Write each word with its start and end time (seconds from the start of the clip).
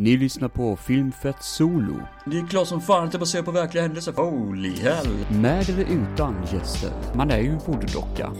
Ni 0.00 0.16
lyssnar 0.16 0.48
på 0.48 0.76
Filmfett 0.76 1.42
Solo. 1.42 2.00
Det 2.30 2.38
är 2.38 2.46
klart 2.46 2.68
som 2.68 2.80
fan 2.80 3.04
att 3.04 3.12
det 3.12 3.18
baserar 3.18 3.42
på 3.42 3.50
verkliga 3.50 3.82
händelser. 3.82 4.12
Holy 4.12 4.72
hell. 4.82 5.06
Med 5.30 5.68
eller 5.70 5.84
utan 5.84 6.34
gäster. 6.52 6.90
Man 7.14 7.30
är 7.30 7.38
ju 7.38 7.48
en 7.50 7.58
voodoo-docka. 7.58 8.30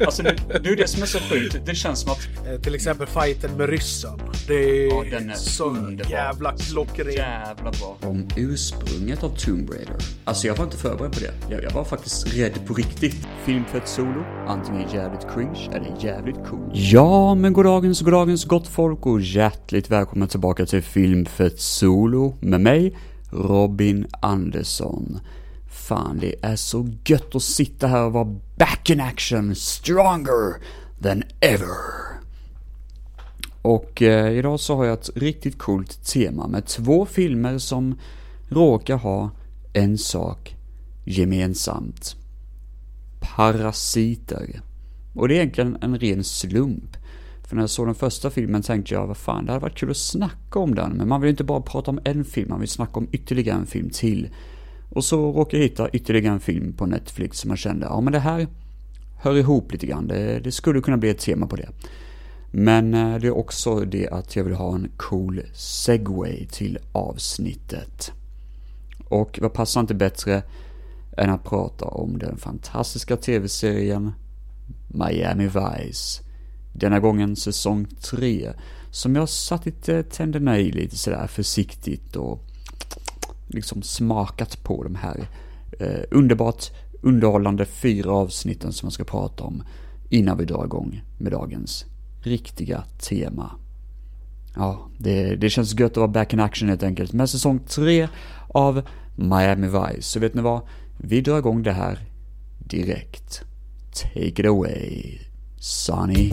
Alltså 0.06 0.22
det, 0.22 0.36
det 0.62 0.68
är 0.70 0.76
det 0.76 0.88
som 0.88 1.02
är 1.02 1.06
så 1.06 1.18
sjukt. 1.18 1.56
Det 1.66 1.74
känns 1.74 2.00
som 2.00 2.12
att... 2.12 2.18
Eh, 2.48 2.60
Till 2.60 2.74
exempel 2.74 3.06
fighten 3.06 3.50
med 3.56 3.68
ryssen. 3.68 4.20
Det 4.46 4.54
är, 4.54 4.88
Ja, 4.88 5.04
den 5.18 5.30
är 5.30 5.34
så 5.34 5.64
underbar. 5.64 6.10
jävla 6.10 6.52
klockren. 6.56 7.12
Jävla 7.12 7.70
bra. 7.70 7.96
Om 8.02 8.28
ursprunget 8.36 9.22
av 9.24 9.28
Tomb 9.28 9.70
Raider. 9.70 9.96
Alltså 10.24 10.46
jag 10.46 10.56
var 10.56 10.64
inte 10.64 10.76
förberedd 10.76 11.12
på 11.12 11.20
det. 11.20 11.54
Jag, 11.54 11.62
jag 11.64 11.70
var 11.70 11.84
faktiskt 11.84 12.36
rädd 12.36 12.66
på 12.66 12.74
riktigt. 12.74 13.28
Filmfett 13.44 13.88
Solo. 13.88 14.24
Antingen 14.46 14.88
jävligt 14.92 15.26
cringe 15.34 15.68
eller 15.72 15.94
jävligt 16.00 16.36
cool. 16.50 16.70
Ja, 16.72 17.34
men 17.34 17.52
goddagens, 17.52 18.00
goddagens 18.00 18.44
gott 18.44 18.66
folk 18.68 19.06
och 19.06 19.20
hjärtligt 19.20 19.90
välkomna 19.90 20.26
tillbaka 20.26 20.66
till 20.66 20.82
Filmfett 20.82 21.60
Solo 21.60 22.36
med 22.40 22.60
mig, 22.60 22.97
Robin 23.30 24.06
Andersson. 24.22 25.20
Fan, 25.70 26.18
det 26.18 26.34
är 26.42 26.56
så 26.56 26.88
gött 27.04 27.34
att 27.34 27.42
sitta 27.42 27.86
här 27.86 28.04
och 28.04 28.12
vara 28.12 28.36
back 28.56 28.90
in 28.90 29.00
action, 29.00 29.54
stronger 29.54 30.54
than 31.02 31.22
ever. 31.40 31.98
Och 33.62 34.02
eh, 34.02 34.32
idag 34.32 34.60
så 34.60 34.76
har 34.76 34.84
jag 34.84 34.98
ett 34.98 35.10
riktigt 35.14 35.58
coolt 35.58 36.04
tema 36.04 36.46
med 36.46 36.66
två 36.66 37.06
filmer 37.06 37.58
som 37.58 37.98
råkar 38.48 38.96
ha 38.96 39.30
en 39.72 39.98
sak 39.98 40.56
gemensamt. 41.04 42.16
Parasiter. 43.20 44.60
Och 45.14 45.28
det 45.28 45.34
är 45.34 45.36
egentligen 45.36 45.78
en 45.80 45.98
ren 45.98 46.24
slump. 46.24 46.96
För 47.48 47.56
när 47.56 47.62
jag 47.62 47.70
såg 47.70 47.86
den 47.86 47.94
första 47.94 48.30
filmen 48.30 48.62
tänkte 48.62 48.94
jag, 48.94 49.06
vad 49.06 49.16
fan, 49.16 49.46
det 49.46 49.52
hade 49.52 49.62
varit 49.62 49.78
kul 49.78 49.90
att 49.90 49.96
snacka 49.96 50.58
om 50.58 50.74
den. 50.74 50.92
Men 50.92 51.08
man 51.08 51.20
vill 51.20 51.30
inte 51.30 51.44
bara 51.44 51.60
prata 51.60 51.90
om 51.90 52.00
en 52.04 52.24
film, 52.24 52.48
man 52.48 52.60
vill 52.60 52.68
snacka 52.68 52.92
om 53.00 53.08
ytterligare 53.12 53.58
en 53.58 53.66
film 53.66 53.90
till. 53.90 54.28
Och 54.90 55.04
så 55.04 55.32
råkade 55.32 55.62
jag 55.62 55.68
hitta 55.68 55.88
ytterligare 55.88 56.34
en 56.34 56.40
film 56.40 56.72
på 56.72 56.86
Netflix 56.86 57.38
som 57.38 57.50
jag 57.50 57.58
kände, 57.58 57.86
ja 57.86 58.00
men 58.00 58.12
det 58.12 58.18
här 58.18 58.46
hör 59.20 59.36
ihop 59.36 59.72
lite 59.72 59.86
grann. 59.86 60.08
Det, 60.08 60.40
det 60.40 60.52
skulle 60.52 60.80
kunna 60.80 60.96
bli 60.96 61.10
ett 61.10 61.18
tema 61.18 61.46
på 61.46 61.56
det. 61.56 61.68
Men 62.50 62.94
eh, 62.94 63.16
det 63.16 63.26
är 63.26 63.36
också 63.36 63.80
det 63.80 64.08
att 64.08 64.36
jag 64.36 64.44
vill 64.44 64.54
ha 64.54 64.74
en 64.74 64.90
cool 64.96 65.42
segway 65.54 66.46
till 66.46 66.78
avsnittet. 66.92 68.12
Och 69.08 69.38
vad 69.42 69.52
passar 69.52 69.80
inte 69.80 69.94
bättre 69.94 70.42
än 71.16 71.30
att 71.30 71.44
prata 71.44 71.84
om 71.84 72.18
den 72.18 72.36
fantastiska 72.36 73.16
tv-serien 73.16 74.12
Miami 74.88 75.46
Vice. 75.46 76.27
Denna 76.72 76.98
gången 77.00 77.36
säsong 77.36 77.86
3. 78.10 78.52
Som 78.90 79.16
jag 79.16 79.28
satt 79.28 79.66
lite 79.66 80.02
tänderna 80.02 80.58
i 80.58 80.72
lite 80.72 80.96
sådär 80.96 81.26
försiktigt 81.26 82.16
och 82.16 82.44
liksom 83.46 83.82
smakat 83.82 84.62
på 84.62 84.82
de 84.82 84.94
här 84.94 85.28
eh, 85.80 86.02
underbart 86.10 86.64
underhållande 87.02 87.64
fyra 87.64 88.12
avsnitten 88.12 88.72
som 88.72 88.86
jag 88.86 88.92
ska 88.92 89.04
prata 89.04 89.44
om 89.44 89.62
innan 90.10 90.38
vi 90.38 90.44
drar 90.44 90.64
igång 90.64 91.02
med 91.18 91.32
dagens 91.32 91.84
riktiga 92.22 92.84
tema. 93.00 93.50
Ja, 94.56 94.88
det, 94.98 95.36
det 95.36 95.50
känns 95.50 95.78
gött 95.80 95.90
att 95.90 95.96
vara 95.96 96.08
back 96.08 96.32
in 96.32 96.40
action 96.40 96.68
helt 96.68 96.82
enkelt 96.82 97.12
med 97.12 97.30
säsong 97.30 97.60
3 97.68 98.08
av 98.48 98.82
Miami 99.16 99.66
Vice. 99.66 100.02
Så 100.02 100.20
vet 100.20 100.34
ni 100.34 100.42
vad? 100.42 100.60
Vi 101.00 101.20
drar 101.20 101.38
igång 101.38 101.62
det 101.62 101.72
här 101.72 101.98
direkt. 102.58 103.42
Take 103.92 104.28
it 104.28 104.46
away, 104.46 105.18
Sonny. 105.60 106.32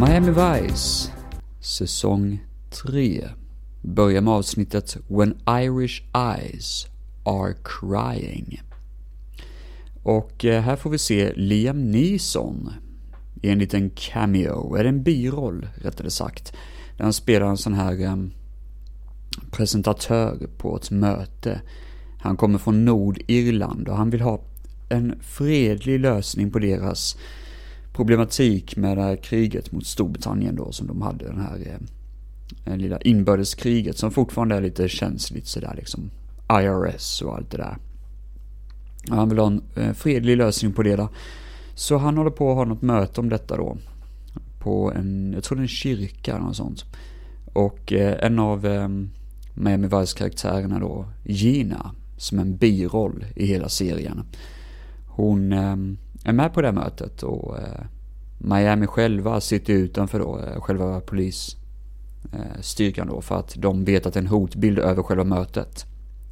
Miami 0.00 0.30
Vice, 0.30 1.12
säsong 1.60 2.38
3. 2.70 3.28
Börjar 3.82 4.20
med 4.20 4.34
avsnittet 4.34 4.96
When 5.08 5.38
Irish 5.48 6.02
Eyes 6.14 6.86
Are 7.24 7.54
Crying. 7.64 8.60
Och 10.02 10.44
eh, 10.44 10.62
här 10.62 10.76
får 10.76 10.90
vi 10.90 10.98
se 10.98 11.32
Liam 11.36 11.90
Neeson 11.90 12.70
i 13.42 13.50
en 13.50 13.58
liten 13.58 13.90
cameo, 13.90 14.76
eller 14.76 14.88
en 14.88 15.02
biroll 15.02 15.68
rättare 15.74 16.10
sagt. 16.10 16.52
Där 16.96 17.04
han 17.04 17.12
spelar 17.12 17.46
en 17.46 17.56
sån 17.56 17.74
här 17.74 18.02
eh, 18.02 18.16
presentatör 19.50 20.48
på 20.58 20.76
ett 20.76 20.90
möte. 20.90 21.60
Han 22.20 22.36
kommer 22.36 22.58
från 22.58 22.84
Nordirland 22.84 23.88
och 23.88 23.96
han 23.96 24.10
vill 24.10 24.20
ha 24.20 24.40
en 24.88 25.14
fredlig 25.20 26.00
lösning 26.00 26.50
på 26.50 26.58
deras 26.58 27.16
problematik 27.92 28.76
med 28.76 28.96
det 28.96 29.02
här 29.02 29.16
kriget 29.16 29.72
mot 29.72 29.86
Storbritannien 29.86 30.56
då 30.56 30.72
som 30.72 30.86
de 30.86 31.02
hade, 31.02 31.24
den 31.24 31.40
här 31.40 31.78
eh, 32.66 32.76
lilla 32.76 33.00
inbördeskriget 33.00 33.98
som 33.98 34.10
fortfarande 34.10 34.54
är 34.54 34.60
lite 34.60 34.88
känsligt 34.88 35.46
sådär 35.46 35.74
liksom. 35.76 36.10
IRS 36.52 37.22
och 37.22 37.36
allt 37.36 37.50
det 37.50 37.56
där. 37.56 37.76
Han 39.08 39.28
vill 39.28 39.38
ha 39.38 39.46
en 39.46 39.62
eh, 39.76 39.92
fredlig 39.92 40.36
lösning 40.36 40.72
på 40.72 40.82
det 40.82 40.96
där. 40.96 41.08
Så 41.74 41.96
han 41.96 42.16
håller 42.16 42.30
på 42.30 42.50
att 42.50 42.56
ha 42.56 42.64
något 42.64 42.82
möte 42.82 43.20
om 43.20 43.28
detta 43.28 43.56
då. 43.56 43.76
På 44.58 44.92
en, 44.92 45.32
jag 45.32 45.44
tror 45.44 45.56
det 45.56 45.60
är 45.60 45.62
en 45.62 45.68
kyrka 45.68 46.30
eller 46.30 46.44
något 46.44 46.56
sånt. 46.56 46.84
Och 47.52 47.92
eh, 47.92 48.26
en 48.26 48.38
av 48.38 48.66
eh, 48.66 48.88
Miami 49.54 49.88
Vice 49.88 50.18
karaktärerna 50.18 50.78
då, 50.78 51.06
Gina, 51.24 51.94
som 52.16 52.38
en 52.38 52.56
biroll 52.56 53.24
i 53.36 53.46
hela 53.46 53.68
serien. 53.68 54.22
Hon 55.06 55.52
eh, 55.52 55.76
är 56.24 56.32
med 56.32 56.54
på 56.54 56.60
det 56.60 56.66
här 56.66 56.74
mötet 56.74 57.22
och 57.22 57.58
eh, 57.58 57.84
Miami 58.38 58.86
själva 58.86 59.40
sitter 59.40 59.72
utanför 59.72 60.18
då, 60.18 60.38
eh, 60.38 60.60
själva 60.60 61.00
polisstyrkan 61.00 63.08
eh, 63.08 63.14
då, 63.14 63.20
för 63.20 63.38
att 63.38 63.54
de 63.58 63.84
vet 63.84 64.06
att 64.06 64.14
det 64.14 64.20
är 64.20 64.22
en 64.22 64.28
hotbild 64.28 64.78
över 64.78 65.02
själva 65.02 65.24
mötet. 65.24 65.86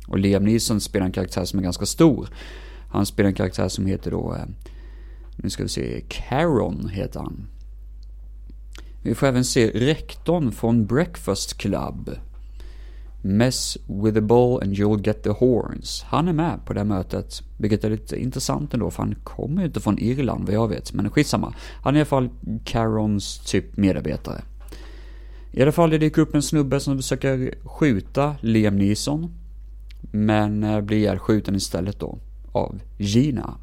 Och 0.08 0.18
Liam 0.18 0.44
Neeson 0.44 0.80
spelar 0.80 1.06
en 1.06 1.12
karaktär 1.12 1.44
som 1.44 1.58
är 1.58 1.62
ganska 1.62 1.86
stor. 1.86 2.28
Han 2.90 3.06
spelar 3.06 3.28
en 3.28 3.34
karaktär 3.34 3.68
som 3.68 3.86
heter 3.86 4.10
då, 4.10 4.34
eh, 4.34 4.44
nu 5.42 5.50
ska 5.50 5.62
vi 5.62 5.68
se, 5.68 6.04
Caron 6.08 6.88
heter 6.88 7.20
han. 7.20 7.46
Vi 9.02 9.14
får 9.14 9.26
även 9.26 9.44
se 9.44 9.70
rektorn 9.70 10.52
från 10.52 10.86
Breakfast 10.86 11.58
Club. 11.58 12.10
Mess 13.22 13.78
with 13.86 14.14
the 14.14 14.20
ball 14.20 14.62
and 14.62 14.72
you'll 14.72 15.06
get 15.06 15.22
the 15.22 15.30
horns. 15.30 16.04
Han 16.06 16.28
är 16.28 16.32
med 16.32 16.66
på 16.66 16.72
det 16.72 16.80
här 16.80 16.84
mötet, 16.84 17.42
vilket 17.56 17.84
är 17.84 17.90
lite 17.90 18.22
intressant 18.22 18.74
ändå, 18.74 18.90
för 18.90 19.02
han 19.02 19.14
kommer 19.24 19.62
ju 19.62 19.66
inte 19.66 19.80
från 19.80 19.98
Irland 19.98 20.46
vad 20.46 20.54
jag 20.54 20.68
vet, 20.68 20.92
men 20.92 21.10
skitsamma. 21.10 21.54
Han 21.82 21.94
är 21.94 21.98
i 21.98 22.00
alla 22.00 22.06
fall 22.06 22.30
Carons 22.64 23.38
typ 23.38 23.76
medarbetare. 23.76 24.42
I 25.52 25.62
alla 25.62 25.72
fall 25.72 25.90
det 25.90 25.98
dyker 25.98 26.22
upp 26.22 26.34
en 26.34 26.42
snubbe 26.42 26.80
som 26.80 26.96
försöker 26.96 27.54
skjuta 27.64 28.36
Liam 28.40 28.78
Neeson, 28.78 29.34
men 30.12 30.64
eh, 30.64 30.80
blir 30.80 30.98
ihjälskjuten 30.98 31.54
istället 31.54 32.00
då, 32.00 32.18
av 32.52 32.80
Gina. 32.98 33.58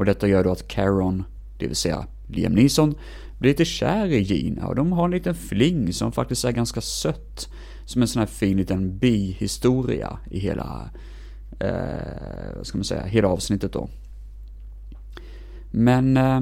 Och 0.00 0.06
detta 0.06 0.28
gör 0.28 0.44
då 0.44 0.50
att 0.50 0.68
Caron, 0.68 1.24
det 1.58 1.66
vill 1.66 1.76
säga 1.76 2.06
Liam 2.26 2.52
Neeson, 2.52 2.94
blir 3.38 3.50
lite 3.50 3.64
kär 3.64 4.06
i 4.06 4.20
Gina 4.20 4.66
och 4.66 4.74
de 4.74 4.92
har 4.92 5.04
en 5.04 5.10
liten 5.10 5.34
fling 5.34 5.92
som 5.92 6.12
faktiskt 6.12 6.44
är 6.44 6.52
ganska 6.52 6.80
sött. 6.80 7.48
Som 7.84 8.02
en 8.02 8.08
sån 8.08 8.20
här 8.20 8.26
fin 8.26 8.56
liten 8.56 8.98
bihistoria 8.98 10.18
i 10.30 10.38
hela, 10.38 10.90
eh, 11.60 12.56
vad 12.56 12.66
ska 12.66 12.78
man 12.78 12.84
säga, 12.84 13.02
hela 13.02 13.28
avsnittet 13.28 13.72
då. 13.72 13.88
Men 15.70 16.16
eh, 16.16 16.40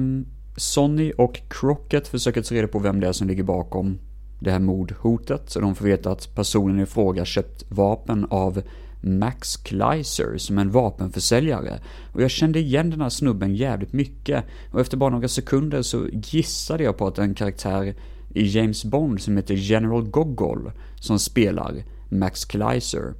Sonny 0.57 1.13
och 1.17 1.41
Crockett 1.49 2.07
försöker 2.07 2.41
ta 2.41 2.55
reda 2.55 2.67
på 2.67 2.79
vem 2.79 2.99
det 2.99 3.07
är 3.07 3.11
som 3.11 3.27
ligger 3.27 3.43
bakom 3.43 3.99
det 4.39 4.51
här 4.51 4.59
mordhotet. 4.59 5.49
Så 5.49 5.59
de 5.59 5.75
får 5.75 5.85
veta 5.85 6.11
att 6.11 6.35
personen 6.35 6.79
i 6.79 6.85
fråga 6.85 7.25
köpt 7.25 7.63
vapen 7.69 8.25
av 8.29 8.61
Max 9.01 9.57
Kleiser 9.57 10.37
som 10.37 10.57
en 10.57 10.71
vapenförsäljare. 10.71 11.79
Och 12.13 12.21
jag 12.21 12.31
kände 12.31 12.59
igen 12.59 12.89
den 12.89 13.01
här 13.01 13.09
snubben 13.09 13.55
jävligt 13.55 13.93
mycket. 13.93 14.45
Och 14.71 14.79
efter 14.79 14.97
bara 14.97 15.09
några 15.09 15.27
sekunder 15.27 15.81
så 15.81 16.07
gissade 16.07 16.83
jag 16.83 16.97
på 16.97 17.07
att 17.07 17.17
en 17.17 17.35
karaktär 17.35 17.95
i 18.33 18.47
James 18.47 18.85
Bond 18.85 19.21
som 19.21 19.37
heter 19.37 19.53
General 19.53 20.03
Gogol 20.03 20.71
som 20.95 21.19
spelar 21.19 21.83
Max 22.09 22.45
Kleiser. 22.45 23.13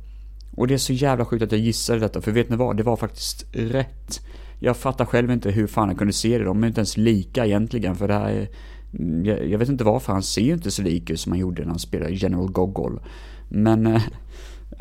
Och 0.55 0.67
det 0.67 0.73
är 0.73 0.77
så 0.77 0.93
jävla 0.93 1.25
sjukt 1.25 1.43
att 1.43 1.51
jag 1.51 1.61
gissade 1.61 1.99
detta, 1.99 2.21
för 2.21 2.31
vet 2.31 2.49
ni 2.49 2.55
vad? 2.55 2.77
Det 2.77 2.83
var 2.83 2.95
faktiskt 2.95 3.45
rätt. 3.51 4.21
Jag 4.59 4.77
fattar 4.77 5.05
själv 5.05 5.31
inte 5.31 5.51
hur 5.51 5.67
fan 5.67 5.89
jag 5.89 5.97
kunde 5.97 6.13
se 6.13 6.37
det, 6.37 6.43
de 6.43 6.63
är 6.63 6.67
inte 6.67 6.79
ens 6.79 6.97
lika 6.97 7.45
egentligen, 7.45 7.95
för 7.95 8.07
det 8.07 8.13
här 8.13 8.29
är... 8.29 8.49
Jag, 9.23 9.49
jag 9.49 9.59
vet 9.59 9.69
inte 9.69 9.83
varför, 9.83 10.13
han 10.13 10.23
ser 10.23 10.41
ju 10.41 10.53
inte 10.53 10.71
så 10.71 10.81
lik 10.81 11.09
ut 11.09 11.19
som 11.19 11.31
han 11.31 11.39
gjorde 11.39 11.61
när 11.61 11.69
han 11.69 11.79
spelade 11.79 12.13
General 12.13 12.51
Gogol. 12.51 13.01
Men... 13.49 13.87
Eh, 13.87 14.01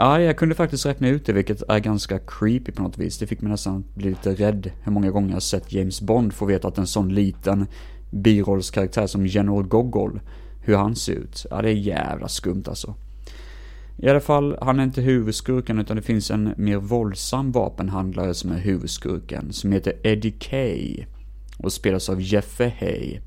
Ja, 0.01 0.21
jag 0.21 0.37
kunde 0.37 0.55
faktiskt 0.55 0.87
räkna 0.87 1.09
ut 1.09 1.27
det, 1.27 1.33
vilket 1.33 1.63
är 1.69 1.79
ganska 1.79 2.19
creepy 2.19 2.73
på 2.73 2.83
något 2.83 2.99
vis. 2.99 3.19
Det 3.19 3.27
fick 3.27 3.41
mig 3.41 3.51
nästan 3.51 3.85
bli 3.95 4.09
lite 4.09 4.35
rädd 4.35 4.71
hur 4.83 4.93
många 4.93 5.11
gånger 5.11 5.33
jag 5.33 5.43
sett 5.43 5.73
James 5.73 6.01
Bond 6.01 6.33
få 6.33 6.45
veta 6.45 6.69
att 6.69 6.79
en 6.79 6.87
sån 6.87 7.15
liten 7.15 7.67
birollskaraktär 8.11 9.07
som 9.07 9.27
General 9.27 9.63
Gogol, 9.63 10.21
hur 10.61 10.77
han 10.77 10.97
ser 10.97 11.13
ut. 11.13 11.47
Ja, 11.51 11.63
det 11.63 11.71
är 11.71 11.75
jävla 11.75 12.29
skumt 12.29 12.63
alltså. 12.69 12.95
I 13.97 14.09
alla 14.09 14.21
fall, 14.21 14.59
han 14.61 14.81
är 14.81 14.85
inte 14.85 15.01
huvudskurken 15.01 15.79
utan 15.79 15.97
det 15.97 16.03
finns 16.03 16.31
en 16.31 16.55
mer 16.57 16.77
våldsam 16.77 17.53
vapenhandlare 17.53 18.35
som 18.35 18.53
är 18.53 18.59
huvudskurken, 18.59 19.53
som 19.53 19.73
heter 19.73 19.93
Eddie 20.03 20.35
Kay. 20.39 21.05
Och 21.59 21.73
spelas 21.73 22.09
av 22.09 22.23
Jeffe 22.23 22.73
Hay. 22.81 23.21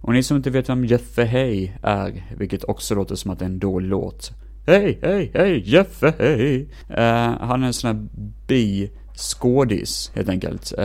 Och 0.00 0.12
ni 0.12 0.22
som 0.22 0.36
inte 0.36 0.50
vet 0.50 0.68
vem 0.68 0.84
Jeffe 0.84 1.24
Hay 1.24 1.72
är, 1.82 2.34
vilket 2.38 2.64
också 2.64 2.94
låter 2.94 3.14
som 3.14 3.30
att 3.30 3.38
det 3.38 3.44
är 3.44 3.50
en 3.50 3.58
dålig 3.58 3.88
låt. 3.88 4.32
Hej, 4.66 4.98
hej, 5.02 5.30
hej, 5.34 5.62
Jeffe 5.70 6.14
hej. 6.18 6.68
Eh, 6.88 6.98
uh, 6.98 7.40
han 7.40 7.62
är 7.62 7.66
en 7.66 7.72
sån 7.72 7.96
här 7.96 8.08
bi-skådis, 8.46 10.12
helt 10.14 10.28
enkelt. 10.28 10.72
Uh, 10.78 10.84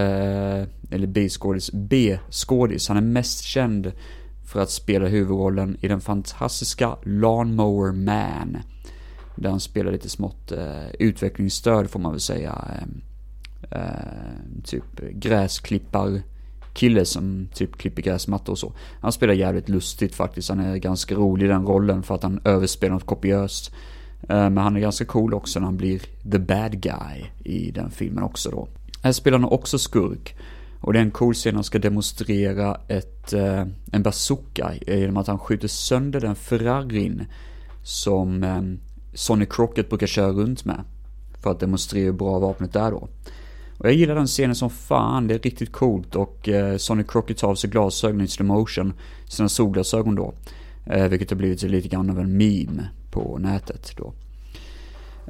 eller 0.91 1.07
bi-skådis, 1.07 1.71
B-skådis. 1.73 2.87
Han 2.87 2.97
är 2.97 3.01
mest 3.01 3.43
känd 3.43 3.91
för 4.45 4.59
att 4.59 4.69
spela 4.69 5.07
huvudrollen 5.07 5.77
i 5.81 5.87
den 5.87 6.01
fantastiska 6.01 6.97
Lawnmower 7.03 7.91
Man. 7.91 8.57
Där 9.35 9.49
han 9.49 9.59
spelar 9.59 9.91
lite 9.91 10.09
smått 10.09 10.51
eh, 10.51 10.59
uh, 10.59 10.85
utvecklingsstöd 10.99 11.89
får 11.89 11.99
man 11.99 12.11
väl 12.11 12.21
säga. 12.21 12.61
typ 14.63 14.99
gräsklippar 15.11 16.21
kille 16.75 17.05
som 17.05 17.47
typ 17.53 17.77
klipper 17.77 18.01
gräsmattor 18.01 18.53
och 18.53 18.59
så. 18.59 18.73
Han 19.01 19.11
spelar 19.11 19.33
jävligt 19.33 19.69
lustigt 19.69 20.15
faktiskt. 20.15 20.49
Han 20.49 20.59
är 20.59 20.77
ganska 20.77 21.15
rolig 21.15 21.45
i 21.45 21.49
den 21.49 21.65
rollen 21.65 22.03
för 22.03 22.15
att 22.15 22.23
han 22.23 22.39
överspelar 22.43 22.93
något 22.93 23.05
kopiöst. 23.05 23.73
Eh, 24.29 24.49
men 24.49 24.57
han 24.57 24.75
är 24.75 24.79
ganska 24.79 25.05
cool 25.05 25.33
också 25.33 25.59
när 25.59 25.65
han 25.65 25.77
blir 25.77 26.01
the 26.31 26.39
bad 26.39 26.81
guy 26.81 27.25
i 27.43 27.71
den 27.71 27.91
filmen 27.91 28.23
också 28.23 28.49
då. 28.49 28.67
Här 29.03 29.11
spelar 29.11 29.39
han 29.39 29.49
också 29.49 29.77
skurk. 29.77 30.35
Och 30.81 30.93
det 30.93 30.99
är 30.99 31.03
en 31.03 31.11
cool 31.11 31.33
scen 31.33 31.55
han 31.55 31.63
ska 31.63 31.79
demonstrera 31.79 32.77
ett, 32.87 33.33
eh, 33.33 33.65
en 33.91 34.03
bazooka 34.03 34.73
genom 34.87 35.17
att 35.17 35.27
han 35.27 35.39
skjuter 35.39 35.67
sönder 35.67 36.19
den 36.19 36.35
Ferrarin 36.35 37.25
som 37.83 38.43
eh, 38.43 38.61
Sonny 39.13 39.45
Crockett 39.45 39.89
brukar 39.89 40.07
köra 40.07 40.31
runt 40.31 40.65
med. 40.65 40.83
För 41.43 41.51
att 41.51 41.59
demonstrera 41.59 42.05
hur 42.05 42.11
bra 42.11 42.39
vapnet 42.39 42.75
är 42.75 42.91
då. 42.91 43.07
Och 43.77 43.85
jag 43.87 43.93
gillar 43.93 44.15
den 44.15 44.27
scenen 44.27 44.55
som 44.55 44.69
fan, 44.69 45.27
det 45.27 45.33
är 45.33 45.39
riktigt 45.39 45.71
coolt 45.71 46.15
och 46.15 46.49
eh, 46.49 46.77
Sonny 46.77 47.03
Crockett 47.07 47.37
tar 47.37 47.49
av 47.49 47.55
sig 47.55 47.69
glasögonen 47.69 48.25
i 48.25 48.27
slow 48.27 48.47
motion, 48.47 48.93
sina 49.27 49.49
solglasögon 49.49 50.15
då. 50.15 50.33
Eh, 50.85 51.07
vilket 51.07 51.29
har 51.29 51.37
blivit 51.37 51.61
lite 51.61 51.87
grann 51.87 52.09
av 52.09 52.19
en 52.19 52.37
meme 52.37 52.89
på 53.11 53.37
nätet 53.37 53.91
då. 53.97 54.13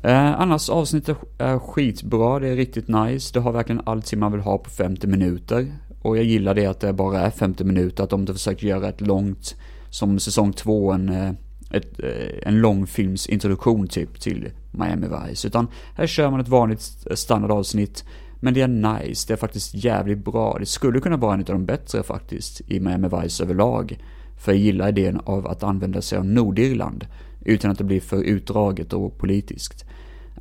Eh, 0.03 0.42
annars 0.42 0.69
avsnittet 0.69 1.18
är 1.38 1.59
skitbra, 1.59 2.39
det 2.39 2.47
är 2.47 2.56
riktigt 2.56 2.88
nice, 2.88 3.33
det 3.33 3.39
har 3.39 3.51
verkligen 3.51 3.81
allting 3.86 4.19
man 4.19 4.31
vill 4.31 4.42
ha 4.42 4.57
på 4.57 4.69
50 4.69 5.07
minuter. 5.07 5.71
Och 6.01 6.18
jag 6.18 6.24
gillar 6.24 6.53
det 6.53 6.65
att 6.65 6.80
det 6.80 6.94
bara 6.94 7.19
är 7.21 7.30
50 7.30 7.63
minuter, 7.63 8.03
att 8.03 8.09
de 8.09 8.19
inte 8.19 8.33
försöker 8.33 8.68
göra 8.68 8.89
ett 8.89 9.01
långt, 9.01 9.56
som 9.89 10.19
säsong 10.19 10.53
2, 10.53 10.91
en, 10.91 11.09
eh, 11.09 11.31
ett, 11.71 12.00
eh, 12.00 12.48
en 12.48 12.62
långfilmsintroduktion 12.62 13.88
typ 13.88 14.19
till 14.21 14.50
Miami 14.71 15.07
Vice. 15.07 15.48
Utan 15.48 15.68
här 15.95 16.07
kör 16.07 16.31
man 16.31 16.39
ett 16.39 16.48
vanligt 16.48 16.81
standardavsnitt 17.15 18.06
men 18.40 18.54
det 18.54 18.62
är 18.62 18.68
nice, 18.68 19.28
det 19.28 19.34
är 19.34 19.38
faktiskt 19.38 19.74
jävligt 19.74 20.26
bra. 20.26 20.58
Det 20.60 20.66
skulle 20.66 21.00
kunna 21.00 21.18
vara 21.18 21.34
en 21.34 21.40
av 21.40 21.46
de 21.46 21.66
bättre 21.66 22.04
faktiskt 22.04 22.62
i 22.68 22.80
Miami 22.80 23.08
Vice 23.22 23.44
överlag. 23.44 24.00
För 24.38 24.52
jag 24.52 24.62
gillar 24.62 24.90
idén 24.90 25.20
av 25.26 25.48
att 25.48 25.64
använda 25.64 26.02
sig 26.02 26.18
av 26.18 26.26
Nordirland 26.26 27.08
utan 27.46 27.72
att 27.72 27.78
det 27.78 27.84
blir 27.84 28.02
för 28.02 28.24
utdraget 28.24 28.94
och 28.94 29.18
politiskt. 29.18 29.86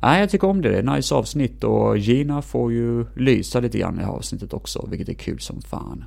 Nej, 0.01 0.19
jag 0.19 0.29
tycker 0.29 0.47
om 0.47 0.61
det. 0.61 0.69
Det 0.69 0.75
är 0.75 0.79
ett 0.79 0.95
nice 0.95 1.15
avsnitt 1.15 1.63
och 1.63 1.97
Gina 1.97 2.41
får 2.41 2.73
ju 2.73 3.05
lysa 3.15 3.59
lite 3.59 3.77
grann 3.77 4.01
i 4.01 4.03
avsnittet 4.03 4.53
också, 4.53 4.87
vilket 4.91 5.09
är 5.09 5.13
kul 5.13 5.39
som 5.39 5.61
fan. 5.61 6.03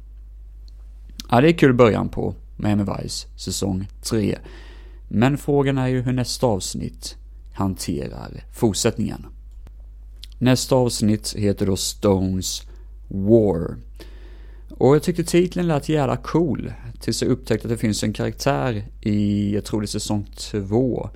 Ja, 1.30 1.40
det 1.40 1.48
är 1.48 1.52
kul 1.52 1.74
början 1.74 2.08
på 2.08 2.34
Miami 2.56 2.84
Vice, 2.84 3.28
säsong 3.36 3.88
3. 4.02 4.38
Men 5.08 5.38
frågan 5.38 5.78
är 5.78 5.86
ju 5.86 6.00
hur 6.00 6.12
nästa 6.12 6.46
avsnitt 6.46 7.16
hanterar 7.54 8.44
fortsättningen. 8.52 9.26
Nästa 10.38 10.76
avsnitt 10.76 11.34
heter 11.36 11.66
då 11.66 11.76
Stones 11.76 12.62
War. 13.08 13.76
Och 14.70 14.94
jag 14.94 15.02
tyckte 15.02 15.24
titeln 15.24 15.68
lät 15.68 15.88
jävla 15.88 16.16
cool. 16.16 16.72
Tills 17.00 17.22
jag 17.22 17.30
upptäckte 17.30 17.68
att 17.68 17.70
det 17.70 17.78
finns 17.78 18.02
en 18.02 18.12
karaktär 18.12 18.84
i, 19.00 19.54
jag 19.54 19.64
tror 19.64 19.80
det 19.80 19.84
är 19.84 19.86
säsong 19.86 20.26
2, 20.36 21.10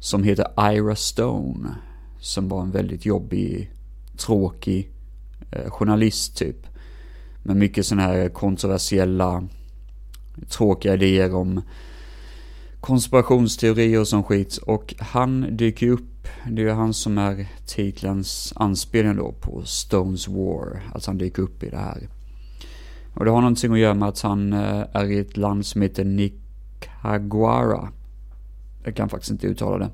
som 0.00 0.22
heter 0.22 0.72
Ira 0.72 0.96
Stone. 0.96 1.74
Som 2.20 2.48
var 2.48 2.62
en 2.62 2.70
väldigt 2.70 3.06
jobbig, 3.06 3.70
tråkig 4.16 4.90
eh, 5.52 5.70
journalist 5.70 6.36
typ. 6.36 6.66
Med 7.42 7.56
mycket 7.56 7.86
sådana 7.86 8.02
här 8.02 8.28
kontroversiella, 8.28 9.48
tråkiga 10.48 10.94
idéer 10.94 11.34
om 11.34 11.62
konspirationsteorier 12.80 14.00
och 14.00 14.08
sån 14.08 14.24
skit. 14.24 14.56
Och 14.56 14.94
han 14.98 15.56
dyker 15.56 15.88
upp 15.88 16.17
det 16.50 16.62
är 16.62 16.66
ju 16.66 16.72
han 16.72 16.94
som 16.94 17.18
är 17.18 17.46
titelns 17.66 18.52
anspelning 18.56 19.16
då 19.16 19.32
på 19.32 19.62
Stones 19.64 20.28
War, 20.28 20.82
att 20.94 21.06
han 21.06 21.18
dyker 21.18 21.42
upp 21.42 21.62
i 21.62 21.70
det 21.70 21.78
här. 21.78 22.08
Och 23.14 23.24
det 23.24 23.30
har 23.30 23.40
någonting 23.40 23.72
att 23.72 23.78
göra 23.78 23.94
med 23.94 24.08
att 24.08 24.20
han 24.20 24.52
eh, 24.52 24.84
är 24.92 25.04
i 25.04 25.18
ett 25.18 25.36
land 25.36 25.66
som 25.66 25.82
heter 25.82 26.04
Nicaragua. 26.04 27.88
Jag 28.84 28.96
kan 28.96 29.08
faktiskt 29.08 29.30
inte 29.30 29.46
uttala 29.46 29.78
det. 29.78 29.90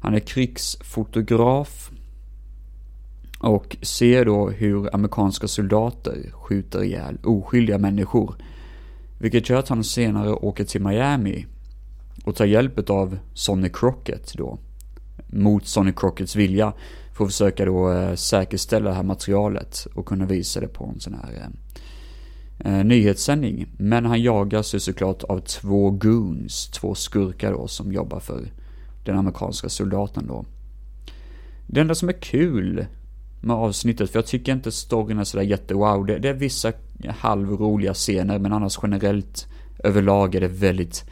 Han 0.00 0.14
är 0.14 0.20
krigsfotograf 0.20 1.90
och 3.38 3.76
ser 3.82 4.24
då 4.24 4.50
hur 4.50 4.94
amerikanska 4.94 5.48
soldater 5.48 6.30
skjuter 6.32 6.84
ihjäl 6.84 7.18
oskyldiga 7.24 7.78
människor. 7.78 8.34
Vilket 9.18 9.48
gör 9.48 9.58
att 9.58 9.68
han 9.68 9.84
senare 9.84 10.32
åker 10.32 10.64
till 10.64 10.80
Miami 10.80 11.46
och 12.24 12.36
tar 12.36 12.44
hjälp 12.44 12.90
av 12.90 13.18
Sonny 13.34 13.68
Crockett 13.68 14.32
då 14.34 14.58
mot 15.32 15.66
Sonny 15.66 15.92
Crocketts 15.96 16.36
vilja 16.36 16.72
för 17.12 17.24
att 17.24 17.30
försöka 17.30 17.64
då 17.64 17.92
eh, 17.92 18.14
säkerställa 18.14 18.90
det 18.90 18.96
här 18.96 19.02
materialet 19.02 19.86
och 19.94 20.06
kunna 20.06 20.26
visa 20.26 20.60
det 20.60 20.68
på 20.68 20.84
en 20.84 21.00
sån 21.00 21.14
här 21.14 21.50
eh, 22.64 22.78
eh, 22.78 22.84
nyhetssändning. 22.84 23.66
Men 23.76 24.04
han 24.04 24.22
jagas 24.22 24.74
ju 24.74 24.80
såklart 24.80 25.22
av 25.22 25.38
två 25.38 25.90
goons, 25.90 26.70
två 26.70 26.94
skurkar 26.94 27.52
då 27.52 27.68
som 27.68 27.92
jobbar 27.92 28.20
för 28.20 28.52
den 29.04 29.18
amerikanska 29.18 29.68
soldaten 29.68 30.26
då. 30.26 30.44
Det 31.66 31.80
enda 31.80 31.94
som 31.94 32.08
är 32.08 32.20
kul 32.20 32.86
med 33.40 33.56
avsnittet, 33.56 34.10
för 34.10 34.18
jag 34.18 34.26
tycker 34.26 34.52
inte 34.52 34.72
storyn 34.72 35.18
är 35.18 35.24
sådär 35.24 35.44
jättewow, 35.44 36.06
det, 36.06 36.18
det 36.18 36.28
är 36.28 36.34
vissa 36.34 36.72
halvroliga 37.08 37.94
scener 37.94 38.38
men 38.38 38.52
annars 38.52 38.78
generellt 38.82 39.46
överlag 39.84 40.34
är 40.34 40.40
det 40.40 40.48
väldigt 40.48 41.04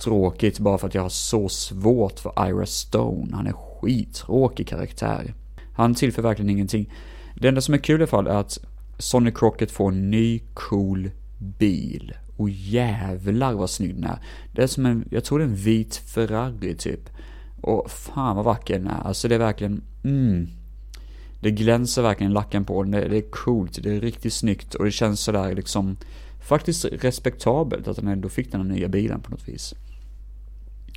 tråkigt 0.00 0.58
bara 0.58 0.78
för 0.78 0.86
att 0.86 0.94
jag 0.94 1.02
har 1.02 1.08
så 1.08 1.48
svårt 1.48 2.20
för 2.20 2.48
Ira 2.48 2.66
Stone. 2.66 3.36
Han 3.36 3.46
är 3.46 3.52
skittråkig 3.52 4.68
karaktär. 4.68 5.34
Han 5.74 5.94
tillför 5.94 6.22
verkligen 6.22 6.50
ingenting. 6.50 6.92
Det 7.36 7.48
enda 7.48 7.60
som 7.60 7.74
är 7.74 7.78
kul 7.78 8.00
i 8.00 8.02
alla 8.02 8.06
fall 8.06 8.26
är 8.26 8.34
att 8.34 8.58
Sonny 8.98 9.30
Crockett 9.30 9.70
får 9.70 9.88
en 9.88 10.10
ny 10.10 10.40
cool 10.54 11.10
bil. 11.38 12.14
Och 12.36 12.50
jävlar 12.50 13.52
vad 13.52 13.70
snygg 13.70 13.94
den 13.94 14.04
är. 14.04 14.18
Det 14.54 14.62
är 14.62 14.66
som 14.66 14.86
en, 14.86 15.08
jag 15.10 15.24
tror 15.24 15.38
det 15.38 15.44
är 15.44 15.48
en 15.48 15.54
vit 15.54 15.96
Ferrari 15.96 16.74
typ. 16.74 17.10
Och 17.60 17.90
fan 17.90 18.36
vad 18.36 18.44
vacker 18.44 18.78
den 18.78 18.86
är. 18.86 19.00
Alltså 19.04 19.28
det 19.28 19.34
är 19.34 19.38
verkligen, 19.38 19.82
mm. 20.04 20.48
Det 21.40 21.50
glänser 21.50 22.02
verkligen 22.02 22.32
lacken 22.32 22.64
på 22.64 22.82
den. 22.82 22.92
Det, 22.92 23.08
det 23.08 23.16
är 23.16 23.30
coolt, 23.30 23.82
det 23.82 23.96
är 23.96 24.00
riktigt 24.00 24.32
snyggt 24.32 24.74
och 24.74 24.84
det 24.84 24.90
känns 24.90 25.20
sådär 25.20 25.54
liksom 25.54 25.96
faktiskt 26.48 26.84
respektabelt 26.84 27.88
att 27.88 27.96
han 27.96 28.08
ändå 28.08 28.28
fick 28.28 28.52
den 28.52 28.60
här 28.60 28.68
nya 28.68 28.88
bilen 28.88 29.20
på 29.20 29.30
något 29.30 29.48
vis. 29.48 29.74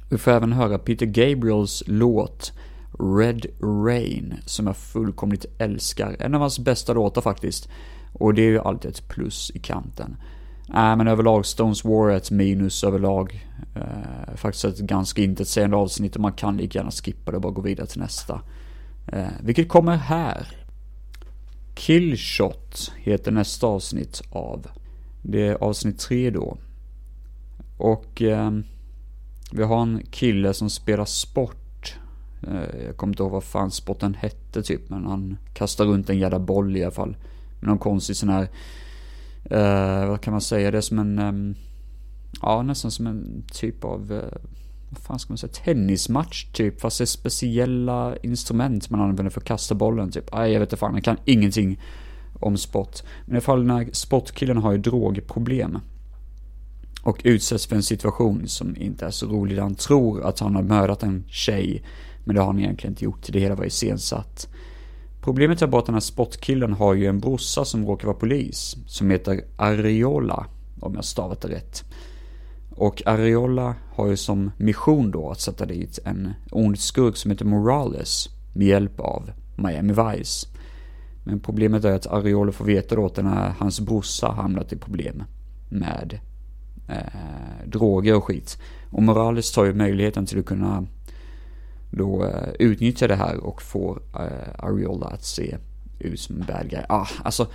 Vi 0.09 0.17
får 0.17 0.31
även 0.31 0.53
höra 0.53 0.77
Peter 0.77 1.05
Gabriels 1.05 1.83
låt 1.87 2.53
Red 2.99 3.45
Rain, 3.85 4.35
som 4.45 4.67
jag 4.67 4.77
fullkomligt 4.77 5.45
älskar. 5.57 6.15
En 6.19 6.35
av 6.35 6.41
hans 6.41 6.59
bästa 6.59 6.93
låtar 6.93 7.21
faktiskt. 7.21 7.69
Och 8.13 8.33
det 8.33 8.41
är 8.41 8.49
ju 8.49 8.59
alltid 8.59 8.91
ett 8.91 9.07
plus 9.07 9.51
i 9.55 9.59
kanten. 9.59 10.15
Nej 10.67 10.91
äh, 10.91 10.97
men 10.97 11.07
överlag 11.07 11.45
Stones 11.45 11.85
War 11.85 12.09
är 12.09 12.17
ett 12.17 12.31
minus 12.31 12.83
överlag. 12.83 13.47
Eh, 13.75 14.35
faktiskt 14.35 14.65
ett 14.65 14.79
ganska 14.79 15.21
intetsägande 15.21 15.77
avsnitt 15.77 16.15
och 16.15 16.21
man 16.21 16.33
kan 16.33 16.57
lika 16.57 16.79
gärna 16.79 16.91
skippa 16.91 17.31
det 17.31 17.37
och 17.37 17.43
bara 17.43 17.53
gå 17.53 17.61
vidare 17.61 17.87
till 17.87 18.01
nästa. 18.01 18.41
Eh, 19.07 19.27
vilket 19.43 19.69
kommer 19.69 19.95
här. 19.95 20.47
Killshot 21.75 22.91
heter 22.95 23.31
nästa 23.31 23.67
avsnitt 23.67 24.21
av. 24.31 24.67
Det 25.21 25.47
är 25.47 25.55
avsnitt 25.55 25.99
tre 25.99 26.29
då. 26.29 26.57
Och 27.77 28.21
eh, 28.21 28.51
vi 29.55 29.63
har 29.63 29.81
en 29.81 30.01
kille 30.11 30.53
som 30.53 30.69
spelar 30.69 31.05
sport. 31.05 31.95
Eh, 32.47 32.85
jag 32.85 32.97
kommer 32.97 33.13
inte 33.13 33.23
ihåg 33.23 33.31
vad 33.31 33.43
fan 33.43 33.71
sporten 33.71 34.13
hette 34.13 34.63
typ, 34.63 34.89
men 34.89 35.05
han 35.05 35.37
kastar 35.53 35.85
runt 35.85 36.09
en 36.09 36.19
jävla 36.19 36.39
boll 36.39 36.77
i 36.77 36.83
alla 36.83 36.91
fall. 36.91 37.17
Med 37.59 37.69
någon 37.69 37.77
konstig 37.77 38.15
sån 38.15 38.29
här, 38.29 38.47
uh, 39.51 40.09
vad 40.09 40.21
kan 40.21 40.31
man 40.31 40.41
säga, 40.41 40.71
det 40.71 40.77
är 40.77 40.81
som 40.81 40.99
en, 40.99 41.19
um, 41.19 41.55
ja 42.41 42.61
nästan 42.61 42.91
som 42.91 43.07
en 43.07 43.43
typ 43.51 43.83
av, 43.83 44.11
uh, 44.11 44.21
vad 44.89 44.99
fan 44.99 45.19
ska 45.19 45.31
man 45.31 45.37
säga, 45.37 45.53
tennismatch 45.53 46.45
typ. 46.53 46.81
Fast 46.81 46.97
det 46.97 47.03
är 47.03 47.05
speciella 47.05 48.17
instrument 48.17 48.89
man 48.89 49.01
använder 49.01 49.29
för 49.29 49.41
att 49.41 49.47
kasta 49.47 49.75
bollen 49.75 50.11
typ. 50.11 50.33
Nej, 50.33 50.51
jag 50.51 50.59
vet 50.59 50.67
inte 50.67 50.77
fan, 50.77 50.93
jag 50.93 51.03
kan 51.03 51.17
ingenting 51.25 51.79
om 52.39 52.57
sport. 52.57 52.99
Men 53.25 53.35
i 53.35 53.37
alla 53.37 53.41
fall 53.41 53.67
den 53.67 53.77
här 53.77 53.89
sportkillen 53.91 54.57
har 54.57 54.71
ju 54.71 54.77
drogproblem 54.77 55.79
och 57.03 57.21
utsätts 57.23 57.65
för 57.65 57.75
en 57.75 57.83
situation 57.83 58.47
som 58.47 58.75
inte 58.77 59.05
är 59.05 59.11
så 59.11 59.27
rolig. 59.27 59.57
Han 59.57 59.75
tror 59.75 60.23
att 60.23 60.39
han 60.39 60.55
har 60.55 60.63
mördat 60.63 61.03
en 61.03 61.23
tjej 61.27 61.83
Men 62.23 62.35
det 62.35 62.41
har 62.41 62.47
han 62.47 62.59
egentligen 62.59 62.91
inte 62.91 63.03
gjort, 63.03 63.27
det 63.29 63.39
hela 63.39 63.55
var 63.55 63.65
iscensatt. 63.65 64.47
Problemet 65.21 65.61
är 65.61 65.67
bara 65.67 65.79
att 65.79 65.85
den 65.85 65.95
här 65.95 65.99
spottkillen 65.99 66.73
har 66.73 66.93
ju 66.93 67.05
en 67.05 67.19
brorsa 67.19 67.65
som 67.65 67.85
råkar 67.85 68.07
vara 68.07 68.17
polis, 68.17 68.77
som 68.87 69.09
heter 69.09 69.41
Ariola, 69.55 70.45
om 70.79 70.95
jag 70.95 71.05
stavat 71.05 71.41
det 71.41 71.47
rätt. 71.47 71.83
Och 72.69 73.03
Ariola 73.05 73.75
har 73.95 74.07
ju 74.07 74.17
som 74.17 74.51
mission 74.57 75.11
då 75.11 75.29
att 75.29 75.39
sätta 75.39 75.65
dit 75.65 75.99
en 76.05 76.33
ond 76.51 76.79
skurk 76.79 77.17
som 77.17 77.31
heter 77.31 77.45
Morales 77.45 78.29
med 78.53 78.67
hjälp 78.67 78.99
av 78.99 79.31
Miami 79.55 79.93
Vice. 79.93 80.47
Men 81.23 81.39
problemet 81.39 81.85
är 81.85 81.95
att 81.95 82.07
Ariola 82.07 82.51
får 82.51 82.65
veta 82.65 82.95
då 82.95 83.05
att 83.05 83.15
den 83.15 83.27
här, 83.27 83.53
hans 83.57 83.79
brorsa 83.79 84.27
hamnat 84.27 84.73
i 84.73 84.77
problem 84.77 85.23
med 85.69 86.19
eh, 86.87 87.65
droger 87.65 88.15
och 88.15 88.23
skit. 88.23 88.57
Och 88.89 89.03
Morales 89.03 89.51
tar 89.51 89.65
ju 89.65 89.73
möjligheten 89.73 90.25
till 90.25 90.39
att 90.39 90.45
kunna 90.45 90.85
då 91.91 92.25
eh, 92.25 92.49
utnyttja 92.59 93.07
det 93.07 93.15
här 93.15 93.37
och 93.37 93.61
få 93.61 93.99
eh, 94.15 94.65
Ariola 94.65 95.07
att 95.07 95.23
se 95.23 95.57
ut 95.99 96.19
som 96.19 96.35
en 96.35 96.45
bad 96.47 96.69
guy. 96.69 96.81
Ah, 96.89 97.07
alltså, 97.23 97.47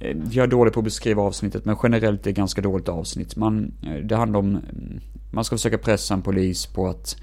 eh, 0.00 0.16
jag 0.30 0.42
är 0.42 0.46
dålig 0.46 0.72
på 0.72 0.80
att 0.80 0.84
beskriva 0.84 1.22
avsnittet, 1.22 1.64
men 1.64 1.76
generellt 1.82 2.20
är 2.20 2.24
det 2.24 2.32
ganska 2.32 2.60
dåligt 2.60 2.88
avsnitt. 2.88 3.36
Man, 3.36 3.72
eh, 3.82 4.04
det 4.04 4.16
handlar 4.16 4.38
om, 4.38 4.46
mm, 4.46 5.00
man 5.30 5.44
ska 5.44 5.56
försöka 5.56 5.78
pressa 5.78 6.14
en 6.14 6.22
polis 6.22 6.66
på 6.66 6.88
att 6.88 7.16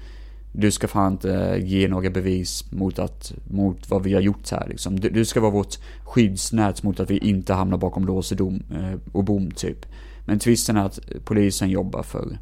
du 0.52 0.70
ska 0.70 0.88
fan 0.88 1.12
inte 1.12 1.58
ge 1.62 1.88
några 1.88 2.10
bevis 2.10 2.72
mot, 2.72 2.98
att, 2.98 3.32
mot 3.50 3.90
vad 3.90 4.02
vi 4.02 4.14
har 4.14 4.20
gjort 4.20 4.50
här 4.50 4.66
liksom. 4.68 5.00
Du, 5.00 5.10
du 5.10 5.24
ska 5.24 5.40
vara 5.40 5.50
vårt 5.50 5.78
skyddsnät 6.04 6.82
mot 6.82 7.00
att 7.00 7.10
vi 7.10 7.18
inte 7.18 7.54
hamnar 7.54 7.78
bakom 7.78 8.06
lås 8.06 8.30
och, 8.30 8.36
dom, 8.36 8.62
eh, 8.74 8.98
och 9.12 9.24
bom 9.24 9.50
typ. 9.50 9.86
Men 10.26 10.38
tvisten 10.38 10.76
är 10.76 10.84
att 10.84 10.98
polisen 11.24 11.70
jobbar 11.70 12.02
för, 12.02 12.38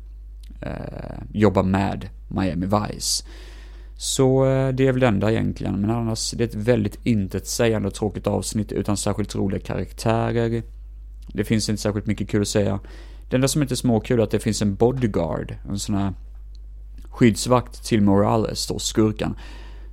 eh, 0.60 1.22
jobbar 1.32 1.62
med 1.62 2.08
Miami 2.28 2.66
Vice. 2.66 3.24
Så 3.96 4.44
eh, 4.44 4.68
det 4.68 4.86
är 4.86 4.92
väl 4.92 5.00
det 5.00 5.06
enda 5.06 5.32
egentligen, 5.32 5.80
men 5.80 5.90
annars 5.90 6.30
det 6.30 6.44
är 6.44 6.48
ett 6.48 6.54
väldigt 6.54 6.98
intetsägande 7.02 7.88
och 7.88 7.94
tråkigt 7.94 8.26
avsnitt 8.26 8.72
utan 8.72 8.96
särskilt 8.96 9.34
roliga 9.34 9.60
karaktärer. 9.60 10.62
Det 11.32 11.44
finns 11.44 11.68
inte 11.68 11.82
särskilt 11.82 12.06
mycket 12.06 12.28
kul 12.28 12.42
att 12.42 12.48
säga. 12.48 12.80
Det 13.30 13.36
enda 13.36 13.48
som 13.48 13.62
inte 13.62 13.74
är 13.74 13.76
småkul 13.76 14.18
är 14.18 14.22
att 14.22 14.30
det 14.30 14.38
finns 14.38 14.62
en 14.62 14.74
bodyguard, 14.74 15.54
en 15.68 15.78
sån 15.78 15.94
här 15.94 16.12
skyddsvakt 17.10 17.84
till 17.84 18.02
Morales, 18.02 18.66
då 18.66 18.78
skurkan. 18.78 19.34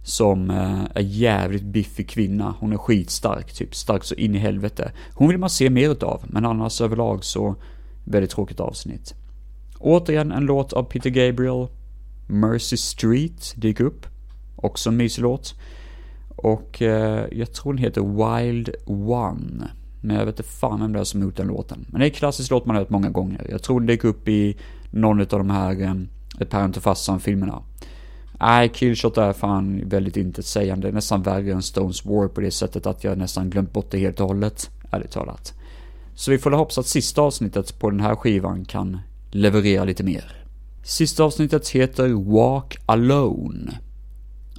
Som 0.04 0.50
eh, 0.50 0.84
är 0.94 1.02
jävligt 1.02 1.64
biffig 1.64 2.10
kvinna. 2.10 2.56
Hon 2.60 2.74
är 2.74 2.78
skitstark, 2.78 3.54
typ 3.54 3.76
stark 3.76 4.04
så 4.04 4.16
in 4.16 4.36
i 4.36 4.38
helvete. 4.38 4.92
Hon 5.14 5.28
vill 5.28 5.38
man 5.38 5.50
se 5.50 5.70
mer 5.70 5.90
utav, 5.90 6.22
men 6.28 6.46
annars 6.46 6.82
överlag 6.82 7.24
så 7.24 7.56
väldigt 8.08 8.32
tråkigt 8.32 8.60
avsnitt. 8.60 9.16
Återigen 9.80 10.32
en 10.32 10.46
låt 10.46 10.74
av 10.74 10.84
Peter 10.84 11.10
Gabriel. 11.10 11.68
Mercy 12.28 12.78
Street 12.78 13.54
dyker 13.56 13.84
upp. 13.84 14.06
Också 14.56 14.90
en 14.90 14.98
mysig 14.98 15.22
låt. 15.22 15.56
Och 16.36 16.82
eh, 16.82 17.26
jag 17.32 17.54
tror 17.54 17.74
den 17.74 17.84
heter 17.84 18.02
Wild 18.02 18.70
One. 18.86 19.70
Men 20.02 20.16
jag 20.16 20.26
vet 20.26 20.40
inte 20.40 20.50
fan 20.50 20.80
vem 20.80 20.94
det 20.94 21.00
är 21.00 21.04
som 21.04 21.22
har 21.22 21.28
gjort 21.28 21.38
den 21.38 21.48
låten. 21.48 21.86
Men 21.90 22.00
det 22.00 22.06
är 22.06 22.10
en 22.10 22.16
klassisk 22.16 22.52
låt 22.52 22.66
man 22.66 22.76
har 22.76 22.84
hört 22.84 22.90
många 22.90 23.10
gånger. 23.10 23.48
Jag 23.50 23.64
tror 23.64 23.80
den 23.80 23.88
dyker 23.88 24.08
upp 24.08 24.28
i 24.28 24.58
någon 24.92 25.20
av 25.20 25.28
de 25.28 25.50
här 25.50 25.82
eh, 25.82 25.94
ett 26.40 26.50
Parent 26.50 26.78
och 26.78 26.84
farsan-filmerna. 26.84 27.64
Nej, 28.40 28.70
Killshot 28.70 29.18
är 29.18 29.34
fan 29.34 29.82
väldigt 29.90 30.18
intetsägande. 30.18 30.92
Nästan 30.92 31.22
värre 31.22 31.52
än 31.52 31.62
Stones 31.62 32.06
War 32.06 32.28
på 32.28 32.42
det 32.42 32.52
sättet 32.52 32.86
att 32.86 33.04
jag 33.04 33.18
nästan 33.18 33.50
glömt 33.50 33.74
bort 33.74 33.92
det 33.92 33.98
helt 33.98 34.20
och 34.20 34.28
hållet. 34.28 34.70
Ärligt 34.92 35.12
talat. 35.12 35.54
Så 36.18 36.32
vi 36.32 36.38
får 36.38 36.52
hoppas 36.52 36.78
att 36.78 36.88
sista 36.88 37.22
avsnittet 37.22 37.80
på 37.80 37.90
den 37.90 38.00
här 38.00 38.16
skivan 38.16 38.66
kan 38.66 39.00
leverera 39.32 39.84
lite 39.84 40.04
mer. 40.04 40.46
Sista 40.84 41.24
avsnittet 41.24 41.70
heter 41.70 42.10
Walk 42.10 42.78
Alone. 42.86 43.80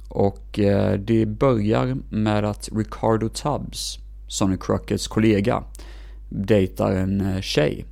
Och 0.09 0.59
eh, 0.59 0.99
det 0.99 1.25
börjar 1.25 1.97
med 2.09 2.45
att 2.45 2.69
Ricardo 2.75 3.29
Tubbs, 3.29 3.99
Sonny 4.27 4.57
Crocketts 4.59 5.07
kollega, 5.07 5.63
dejtar 6.29 6.91
en 6.91 7.21
eh, 7.21 7.41
tjej 7.41 7.85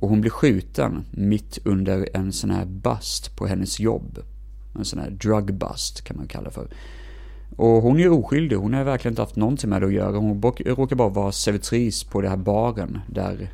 och 0.00 0.08
hon 0.08 0.20
blir 0.20 0.30
skjuten 0.30 1.04
mitt 1.10 1.58
under 1.64 2.08
en 2.14 2.32
sån 2.32 2.50
här 2.50 2.64
bust 2.64 3.36
på 3.36 3.46
hennes 3.46 3.80
jobb. 3.80 4.18
En 4.78 4.84
sån 4.84 4.98
här 4.98 5.10
drug 5.10 5.54
bust 5.54 6.04
kan 6.04 6.16
man 6.16 6.28
kalla 6.28 6.50
för. 6.50 6.68
Och 7.56 7.82
hon 7.82 8.00
är 8.00 8.12
oskyldig, 8.12 8.56
hon 8.56 8.74
har 8.74 8.84
verkligen 8.84 9.12
inte 9.12 9.22
haft 9.22 9.36
någonting 9.36 9.70
med 9.70 9.82
det 9.82 9.86
att 9.86 9.92
göra. 9.92 10.16
Hon 10.16 10.42
råkar 10.42 10.96
bara 10.96 11.08
vara 11.08 11.32
servitris 11.32 12.04
på 12.04 12.20
den 12.20 12.30
här 12.30 12.36
baren 12.36 13.00
där 13.08 13.52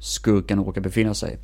skurken 0.00 0.64
råkar 0.64 0.80
befinna 0.80 1.14
sig. 1.14 1.38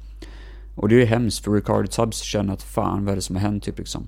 Och 0.76 0.88
det 0.88 0.95
är 0.95 0.99
ju 0.99 1.05
hemskt 1.05 1.45
för 1.45 1.52
Ricardo 1.52 1.87
Tubbs 1.87 2.23
känner 2.23 2.52
att 2.52 2.62
fan 2.62 3.05
vad 3.05 3.12
är 3.12 3.17
det 3.17 3.23
som 3.23 3.37
har 3.37 3.43
hänt 3.43 3.64
typ 3.64 3.78
liksom. 3.78 4.07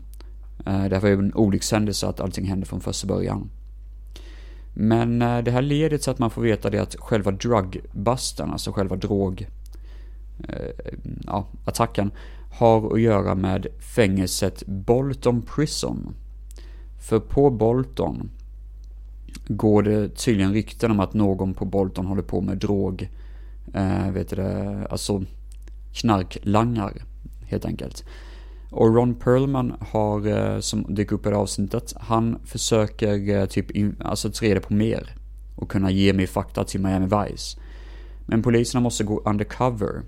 Eh, 0.66 0.82
det 0.82 0.88
därför 0.88 1.08
är 1.08 1.16
det 1.16 1.22
en 1.22 1.34
olyckshändelse 1.34 2.06
att 2.06 2.20
allting 2.20 2.44
hände 2.44 2.66
från 2.66 2.80
första 2.80 3.06
början. 3.06 3.50
Men 4.74 5.22
eh, 5.22 5.38
det 5.38 5.50
här 5.50 5.62
leder 5.62 5.98
till 5.98 6.10
att 6.10 6.18
man 6.18 6.30
får 6.30 6.42
veta 6.42 6.70
det 6.70 6.78
att 6.78 6.96
själva 6.98 7.30
drugbusten, 7.30 8.50
alltså 8.50 8.72
själva 8.72 8.96
drog 8.96 9.46
Eh, 10.48 10.92
ja, 11.26 11.46
attacken 11.64 12.10
har 12.52 12.94
att 12.94 13.00
göra 13.00 13.34
med 13.34 13.66
fängelset 13.94 14.66
Bolton 14.66 15.42
Prison. 15.42 16.14
För 17.00 17.20
på 17.20 17.50
Bolton 17.50 18.30
går 19.48 19.82
det 19.82 20.08
tydligen 20.08 20.52
rykten 20.52 20.90
om 20.90 21.00
att 21.00 21.14
någon 21.14 21.54
på 21.54 21.64
Bolton 21.64 22.06
håller 22.06 22.22
på 22.22 22.40
med 22.40 22.58
drog, 22.58 23.10
eh, 23.74 24.10
vet 24.10 24.28
du 24.28 24.36
det, 24.36 24.86
alltså 24.90 25.22
knarklangar 25.92 27.02
helt 27.42 27.64
enkelt. 27.64 28.04
Och 28.70 28.94
Ron 28.94 29.14
Perlman 29.14 29.74
har, 29.80 30.26
eh, 30.26 30.60
som 30.60 30.94
dyker 30.94 31.14
upp 31.14 31.26
i 31.26 31.30
det 31.30 31.36
avsnittet, 31.36 31.94
han 31.96 32.38
försöker 32.44 33.38
eh, 33.38 33.46
typ, 33.46 33.70
in, 33.70 33.96
alltså 34.04 34.30
ta 34.30 34.46
reda 34.46 34.60
på 34.60 34.74
mer 34.74 35.14
och 35.56 35.70
kunna 35.70 35.90
ge 35.90 36.12
mig 36.12 36.26
fakta 36.26 36.64
till 36.64 36.80
Miami 36.80 37.06
Vice. 37.06 37.58
Men 38.26 38.42
poliserna 38.42 38.80
måste 38.80 39.04
gå 39.04 39.22
undercover 39.24 40.02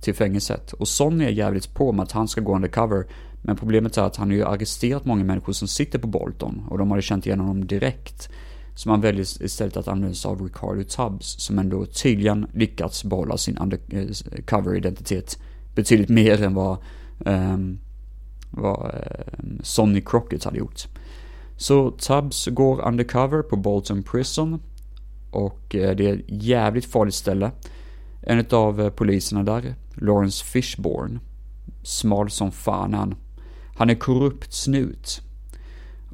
till 0.00 0.14
fängelset. 0.14 0.72
Och 0.72 0.88
Sonny 0.88 1.24
är 1.24 1.30
jävligt 1.30 1.74
på 1.74 1.92
med 1.92 2.02
att 2.02 2.12
han 2.12 2.28
ska 2.28 2.40
gå 2.40 2.54
undercover. 2.54 3.06
Men 3.46 3.56
problemet 3.56 3.96
är 3.96 4.02
att 4.02 4.16
han 4.16 4.28
har 4.28 4.36
ju 4.36 4.44
arresterat 4.44 5.04
många 5.04 5.24
människor 5.24 5.52
som 5.52 5.68
sitter 5.68 5.98
på 5.98 6.06
Bolton 6.06 6.62
och 6.68 6.78
de 6.78 6.90
hade 6.90 7.02
känt 7.02 7.26
igen 7.26 7.40
honom 7.40 7.66
direkt. 7.66 8.28
Så 8.74 8.88
man 8.88 9.00
väljer 9.00 9.42
istället 9.42 9.76
att 9.76 9.88
använda 9.88 10.14
sig 10.14 10.28
av 10.28 10.42
Ricardo 10.42 10.84
Tubbs 10.84 11.36
som 11.38 11.58
ändå 11.58 11.86
tydligen 11.86 12.46
lyckats 12.52 13.04
behålla 13.04 13.36
sin 13.36 13.58
undercover-identitet 13.58 15.38
eh, 15.40 15.74
betydligt 15.74 16.08
mer 16.08 16.42
än 16.42 16.54
vad, 16.54 16.78
um, 17.18 17.78
vad 18.50 18.94
um, 19.38 19.60
Sonny 19.62 20.00
Crockett 20.00 20.44
hade 20.44 20.58
gjort. 20.58 20.86
Så 21.56 21.90
Tubbs 21.90 22.46
går 22.46 22.88
undercover 22.88 23.42
på 23.42 23.56
Bolton 23.56 24.02
Prison 24.02 24.60
och 25.30 25.74
eh, 25.74 25.96
det 25.96 26.06
är 26.06 26.14
ett 26.14 26.24
jävligt 26.28 26.86
farligt 26.86 27.14
ställe. 27.14 27.50
En 28.22 28.46
av 28.50 28.90
poliserna 28.90 29.42
där, 29.42 29.74
Lawrence 29.94 30.44
Fishborn, 30.44 31.18
smal 31.82 32.30
som 32.30 32.52
fan 32.52 32.94
han. 32.94 33.14
Han 33.76 33.90
är 33.90 33.94
korrupt 33.94 34.52
snut. 34.52 35.22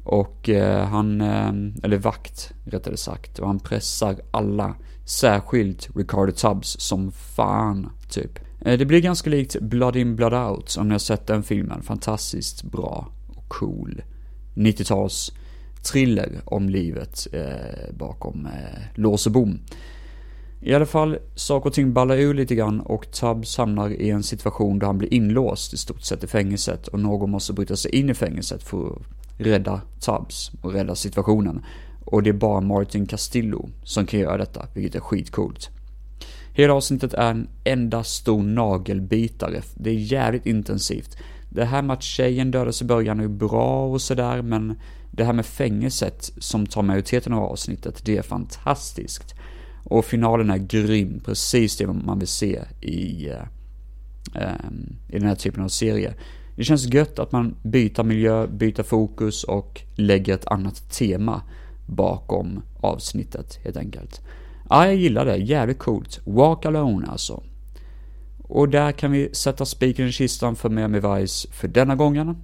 Och 0.03 0.49
eh, 0.49 0.85
han, 0.87 1.21
eh, 1.21 1.53
eller 1.83 1.97
vakt 1.97 2.53
rättare 2.65 2.97
sagt, 2.97 3.39
och 3.39 3.47
han 3.47 3.59
pressar 3.59 4.15
alla, 4.31 4.75
särskilt 5.05 5.89
Ricardo 5.95 6.31
Tubbs 6.31 6.79
som 6.79 7.11
fan, 7.11 7.89
typ. 8.09 8.39
Eh, 8.65 8.77
det 8.77 8.85
blir 8.85 9.01
ganska 9.01 9.29
likt 9.29 9.59
Blood 9.61 9.95
In 9.95 10.15
Blood 10.15 10.33
Out, 10.33 10.75
om 10.79 10.87
ni 10.87 10.93
har 10.93 10.99
sett 10.99 11.27
den 11.27 11.43
filmen. 11.43 11.81
Fantastiskt 11.81 12.63
bra 12.63 13.07
och 13.27 13.49
cool. 13.49 14.01
90-tals 14.55 15.31
thriller 15.83 16.41
om 16.45 16.69
livet 16.69 17.27
eh, 17.31 17.93
bakom 17.93 18.45
eh, 18.45 18.79
lås 18.95 19.25
och 19.25 19.31
bom. 19.31 19.59
I 20.65 20.73
alla 20.73 20.85
fall, 20.85 21.17
saker 21.35 21.69
och 21.69 21.73
ting 21.73 21.93
ballar 21.93 22.17
ur 22.17 22.33
lite 22.33 22.55
grann 22.55 22.79
och 22.79 23.11
Tubbs 23.11 23.57
hamnar 23.57 23.89
i 23.89 24.09
en 24.09 24.23
situation 24.23 24.79
där 24.79 24.87
han 24.87 24.97
blir 24.97 25.13
inlåst 25.13 25.73
i 25.73 25.77
stort 25.77 26.01
sett 26.01 26.23
i 26.23 26.27
fängelset 26.27 26.87
och 26.87 26.99
någon 26.99 27.31
måste 27.31 27.53
bryta 27.53 27.75
sig 27.75 27.95
in 27.95 28.09
i 28.09 28.13
fängelset 28.13 28.63
för 28.63 28.87
att 28.87 29.01
rädda 29.37 29.81
Tubbs 29.99 30.51
och 30.61 30.73
rädda 30.73 30.95
situationen. 30.95 31.65
Och 32.05 32.23
det 32.23 32.29
är 32.29 32.33
bara 32.33 32.61
Martin 32.61 33.05
Castillo 33.05 33.69
som 33.83 34.05
kan 34.05 34.19
göra 34.19 34.37
detta, 34.37 34.67
vilket 34.73 34.95
är 34.95 34.99
skitcoolt. 34.99 35.69
Hela 36.53 36.73
avsnittet 36.73 37.13
är 37.13 37.31
en 37.31 37.47
enda 37.63 38.03
stor 38.03 38.43
nagelbitare. 38.43 39.61
Det 39.75 39.89
är 39.89 39.93
jävligt 39.93 40.45
intensivt. 40.45 41.17
Det 41.49 41.65
här 41.65 41.81
med 41.81 41.93
att 41.93 42.03
tjejen 42.03 42.51
dödas 42.51 42.81
i 42.81 42.85
början 42.85 43.19
är 43.19 43.27
bra 43.27 43.85
och 43.85 44.01
sådär, 44.01 44.41
men 44.41 44.79
det 45.11 45.23
här 45.23 45.33
med 45.33 45.45
fängelset 45.45 46.31
som 46.37 46.65
tar 46.65 46.81
majoriteten 46.81 47.33
av 47.33 47.43
avsnittet, 47.43 48.05
det 48.05 48.17
är 48.17 48.21
fantastiskt. 48.21 49.35
Och 49.83 50.05
finalen 50.05 50.49
är 50.49 50.57
grym, 50.57 51.21
precis 51.25 51.77
det 51.77 51.87
man 51.87 52.19
vill 52.19 52.27
se 52.27 52.59
i, 52.81 53.29
eh, 53.29 54.43
ehm, 54.43 54.95
i 55.09 55.19
den 55.19 55.27
här 55.27 55.35
typen 55.35 55.63
av 55.63 55.67
serie. 55.67 56.13
Det 56.55 56.63
känns 56.63 56.93
gött 56.93 57.19
att 57.19 57.31
man 57.31 57.55
byter 57.63 58.03
miljö, 58.03 58.47
byter 58.47 58.83
fokus 58.83 59.43
och 59.43 59.81
lägger 59.95 60.33
ett 60.33 60.47
annat 60.47 60.91
tema 60.91 61.41
bakom 61.85 62.61
avsnittet 62.79 63.59
helt 63.63 63.77
enkelt. 63.77 64.21
Ja, 64.69 64.85
jag 64.85 64.95
gillar 64.95 65.25
det. 65.25 65.37
Jävligt 65.37 65.79
coolt. 65.79 66.19
Walk 66.25 66.65
Alone 66.65 67.07
alltså. 67.07 67.43
Och 68.43 68.69
där 68.69 68.91
kan 68.91 69.11
vi 69.11 69.29
sätta 69.33 69.65
spiken 69.65 70.07
i 70.07 70.11
kistan 70.11 70.55
för 70.55 70.69
Miami 70.69 70.99
Vice 70.99 71.47
för 71.51 71.67
denna 71.67 71.95
gången. 71.95 72.37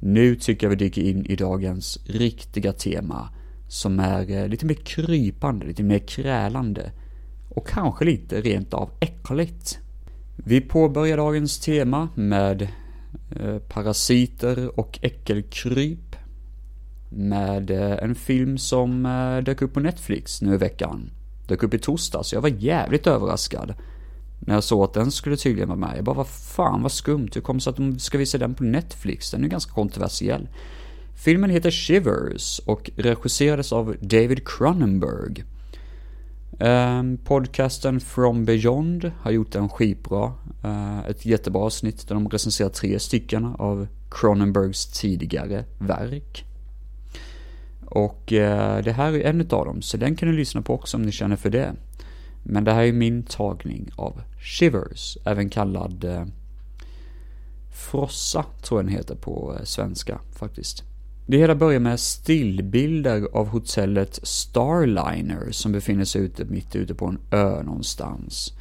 Nu 0.00 0.36
tycker 0.36 0.66
jag 0.66 0.70
vi 0.70 0.76
dyker 0.76 1.02
in 1.02 1.26
i 1.26 1.36
dagens 1.36 1.98
riktiga 2.06 2.72
tema 2.72 3.28
som 3.68 4.00
är 4.00 4.30
eh, 4.30 4.48
lite 4.48 4.66
mer 4.66 4.74
krypande, 4.74 5.66
lite 5.66 5.82
mer 5.82 5.98
krälande 5.98 6.92
och 7.48 7.68
kanske 7.68 8.04
lite 8.04 8.40
rent 8.40 8.74
av 8.74 8.90
äckligt. 9.00 9.78
Vi 10.36 10.60
påbörjar 10.60 11.16
dagens 11.16 11.58
tema 11.60 12.08
med 12.14 12.68
eh, 13.40 13.58
parasiter 13.58 14.80
och 14.80 14.98
äckelkryp 15.02 16.16
med 17.10 17.70
eh, 17.70 17.98
en 18.02 18.14
film 18.14 18.58
som 18.58 19.06
eh, 19.06 19.44
dök 19.44 19.62
upp 19.62 19.74
på 19.74 19.80
Netflix 19.80 20.42
nu 20.42 20.54
i 20.54 20.56
veckan. 20.56 21.10
Dök 21.48 21.62
upp 21.62 21.74
i 21.74 21.78
torsdags, 21.78 22.32
jag 22.32 22.40
var 22.40 22.48
jävligt 22.48 23.06
överraskad 23.06 23.74
när 24.46 24.54
jag 24.54 24.64
såg 24.64 24.84
att 24.84 24.94
den 24.94 25.12
skulle 25.12 25.36
tydligen 25.36 25.68
vara 25.68 25.78
med. 25.78 25.96
Jag 25.96 26.04
bara, 26.04 26.16
vad 26.16 26.28
fan 26.28 26.82
vad 26.82 26.92
skumt, 26.92 27.30
hur 27.34 27.40
kom 27.40 27.56
det 27.56 27.62
sig 27.62 27.70
att 27.70 27.76
de 27.76 27.98
ska 27.98 28.18
visa 28.18 28.38
den 28.38 28.54
på 28.54 28.64
Netflix? 28.64 29.30
Den 29.30 29.40
är 29.40 29.44
ju 29.44 29.50
ganska 29.50 29.72
kontroversiell. 29.72 30.48
Filmen 31.14 31.50
heter 31.50 31.70
Shivers 31.70 32.58
och 32.58 32.90
regisserades 32.96 33.72
av 33.72 33.96
David 34.00 34.48
Cronenberg. 34.48 35.44
Um, 36.58 37.16
podcasten 37.16 38.00
From 38.00 38.44
Beyond 38.44 39.12
har 39.20 39.30
gjort 39.30 39.54
en 39.54 39.68
skitbra, 39.68 40.32
uh, 40.64 41.08
ett 41.08 41.26
jättebra 41.26 41.62
avsnitt 41.62 42.08
där 42.08 42.14
de 42.14 42.28
recenserar 42.28 42.68
tre 42.68 42.98
stycken 42.98 43.44
av 43.44 43.86
Cronenbergs 44.10 44.86
tidigare 44.86 45.64
verk. 45.78 46.44
Och 47.86 48.32
uh, 48.32 48.78
det 48.84 48.94
här 48.96 49.12
är 49.12 49.20
en 49.20 49.40
av 49.40 49.46
dem, 49.46 49.82
så 49.82 49.96
den 49.96 50.16
kan 50.16 50.30
ni 50.30 50.36
lyssna 50.36 50.62
på 50.62 50.74
också 50.74 50.96
om 50.96 51.02
ni 51.02 51.12
känner 51.12 51.36
för 51.36 51.50
det. 51.50 51.72
Men 52.42 52.64
det 52.64 52.72
här 52.72 52.82
är 52.82 52.92
min 52.92 53.22
tagning 53.22 53.90
av 53.96 54.22
Shivers, 54.40 55.18
även 55.24 55.50
kallad 55.50 56.04
uh, 56.04 56.24
Frossa, 57.74 58.44
tror 58.62 58.80
jag 58.80 58.86
den 58.86 58.96
heter 58.96 59.14
på 59.14 59.56
eh, 59.58 59.64
svenska 59.64 60.20
faktiskt. 60.32 60.93
Det 61.26 61.38
hela 61.38 61.54
börjar 61.54 61.80
med 61.80 62.00
stillbilder 62.00 63.28
av 63.32 63.48
hotellet 63.48 64.20
Starliner 64.22 65.50
som 65.50 65.72
befinner 65.72 66.04
sig 66.04 66.22
ute, 66.22 66.44
mitt 66.44 66.76
ute 66.76 66.94
på 66.94 67.06
en 67.06 67.18
ö 67.30 67.62
någonstans. 67.62 68.52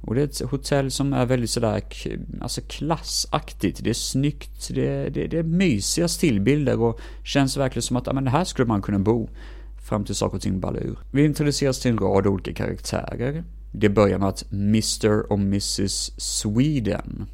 Och 0.00 0.14
det 0.14 0.20
är 0.20 0.24
ett 0.24 0.50
hotell 0.50 0.90
som 0.90 1.12
är 1.12 1.26
väldigt 1.26 1.50
sådär, 1.50 1.82
alltså 2.40 2.60
klassaktigt. 2.60 3.84
Det 3.84 3.90
är 3.90 3.94
snyggt, 3.94 4.68
det 4.74 4.88
är, 4.88 5.10
det, 5.10 5.26
det 5.26 5.38
är 5.38 5.42
mysiga 5.42 6.08
stillbilder 6.08 6.80
och 6.80 7.00
känns 7.24 7.56
verkligen 7.56 7.82
som 7.82 7.96
att, 7.96 8.06
ja 8.06 8.12
men 8.12 8.26
här 8.26 8.44
skulle 8.44 8.68
man 8.68 8.82
kunna 8.82 8.98
bo. 8.98 9.28
Fram 9.88 10.04
till 10.04 10.14
saker 10.14 10.36
och 10.36 10.42
ting 10.42 10.60
ballar 10.60 10.80
ur. 10.80 10.98
Vi 11.12 11.24
introduceras 11.24 11.80
till 11.80 11.90
en 11.90 11.98
rad 11.98 12.26
olika 12.26 12.52
karaktärer. 12.54 13.44
Det 13.72 13.88
börjar 13.88 14.18
med 14.18 14.28
att 14.28 14.52
Mr 14.52 15.32
och 15.32 15.38
Mrs 15.38 16.12
Sweden 16.16 17.26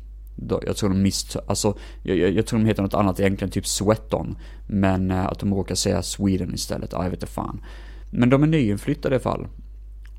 jag 0.67 0.77
tror 0.77 0.89
de 0.89 1.03
misst... 1.03 1.37
alltså, 1.47 1.79
jag, 2.03 2.17
jag, 2.17 2.47
tror 2.47 2.59
de 2.59 2.67
heter 2.67 2.83
något 2.83 2.95
annat 2.95 3.21
egentligen, 3.21 3.51
typ 3.51 3.67
Sweaton. 3.67 4.37
Men 4.67 5.11
eh, 5.11 5.27
att 5.27 5.39
de 5.39 5.55
råkar 5.55 5.75
säga 5.75 6.03
Sweden 6.03 6.55
istället, 6.55 6.93
ja, 6.93 7.03
jag 7.03 7.11
vet 7.11 7.23
inte 7.23 7.33
fan. 7.33 7.65
Men 8.11 8.31
de 8.31 8.43
är 8.43 8.47
nyinflyttade 8.47 9.15
i 9.15 9.17
alla 9.17 9.23
fall. 9.23 9.47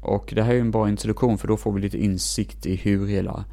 Och 0.01 0.33
det 0.35 0.43
här 0.43 0.49
är 0.49 0.55
ju 0.55 0.61
en 0.61 0.71
bra 0.71 0.89
introduktion 0.89 1.37
för 1.37 1.47
då 1.47 1.57
får 1.57 1.71
vi 1.71 1.81
lite 1.81 2.03
insikt 2.03 2.65
i 2.65 2.75
hur 2.75 3.07
hela 3.07 3.45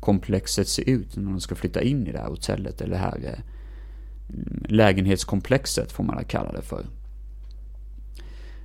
komplexet 0.00 0.68
ser 0.68 0.88
ut 0.88 1.16
när 1.16 1.30
de 1.30 1.40
ska 1.40 1.54
flytta 1.54 1.82
in 1.82 2.06
i 2.06 2.12
det 2.12 2.18
här 2.18 2.28
hotellet, 2.28 2.80
eller 2.80 2.92
det 2.92 2.98
här 2.98 3.20
eh, 3.24 3.38
lägenhetskomplexet 4.68 5.92
får 5.92 6.04
man 6.04 6.24
kalla 6.24 6.52
det 6.52 6.62
för. 6.62 6.86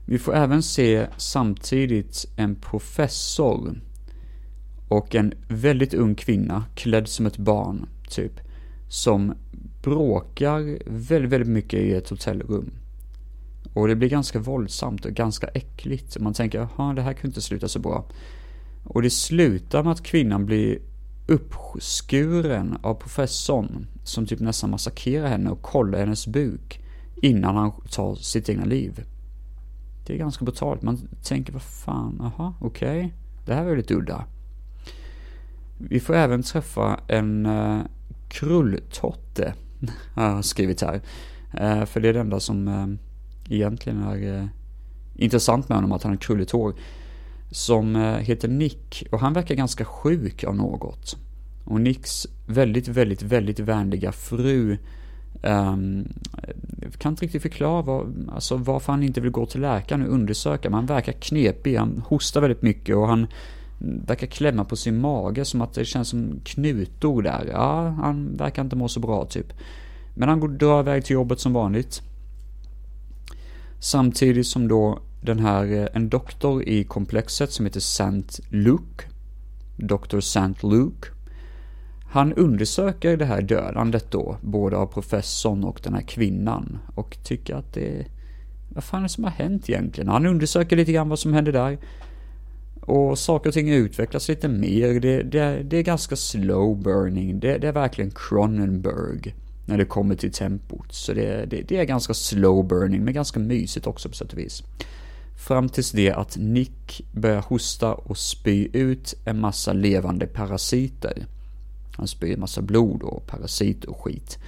Vi 0.05 0.19
får 0.19 0.35
även 0.35 0.63
se 0.63 1.07
samtidigt 1.17 2.25
en 2.35 2.55
professor 2.55 3.81
och 4.89 5.15
en 5.15 5.33
väldigt 5.47 5.93
ung 5.93 6.15
kvinna, 6.15 6.63
klädd 6.75 7.07
som 7.07 7.25
ett 7.25 7.37
barn, 7.37 7.85
typ, 8.09 8.39
som 8.89 9.33
bråkar 9.83 10.79
väldigt, 10.85 11.31
väldigt 11.31 11.49
mycket 11.49 11.79
i 11.79 11.93
ett 11.93 12.09
hotellrum. 12.09 12.71
Och 13.73 13.87
det 13.87 13.95
blir 13.95 14.09
ganska 14.09 14.39
våldsamt 14.39 15.05
och 15.05 15.11
ganska 15.11 15.47
äckligt. 15.47 16.15
Och 16.15 16.21
man 16.21 16.33
tänker, 16.33 16.59
jaha, 16.59 16.93
det 16.93 17.01
här 17.01 17.13
kunde 17.13 17.27
inte 17.27 17.41
sluta 17.41 17.67
så 17.67 17.79
bra. 17.79 18.05
Och 18.83 19.01
det 19.01 19.09
slutar 19.09 19.83
med 19.83 19.91
att 19.91 20.03
kvinnan 20.03 20.45
blir 20.45 20.79
uppskuren 21.27 22.77
av 22.81 22.93
professorn, 22.93 23.87
som 24.03 24.25
typ 24.25 24.39
nästan 24.39 24.69
massakrerar 24.69 25.27
henne 25.27 25.49
och 25.49 25.61
kollar 25.61 25.99
hennes 25.99 26.27
buk 26.27 26.79
innan 27.21 27.55
han 27.55 27.71
tar 27.91 28.15
sitt 28.15 28.49
egna 28.49 28.65
liv. 28.65 29.05
Det 30.07 30.13
är 30.13 30.17
ganska 30.17 30.45
brutalt. 30.45 30.81
Man 30.81 30.97
tänker, 31.23 31.53
vad 31.53 31.61
fan, 31.61 32.15
jaha, 32.19 32.53
okej. 32.61 32.97
Okay. 32.97 33.11
Det 33.45 33.53
här 33.53 33.65
var 33.65 33.75
lite 33.75 33.93
udda. 33.93 34.25
Vi 35.81 35.99
får 35.99 36.15
även 36.15 36.43
träffa 36.43 36.99
en 37.07 37.45
eh, 37.45 37.79
krulltotte, 38.29 39.53
har 40.15 40.25
jag 40.25 40.45
skrivit 40.45 40.81
här. 40.81 41.01
Eh, 41.53 41.85
för 41.85 41.99
det 41.99 42.09
är 42.09 42.13
det 42.13 42.19
enda 42.19 42.39
som 42.39 42.67
eh, 42.67 42.87
egentligen 43.55 44.03
är 44.03 44.37
eh, 44.37 44.45
intressant 45.15 45.69
med 45.69 45.77
honom, 45.77 45.91
att 45.91 46.03
han 46.03 46.11
har 46.11 46.17
krulligt 46.17 46.51
hår. 46.51 46.73
Som 47.51 47.95
eh, 47.95 48.17
heter 48.17 48.47
Nick, 48.47 49.03
och 49.11 49.19
han 49.19 49.33
verkar 49.33 49.55
ganska 49.55 49.85
sjuk 49.85 50.43
av 50.43 50.55
något. 50.55 51.17
Och 51.65 51.81
Nicks 51.81 52.27
väldigt, 52.47 52.87
väldigt, 52.87 53.21
väldigt 53.21 53.59
vänliga 53.59 54.11
fru 54.11 54.77
um, 55.43 56.07
kan 56.97 57.11
inte 57.11 57.25
riktigt 57.25 57.41
förklara 57.41 57.81
vad, 57.81 58.29
alltså 58.33 58.55
varför 58.57 58.93
han 58.93 59.03
inte 59.03 59.21
vill 59.21 59.31
gå 59.31 59.45
till 59.45 59.61
läkaren 59.61 60.05
och 60.05 60.13
undersöka, 60.13 60.69
men 60.69 60.73
han 60.73 60.85
verkar 60.85 61.11
knepig, 61.11 61.75
han 61.75 62.03
hostar 62.07 62.41
väldigt 62.41 62.61
mycket 62.61 62.95
och 62.95 63.07
han 63.07 63.27
verkar 63.79 64.27
klämma 64.27 64.65
på 64.65 64.75
sin 64.75 65.01
mage 65.01 65.45
som 65.45 65.61
att 65.61 65.73
det 65.73 65.85
känns 65.85 66.09
som 66.09 66.39
knutor 66.43 67.21
där. 67.21 67.49
Ja, 67.51 67.87
han 67.89 68.37
verkar 68.37 68.61
inte 68.61 68.75
må 68.75 68.87
så 68.87 68.99
bra 68.99 69.25
typ. 69.25 69.53
Men 70.15 70.29
han 70.29 70.39
går, 70.39 70.47
drar 70.47 70.79
iväg 70.79 71.05
till 71.05 71.13
jobbet 71.13 71.39
som 71.39 71.53
vanligt. 71.53 72.01
Samtidigt 73.79 74.47
som 74.47 74.67
då 74.67 74.99
den 75.21 75.39
här, 75.39 75.73
eh, 75.73 75.87
en 75.93 76.09
doktor 76.09 76.63
i 76.63 76.83
komplexet 76.83 77.51
som 77.51 77.65
heter 77.65 77.79
Saint 77.79 78.39
Luke, 78.49 79.05
Dr. 79.77 80.19
Saint 80.19 80.63
Luke, 80.63 81.07
han 82.11 82.33
undersöker 82.33 83.17
det 83.17 83.25
här 83.25 83.41
dödandet 83.41 84.11
då, 84.11 84.37
både 84.41 84.77
av 84.77 84.85
professorn 84.87 85.63
och 85.63 85.79
den 85.83 85.93
här 85.93 86.01
kvinnan, 86.01 86.79
och 86.95 87.17
tycker 87.23 87.55
att 87.55 87.73
det... 87.73 88.05
Vad 88.69 88.83
fan 88.83 88.99
är 88.99 89.03
det 89.03 89.09
som 89.09 89.23
har 89.23 89.31
hänt 89.31 89.69
egentligen? 89.69 90.09
Han 90.09 90.25
undersöker 90.25 90.75
lite 90.75 90.91
grann 90.91 91.09
vad 91.09 91.19
som 91.19 91.33
hände 91.33 91.51
där. 91.51 91.77
Och 92.81 93.19
saker 93.19 93.49
och 93.49 93.53
ting 93.53 93.69
utvecklas 93.69 94.29
lite 94.29 94.47
mer. 94.47 94.99
Det, 94.99 95.23
det, 95.23 95.63
det 95.63 95.77
är 95.77 95.83
ganska 95.83 96.15
slow 96.15 96.81
burning. 96.83 97.39
Det, 97.39 97.57
det, 97.57 97.67
är 97.67 97.71
verkligen 97.71 98.11
Cronenberg 98.11 99.35
när 99.65 99.77
det 99.77 99.85
kommer 99.85 100.15
till 100.15 100.31
tempot. 100.31 100.93
Så 100.93 101.13
det, 101.13 101.45
det, 101.45 101.71
är 101.71 101.83
ganska 101.83 102.13
slow 102.13 102.67
burning, 102.67 103.03
men 103.03 103.13
ganska 103.13 103.39
mysigt 103.39 103.87
också 103.87 104.09
på 104.09 104.15
sätt 104.15 104.33
och 104.33 104.39
vis. 104.39 104.63
Fram 105.47 105.69
tills 105.69 105.91
det 105.91 106.11
att 106.11 106.37
Nick 106.37 107.01
börjar 107.11 107.41
hosta 107.41 107.93
och 107.93 108.17
spy 108.17 108.69
ut 108.73 109.13
en 109.25 109.39
massa 109.39 109.73
levande 109.73 110.27
parasiter. 110.27 111.25
Han 111.97 112.07
spyr 112.07 112.33
en 112.33 112.39
massa 112.39 112.61
blod 112.61 113.03
och 113.03 113.27
parasiter 113.27 113.89
och 113.89 114.01
skit. 114.01 114.39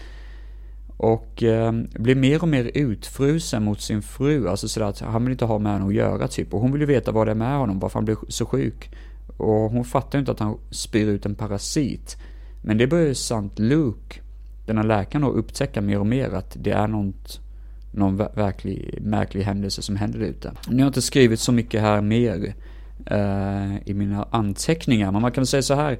Och 1.02 1.44
eh, 1.44 1.72
blir 1.94 2.16
mer 2.16 2.42
och 2.42 2.48
mer 2.48 2.72
utfrusen 2.74 3.64
mot 3.64 3.82
sin 3.82 4.02
fru, 4.02 4.48
alltså 4.48 4.68
sådär 4.68 4.88
att 4.88 5.00
han 5.00 5.24
vill 5.24 5.32
inte 5.32 5.46
ha 5.46 5.60
med 5.60 5.72
henne 5.72 5.86
att 5.86 5.94
göra 5.94 6.28
typ. 6.28 6.54
Och 6.54 6.62
hon 6.62 6.72
vill 6.72 6.82
ju 6.82 6.88
veta 6.88 7.12
vad 7.12 7.28
det 7.28 7.32
är 7.32 7.36
med 7.36 7.58
honom, 7.58 7.80
varför 7.80 8.00
han 8.00 8.06
blir 8.06 8.18
så 8.28 8.46
sjuk. 8.46 8.92
Och 9.38 9.72
hon 9.72 9.86
fattar 9.86 10.18
ju 10.18 10.20
inte 10.20 10.32
att 10.32 10.40
han 10.40 10.58
spyr 10.72 11.08
ut 11.08 11.26
en 11.26 11.36
parasit. 11.36 12.18
Men 12.64 12.78
det 12.78 12.88
börjar 12.88 13.08
ju 13.08 13.16
sant 13.16 13.60
Luke, 13.60 14.20
den 14.66 14.78
här 14.78 14.84
läkaren, 14.84 15.24
att 15.24 15.36
upptäcka 15.36 15.82
mer 15.82 16.00
och 16.00 16.08
mer 16.08 16.30
att 16.30 16.58
det 16.60 16.72
är 16.72 16.88
något, 16.88 17.40
någon 17.92 18.18
verklig 18.18 18.98
märklig 19.02 19.44
händelse 19.44 19.82
som 19.82 19.96
händer 19.96 20.20
där 20.20 20.26
ute. 20.26 20.52
Nu 20.68 20.76
har 20.76 20.80
jag 20.80 20.90
inte 20.90 21.02
skrivit 21.02 21.40
så 21.40 21.52
mycket 21.52 21.82
här 21.82 22.02
mer 22.02 22.54
eh, 23.06 23.90
i 23.90 23.94
mina 23.94 24.28
anteckningar, 24.32 25.12
men 25.12 25.22
man 25.22 25.32
kan 25.32 25.46
säga 25.46 25.62
så 25.62 25.74
här. 25.74 26.00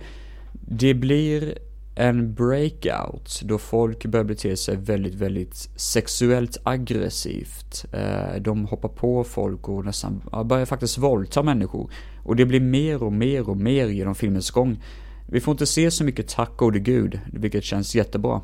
Det 0.52 0.94
blir 0.94 1.58
en 1.96 2.34
breakout 2.34 3.42
då 3.44 3.58
folk 3.58 4.06
börjar 4.06 4.24
bete 4.24 4.58
sig 4.58 4.76
väldigt, 4.78 5.16
väldigt 5.16 5.70
sexuellt 5.76 6.58
aggressivt. 6.64 7.86
Eh, 7.94 8.42
de 8.42 8.66
hoppar 8.66 8.90
på 8.90 9.24
folk 9.24 9.70
och 9.70 9.86
nästan 9.86 10.24
börjar 10.46 10.66
faktiskt 10.66 10.98
våldta 10.98 11.44
människor. 11.44 11.92
Och 12.24 12.36
det 12.36 12.46
blir 12.46 12.60
mer 12.60 13.04
och 13.04 13.14
mer 13.14 13.50
och 13.50 13.58
mer 13.58 13.88
genom 13.88 14.16
filmens 14.16 14.52
gång. 14.52 14.84
Vi 15.30 15.40
får 15.40 15.52
inte 15.52 15.66
se 15.66 15.92
så 15.92 16.04
mycket 16.04 16.28
tack 16.28 16.58
gode 16.58 16.80
gud, 16.80 17.20
vilket 17.34 17.64
känns 17.64 17.96
jättebra. 17.96 18.42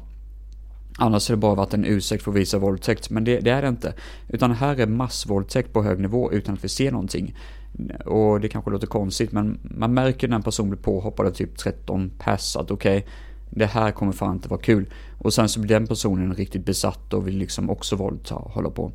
Annars 1.00 1.30
har 1.30 1.36
det 1.36 1.40
bara 1.40 1.56
varit 1.56 1.74
en 1.74 1.86
ursäkt 1.86 2.24
för 2.24 2.32
att 2.32 2.38
visa 2.38 2.58
våldtäkt, 2.58 3.10
men 3.10 3.24
det, 3.24 3.40
det 3.40 3.52
är 3.52 3.62
det 3.62 3.68
inte. 3.68 3.94
Utan 4.30 4.52
här 4.52 4.80
är 4.80 4.88
massvåldtäkt 4.88 5.74
på 5.74 5.84
hög 5.84 6.00
nivå 6.00 6.32
utan 6.32 6.54
att 6.54 6.64
vi 6.64 6.70
ser 6.70 6.92
någonting. 6.92 7.36
Och 8.06 8.42
det 8.42 8.50
kanske 8.50 8.72
låter 8.72 8.88
konstigt, 8.88 9.32
men 9.32 9.60
man 9.64 9.94
märker 9.94 10.28
när 10.28 10.36
en 10.36 10.44
person 10.44 10.70
blir 10.70 10.80
påhoppad 10.80 11.26
av 11.26 11.32
typ 11.32 11.58
13 11.58 12.12
pass 12.20 12.56
att 12.56 12.72
okej, 12.72 12.98
okay, 12.98 13.12
det 13.50 13.66
här 13.66 13.92
kommer 13.92 14.12
fan 14.12 14.36
inte 14.36 14.50
vara 14.50 14.62
kul. 14.62 14.86
Och 15.18 15.34
sen 15.34 15.50
så 15.50 15.60
blir 15.60 15.70
den 15.70 15.88
personen 15.88 16.34
riktigt 16.34 16.66
besatt 16.66 17.14
och 17.14 17.28
vill 17.28 17.38
liksom 17.38 17.70
också 17.70 17.96
våldta 17.96 18.36
och 18.36 18.52
hålla 18.52 18.70
på. 18.70 18.92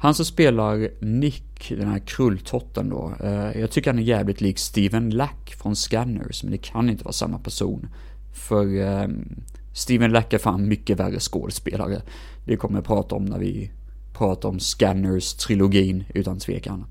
Han 0.00 0.14
som 0.14 0.24
spelar 0.24 0.88
Nick, 1.00 1.68
den 1.68 1.88
här 1.88 1.98
krulltotten 1.98 2.88
då, 2.88 3.12
eh, 3.20 3.60
jag 3.60 3.70
tycker 3.70 3.90
han 3.90 3.98
är 3.98 4.02
jävligt 4.02 4.40
lik 4.40 4.58
Steven 4.58 5.10
Lack 5.10 5.54
från 5.62 5.76
Scanners, 5.76 6.42
men 6.42 6.52
det 6.52 6.58
kan 6.58 6.90
inte 6.90 7.04
vara 7.04 7.12
samma 7.12 7.38
person. 7.38 7.88
För 8.32 8.80
ehm, 8.80 9.28
Steven 9.72 10.12
Lack 10.12 10.32
är 10.32 10.38
fan 10.38 10.68
mycket 10.68 11.00
värre 11.00 11.20
skådespelare. 11.20 12.02
Det 12.46 12.56
kommer 12.56 12.78
jag 12.78 12.84
prata 12.84 13.14
om 13.14 13.24
när 13.24 13.38
vi 13.38 13.70
pratar 14.12 14.48
om 14.48 14.58
Scanners-trilogin, 14.58 16.04
utan 16.14 16.38
tvekan. 16.38 16.84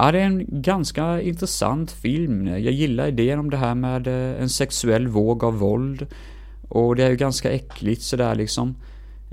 Ja, 0.00 0.12
det 0.12 0.20
är 0.20 0.24
en 0.24 0.62
ganska 0.62 1.20
intressant 1.20 1.90
film. 1.90 2.46
Jag 2.46 2.60
gillar 2.60 3.06
idén 3.06 3.38
om 3.38 3.50
det 3.50 3.56
här 3.56 3.74
med 3.74 4.06
eh, 4.06 4.42
en 4.42 4.48
sexuell 4.48 5.08
våg 5.08 5.44
av 5.44 5.58
våld. 5.58 6.06
Och 6.68 6.96
det 6.96 7.04
är 7.04 7.10
ju 7.10 7.16
ganska 7.16 7.50
äckligt 7.50 8.02
sådär 8.02 8.34
liksom. 8.34 8.76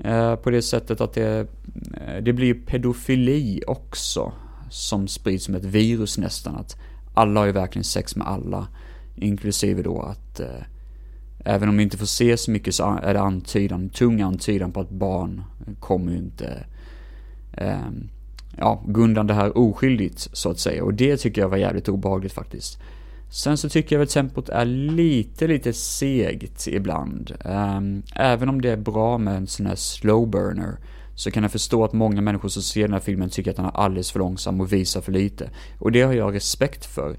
Eh, 0.04 0.36
på 0.36 0.50
det 0.50 0.62
sättet 0.62 1.00
att 1.00 1.12
det, 1.12 1.48
eh, 1.94 2.22
det 2.22 2.32
blir 2.32 2.54
pedofili 2.54 3.62
också. 3.66 4.32
Som 4.70 5.08
sprids 5.08 5.44
som 5.44 5.54
ett 5.54 5.64
virus 5.64 6.18
nästan. 6.18 6.56
Att 6.56 6.76
alla 7.14 7.40
har 7.40 7.46
ju 7.46 7.52
verkligen 7.52 7.84
sex 7.84 8.16
med 8.16 8.26
alla. 8.26 8.66
Inklusive 9.16 9.82
då 9.82 10.02
att 10.02 10.40
eh, 10.40 10.62
även 11.44 11.68
om 11.68 11.76
vi 11.76 11.82
inte 11.82 11.98
får 11.98 12.06
se 12.06 12.36
så 12.36 12.50
mycket 12.50 12.74
så 12.74 12.98
är 13.02 13.14
det 13.14 13.20
antydan, 13.20 13.88
tung 13.88 14.20
antydan 14.20 14.72
på 14.72 14.80
att 14.80 14.90
barn 14.90 15.42
kommer 15.80 16.12
ju 16.12 16.18
inte 16.18 16.64
eh, 17.52 17.90
ja, 18.56 18.82
gå 18.86 19.00
undan 19.00 19.26
det 19.26 19.34
här 19.34 19.58
oskyldigt 19.58 20.28
så 20.32 20.50
att 20.50 20.58
säga. 20.58 20.84
Och 20.84 20.94
det 20.94 21.16
tycker 21.16 21.40
jag 21.40 21.48
var 21.48 21.56
jävligt 21.56 21.88
obehagligt 21.88 22.32
faktiskt. 22.32 22.78
Sen 23.30 23.56
så 23.56 23.68
tycker 23.68 23.96
jag 23.96 24.02
att 24.02 24.10
tempot 24.10 24.48
är 24.48 24.64
lite, 24.64 25.46
lite 25.46 25.72
segt 25.72 26.66
ibland. 26.66 27.32
Um, 27.44 28.02
även 28.14 28.48
om 28.48 28.60
det 28.60 28.70
är 28.70 28.76
bra 28.76 29.18
med 29.18 29.36
en 29.36 29.46
sån 29.46 29.66
här 29.66 29.74
slow 29.74 30.30
burner 30.30 30.76
så 31.14 31.30
kan 31.30 31.42
jag 31.42 31.52
förstå 31.52 31.84
att 31.84 31.92
många 31.92 32.20
människor 32.20 32.48
som 32.48 32.62
ser 32.62 32.82
den 32.82 32.92
här 32.92 33.00
filmen 33.00 33.30
tycker 33.30 33.50
att 33.50 33.56
den 33.56 33.64
är 33.64 33.76
alldeles 33.76 34.10
för 34.10 34.18
långsam 34.18 34.60
och 34.60 34.72
visar 34.72 35.00
för 35.00 35.12
lite. 35.12 35.50
Och 35.78 35.92
det 35.92 36.02
har 36.02 36.12
jag 36.12 36.34
respekt 36.34 36.86
för. 36.86 37.16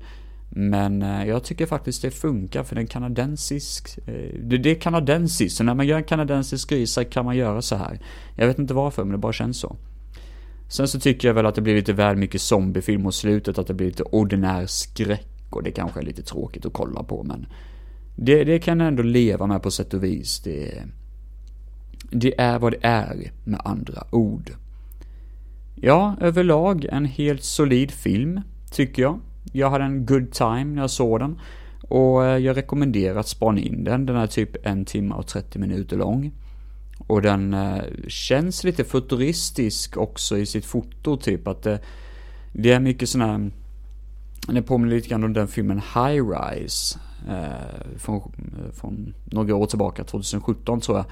Men 0.49 1.01
uh, 1.01 1.27
jag 1.27 1.43
tycker 1.43 1.65
faktiskt 1.65 2.01
det 2.01 2.11
funkar 2.11 2.63
för 2.63 2.75
den 2.75 2.87
kanadensisk, 2.87 3.99
uh, 4.07 4.39
det, 4.43 4.57
det 4.57 4.71
är 4.71 4.75
kanadensiskt, 4.75 5.57
så 5.57 5.63
när 5.63 5.73
man 5.73 5.87
gör 5.87 5.97
en 5.97 6.03
kanadensisk 6.03 6.71
risa 6.71 7.03
kan 7.03 7.25
man 7.25 7.35
göra 7.37 7.61
så 7.61 7.75
här. 7.75 7.99
Jag 8.35 8.47
vet 8.47 8.59
inte 8.59 8.73
varför, 8.73 9.03
men 9.03 9.11
det 9.11 9.17
bara 9.17 9.33
känns 9.33 9.59
så. 9.59 9.75
Sen 10.67 10.87
så 10.87 10.99
tycker 10.99 11.27
jag 11.27 11.35
väl 11.35 11.45
att 11.45 11.55
det 11.55 11.61
blir 11.61 11.75
lite 11.75 11.93
väl 11.93 12.15
mycket 12.15 12.41
zombiefilm 12.41 13.01
mot 13.01 13.15
slutet, 13.15 13.57
att 13.57 13.67
det 13.67 13.73
blir 13.73 13.87
lite 13.87 14.03
ordinär 14.03 14.65
skräck 14.65 15.27
och 15.49 15.63
det 15.63 15.71
kanske 15.71 15.99
är 15.99 16.03
lite 16.03 16.23
tråkigt 16.23 16.65
att 16.65 16.73
kolla 16.73 17.03
på 17.03 17.23
men 17.23 17.47
det, 18.19 18.43
det 18.43 18.59
kan 18.59 18.79
jag 18.79 18.87
ändå 18.87 19.03
leva 19.03 19.47
med 19.47 19.63
på 19.63 19.71
sätt 19.71 19.93
och 19.93 20.03
vis. 20.03 20.39
Det, 20.39 20.83
det 22.11 22.41
är 22.41 22.59
vad 22.59 22.71
det 22.71 22.79
är 22.81 23.31
med 23.43 23.61
andra 23.65 24.03
ord. 24.11 24.51
Ja, 25.75 26.15
överlag 26.21 26.85
en 26.85 27.05
helt 27.05 27.43
solid 27.43 27.91
film, 27.91 28.41
tycker 28.71 29.01
jag. 29.01 29.19
Jag 29.51 29.69
hade 29.69 29.83
en 29.83 30.05
good 30.05 30.31
time 30.31 30.65
när 30.65 30.81
jag 30.81 30.89
såg 30.89 31.19
den. 31.19 31.39
Och 31.89 32.25
eh, 32.25 32.37
jag 32.37 32.57
rekommenderar 32.57 33.19
att 33.19 33.27
spana 33.27 33.59
in 33.59 33.83
den. 33.83 34.05
Den 34.05 34.15
är 34.15 34.27
typ 34.27 34.65
en 34.65 34.85
timme 34.85 35.15
och 35.15 35.27
30 35.27 35.59
minuter 35.59 35.97
lång. 35.97 36.31
Och 37.07 37.21
den 37.21 37.53
eh, 37.53 37.83
känns 38.07 38.63
lite 38.63 38.83
futuristisk 38.83 39.97
också 39.97 40.37
i 40.37 40.45
sitt 40.45 40.65
foto, 40.65 41.17
typ 41.17 41.47
att 41.47 41.63
det, 41.63 41.79
det 42.53 42.71
är 42.71 42.79
mycket 42.79 43.09
sådana 43.09 43.31
här 43.31 43.51
det 44.47 44.61
påminner 44.61 44.95
lite 44.95 45.09
grann 45.09 45.23
om 45.23 45.33
den 45.33 45.47
filmen 45.47 45.81
High 45.93 46.23
Rise. 46.29 46.99
Eh, 47.29 47.97
från, 47.97 48.31
från 48.73 49.13
några 49.25 49.55
år 49.55 49.65
tillbaka, 49.65 50.03
2017 50.03 50.81
tror 50.81 50.97
jag. 50.97 51.05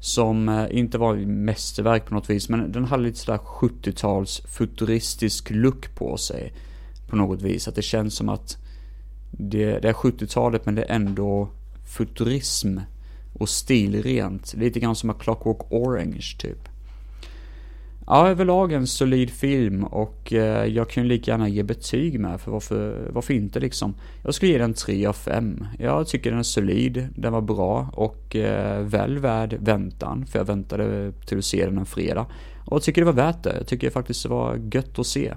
Som 0.00 0.48
eh, 0.48 0.66
inte 0.70 0.98
var 0.98 1.16
mästerverk 1.16 2.06
på 2.06 2.14
något 2.14 2.30
vis, 2.30 2.48
men 2.48 2.72
den 2.72 2.84
hade 2.84 3.02
lite 3.02 3.18
sådär 3.18 3.38
70-tals 3.38 4.40
futuristisk 4.40 5.50
look 5.50 5.94
på 5.94 6.16
sig. 6.16 6.52
På 7.08 7.16
något 7.16 7.42
vis, 7.42 7.68
att 7.68 7.74
det 7.74 7.82
känns 7.82 8.14
som 8.14 8.28
att 8.28 8.56
det, 9.30 9.78
det 9.78 9.88
är 9.88 9.92
70-talet 9.92 10.66
men 10.66 10.74
det 10.74 10.82
är 10.82 10.94
ändå 10.94 11.48
futurism 11.96 12.78
och 13.38 13.48
stilrent. 13.48 14.54
Lite 14.54 14.80
grann 14.80 14.96
som 14.96 15.10
A 15.10 15.14
Clockwork 15.18 15.72
Orange 15.72 16.36
typ. 16.38 16.68
Ja, 18.06 18.28
överlag 18.28 18.72
en 18.72 18.86
solid 18.86 19.30
film 19.30 19.84
och 19.84 20.32
eh, 20.32 20.66
jag 20.66 20.90
kan 20.90 21.02
ju 21.02 21.08
lika 21.08 21.30
gärna 21.30 21.48
ge 21.48 21.62
betyg 21.62 22.20
med 22.20 22.40
för 22.40 22.50
varför, 22.50 23.10
varför 23.12 23.34
inte 23.34 23.60
liksom. 23.60 23.94
Jag 24.24 24.34
skulle 24.34 24.52
ge 24.52 24.58
den 24.58 24.74
3 24.74 25.06
av 25.06 25.12
5. 25.12 25.66
Jag 25.78 26.08
tycker 26.08 26.30
den 26.30 26.38
är 26.38 26.42
solid, 26.42 27.08
den 27.16 27.32
var 27.32 27.40
bra 27.40 27.90
och 27.92 28.36
eh, 28.36 28.80
väl 28.80 29.18
värd 29.18 29.56
väntan 29.60 30.26
för 30.26 30.38
jag 30.38 30.46
väntade 30.46 31.12
till 31.26 31.38
att 31.38 31.44
se 31.44 31.64
den 31.64 31.78
en 31.78 31.86
fredag. 31.86 32.26
Och 32.64 32.76
jag 32.76 32.82
tycker 32.82 33.00
det 33.00 33.06
var 33.06 33.12
värt 33.12 33.42
det. 33.42 33.54
Jag 33.58 33.66
tycker 33.66 33.90
faktiskt 33.90 34.22
det 34.22 34.28
var 34.28 34.60
gött 34.72 34.98
att 34.98 35.06
se. 35.06 35.34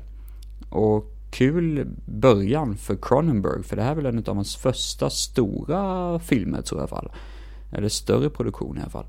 Och 0.70 1.14
kul 1.32 1.88
början 2.06 2.78
för 2.78 2.98
Cronenberg 3.02 3.64
för 3.64 3.76
det 3.76 3.82
här 3.82 3.92
är 3.92 3.96
väl 3.96 4.06
en 4.06 4.24
av 4.28 4.36
hans 4.36 4.56
första 4.56 5.10
stora 5.10 6.20
filmer 6.20 6.62
tror 6.62 6.82
jag 6.82 6.90
i 6.90 6.92
alla 6.92 7.02
fall. 7.02 7.12
Eller 7.71 7.89
större 7.89 8.30
produktion 8.30 8.77
i 8.77 8.82
alla 8.82 8.89
fall. 8.89 9.06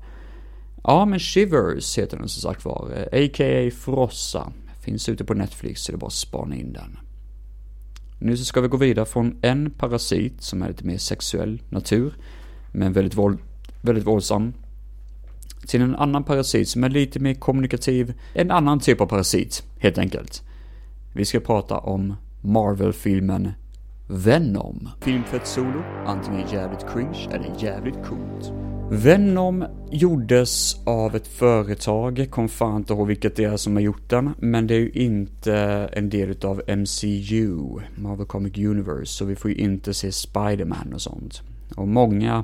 Ja, 0.83 1.05
men 1.05 1.19
Shivers 1.19 1.97
heter 1.97 2.17
den 2.17 2.29
som 2.29 2.41
sagt 2.41 2.65
var. 2.65 2.91
Eh, 2.95 3.25
A.k.a. 3.25 3.71
Frossa. 3.71 4.51
Finns 4.81 5.09
ute 5.09 5.25
på 5.25 5.33
Netflix 5.33 5.81
så 5.81 5.91
det 5.91 5.95
är 5.95 5.99
bara 5.99 6.07
att 6.07 6.13
spana 6.13 6.55
in 6.55 6.73
den. 6.73 6.99
Nu 8.19 8.37
så 8.37 8.45
ska 8.45 8.61
vi 8.61 8.67
gå 8.67 8.77
vidare 8.77 9.05
från 9.05 9.39
en 9.41 9.71
parasit 9.71 10.41
som 10.41 10.61
är 10.61 10.67
lite 10.67 10.85
mer 10.85 10.97
sexuell 10.97 11.61
natur. 11.69 12.13
Men 12.71 12.93
väldigt, 12.93 13.15
våld, 13.15 13.39
väldigt 13.81 14.07
våldsam. 14.07 14.53
Till 15.67 15.81
en 15.81 15.95
annan 15.95 16.23
parasit 16.23 16.69
som 16.69 16.83
är 16.83 16.89
lite 16.89 17.19
mer 17.19 17.33
kommunikativ. 17.33 18.13
En 18.33 18.51
annan 18.51 18.79
typ 18.79 19.01
av 19.01 19.05
parasit, 19.05 19.63
helt 19.79 19.97
enkelt. 19.97 20.41
Vi 21.13 21.25
ska 21.25 21.39
prata 21.39 21.77
om 21.77 22.15
Marvel-filmen 22.41 23.51
Venom. 24.11 24.89
Filmfett 25.01 25.47
solo, 25.47 25.83
antingen 26.05 26.47
jävligt 26.51 26.85
cringe 26.93 27.27
eller 27.31 27.63
jävligt 27.63 28.05
coolt. 28.05 28.53
Venom 28.91 29.65
gjordes 29.91 30.75
av 30.85 31.15
ett 31.15 31.27
företag, 31.27 32.27
kom 32.29 32.49
fan 32.49 32.75
inte 32.75 32.93
ihåg 32.93 33.07
vilket 33.07 33.35
det 33.35 33.43
är 33.43 33.57
som 33.57 33.75
har 33.75 33.81
gjort 33.81 34.09
den, 34.09 34.29
men 34.37 34.67
det 34.67 34.75
är 34.75 34.79
ju 34.79 34.89
inte 34.89 35.55
en 35.93 36.09
del 36.09 36.29
utav 36.29 36.61
MCU, 36.67 37.79
Marvel 37.95 38.25
Comic 38.25 38.57
Universe, 38.57 39.05
så 39.05 39.25
vi 39.25 39.35
får 39.35 39.51
ju 39.51 39.57
inte 39.57 39.93
se 39.93 40.11
Spiderman 40.11 40.93
och 40.93 41.01
sånt. 41.01 41.41
Och 41.75 41.87
många 41.87 42.43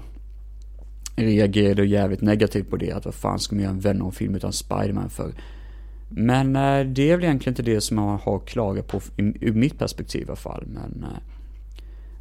reagerade 1.16 1.86
jävligt 1.86 2.22
negativt 2.22 2.70
på 2.70 2.78
det, 2.78 2.92
att 2.92 3.06
vad 3.06 3.16
fan 3.16 3.40
ska 3.40 3.56
man 3.56 3.64
göra 3.64 3.74
en 3.74 3.80
Venom-film 3.80 4.36
utan 4.36 4.54
Spiderman 4.54 5.10
för? 5.10 5.34
Men 6.10 6.56
eh, 6.56 6.86
det 6.86 7.12
är 7.12 7.16
väl 7.16 7.26
egentligen 7.26 7.52
inte 7.52 7.64
det 7.64 7.82
som 7.82 7.96
man 7.96 8.20
har 8.24 8.40
klagat 8.40 8.88
på 8.88 9.02
ur 9.18 9.54
mitt 9.54 9.80
perspektiv 9.80 10.22
i 10.22 10.26
alla 10.26 10.36
fall, 10.36 10.64
men 10.68 11.04
eh, 11.04 11.35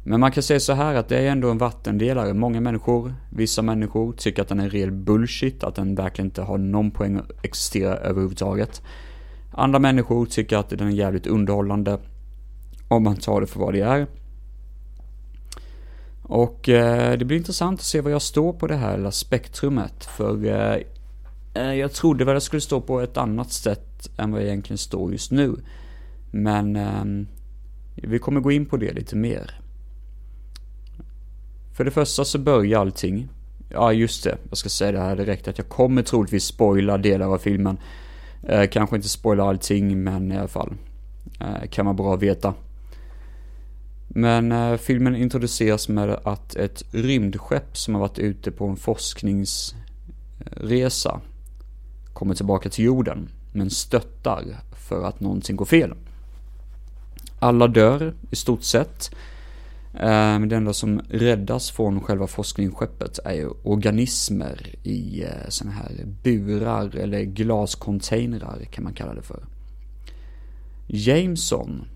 men 0.07 0.19
man 0.19 0.31
kan 0.31 0.43
säga 0.43 0.59
så 0.59 0.73
här 0.73 0.95
att 0.95 1.09
det 1.09 1.17
är 1.17 1.31
ändå 1.31 1.51
en 1.51 1.57
vattendelare. 1.57 2.33
Många 2.33 2.61
människor, 2.61 3.13
vissa 3.29 3.61
människor, 3.61 4.13
tycker 4.13 4.41
att 4.41 4.47
den 4.47 4.59
är 4.59 4.69
rejäl 4.69 4.91
bullshit, 4.91 5.63
att 5.63 5.75
den 5.75 5.95
verkligen 5.95 6.27
inte 6.27 6.41
har 6.41 6.57
någon 6.57 6.91
poäng 6.91 7.15
att 7.15 7.45
existera 7.45 7.95
överhuvudtaget. 7.95 8.81
Andra 9.51 9.79
människor 9.79 10.25
tycker 10.25 10.57
att 10.57 10.69
den 10.69 10.87
är 10.87 10.91
jävligt 10.91 11.27
underhållande, 11.27 11.99
om 12.87 13.03
man 13.03 13.15
tar 13.15 13.41
det 13.41 13.47
för 13.47 13.59
vad 13.59 13.73
det 13.73 13.81
är. 13.81 14.07
Och 16.21 16.69
eh, 16.69 17.17
det 17.17 17.25
blir 17.25 17.37
intressant 17.37 17.79
att 17.79 17.85
se 17.85 18.01
var 18.01 18.11
jag 18.11 18.21
står 18.21 18.53
på 18.53 18.67
det 18.67 18.75
här 18.75 18.97
lilla 18.97 19.11
spektrumet, 19.11 20.05
för 20.05 20.45
eh, 20.45 20.81
eh 21.53 21.73
jag 21.73 21.91
trodde 21.91 22.25
väl 22.25 22.35
jag 22.35 22.43
skulle 22.43 22.61
stå 22.61 22.81
på 22.81 23.01
ett 23.01 23.17
annat 23.17 23.51
sätt 23.51 24.09
än 24.17 24.31
vad 24.31 24.41
jag 24.41 24.47
egentligen 24.47 24.77
står 24.77 25.11
just 25.11 25.31
nu. 25.31 25.55
Men 26.31 26.75
eh, 26.75 27.27
vi 27.95 28.19
kommer 28.19 28.41
gå 28.41 28.51
in 28.51 28.65
på 28.65 28.77
det 28.77 28.93
lite 28.93 29.15
mer. 29.15 29.64
För 31.75 31.85
det 31.85 31.91
första 31.91 32.25
så 32.25 32.39
börjar 32.39 32.79
allting. 32.79 33.29
Ja, 33.69 33.93
just 33.93 34.23
det. 34.23 34.37
Jag 34.49 34.57
ska 34.57 34.69
säga 34.69 34.91
det 34.91 34.99
här 34.99 35.15
direkt 35.15 35.47
att 35.47 35.57
jag 35.57 35.69
kommer 35.69 36.01
troligtvis 36.01 36.45
spoila 36.45 36.97
delar 36.97 37.33
av 37.33 37.37
filmen. 37.37 37.77
Eh, 38.43 38.69
kanske 38.69 38.95
inte 38.95 39.09
spoila 39.09 39.43
allting, 39.43 40.03
men 40.03 40.31
i 40.31 40.37
alla 40.37 40.47
fall. 40.47 40.73
Eh, 41.39 41.69
kan 41.69 41.85
vara 41.85 41.93
bra 41.93 42.13
att 42.13 42.21
veta. 42.21 42.53
Men 44.07 44.51
eh, 44.51 44.77
filmen 44.77 45.15
introduceras 45.15 45.89
med 45.89 46.19
att 46.23 46.55
ett 46.55 46.83
rymdskepp 46.91 47.77
som 47.77 47.93
har 47.93 48.01
varit 48.01 48.19
ute 48.19 48.51
på 48.51 48.67
en 48.67 48.75
forskningsresa 48.75 51.21
kommer 52.13 52.35
tillbaka 52.35 52.69
till 52.69 52.85
jorden, 52.85 53.29
men 53.53 53.69
stöttar 53.69 54.43
för 54.87 55.03
att 55.03 55.19
någonting 55.19 55.55
går 55.55 55.65
fel. 55.65 55.93
Alla 57.39 57.67
dör 57.67 58.13
i 58.31 58.35
stort 58.35 58.63
sett. 58.63 59.15
Eh, 59.99 60.39
men 60.39 60.49
det 60.49 60.55
enda 60.55 60.73
som 60.73 60.99
räddas 61.09 61.71
från 61.71 62.01
själva 62.01 62.27
forskningsskeppet 62.27 63.19
är 63.25 63.33
ju 63.33 63.49
organismer 63.63 64.75
i 64.83 65.23
eh, 65.23 65.49
sådana 65.49 65.75
här 65.75 66.05
burar 66.23 66.95
eller 66.95 67.21
glascontainrar 67.21 68.63
kan 68.71 68.83
man 68.83 68.93
kalla 68.93 69.13
det 69.13 69.21
för. 69.21 69.45
Jameson 70.87 71.87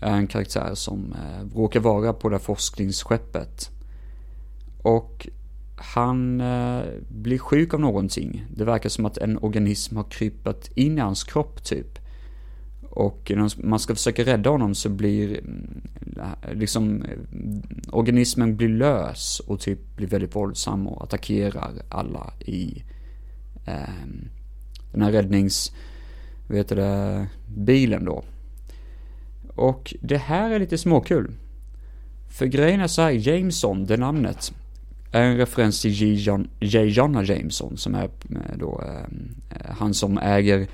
är 0.00 0.16
en 0.16 0.26
karaktär 0.26 0.74
som 0.74 1.12
eh, 1.12 1.56
råkar 1.56 1.80
vara 1.80 2.12
på 2.12 2.28
det 2.28 2.36
här 2.36 2.42
forskningsskeppet. 2.42 3.70
Och 4.82 5.28
han 5.76 6.42
blir 7.08 7.38
sjuk 7.38 7.74
av 7.74 7.80
någonting. 7.80 8.46
Det 8.56 8.64
verkar 8.64 8.88
som 8.88 9.06
att 9.06 9.18
en 9.18 9.38
organism 9.38 9.96
har 9.96 10.04
krypat 10.04 10.70
in 10.74 10.98
i 10.98 11.00
hans 11.00 11.24
kropp 11.24 11.64
typ. 11.64 11.98
Och 12.94 13.32
när 13.34 13.66
man 13.66 13.78
ska 13.78 13.94
försöka 13.94 14.24
rädda 14.24 14.50
honom 14.50 14.74
så 14.74 14.88
blir 14.88 15.38
mm, 15.38 15.80
liksom 16.52 17.02
eh, 17.02 17.18
organismen 17.92 18.56
blir 18.56 18.68
lös 18.68 19.40
och 19.40 19.60
typ 19.60 19.96
blir 19.96 20.06
väldigt 20.06 20.36
våldsam 20.36 20.88
och 20.88 21.04
attackerar 21.04 21.72
alla 21.88 22.32
i 22.40 22.82
eh, 23.66 24.04
den 24.92 25.02
här 25.02 25.12
räddnings, 25.12 25.72
vet 26.48 26.68
det, 26.68 27.26
bilen 27.56 28.04
då. 28.04 28.24
Och 29.56 29.94
det 30.00 30.16
här 30.16 30.50
är 30.50 30.58
lite 30.58 30.78
småkul. 30.78 31.32
För 32.30 32.46
grejen 32.46 32.80
är 32.80 32.86
så 32.86 33.02
här, 33.02 33.10
Jameson, 33.10 33.84
det 33.84 33.96
namnet, 33.96 34.52
är 35.12 35.22
en 35.22 35.36
referens 35.36 35.82
till 35.82 35.92
J. 36.60 36.84
Jonna 36.84 37.24
Jameson 37.24 37.76
som 37.76 37.94
är 37.94 38.04
eh, 38.04 38.56
då 38.58 38.82
ehm, 38.86 39.34
eh, 39.50 39.70
han 39.78 39.94
som 39.94 40.18
äger 40.18 40.66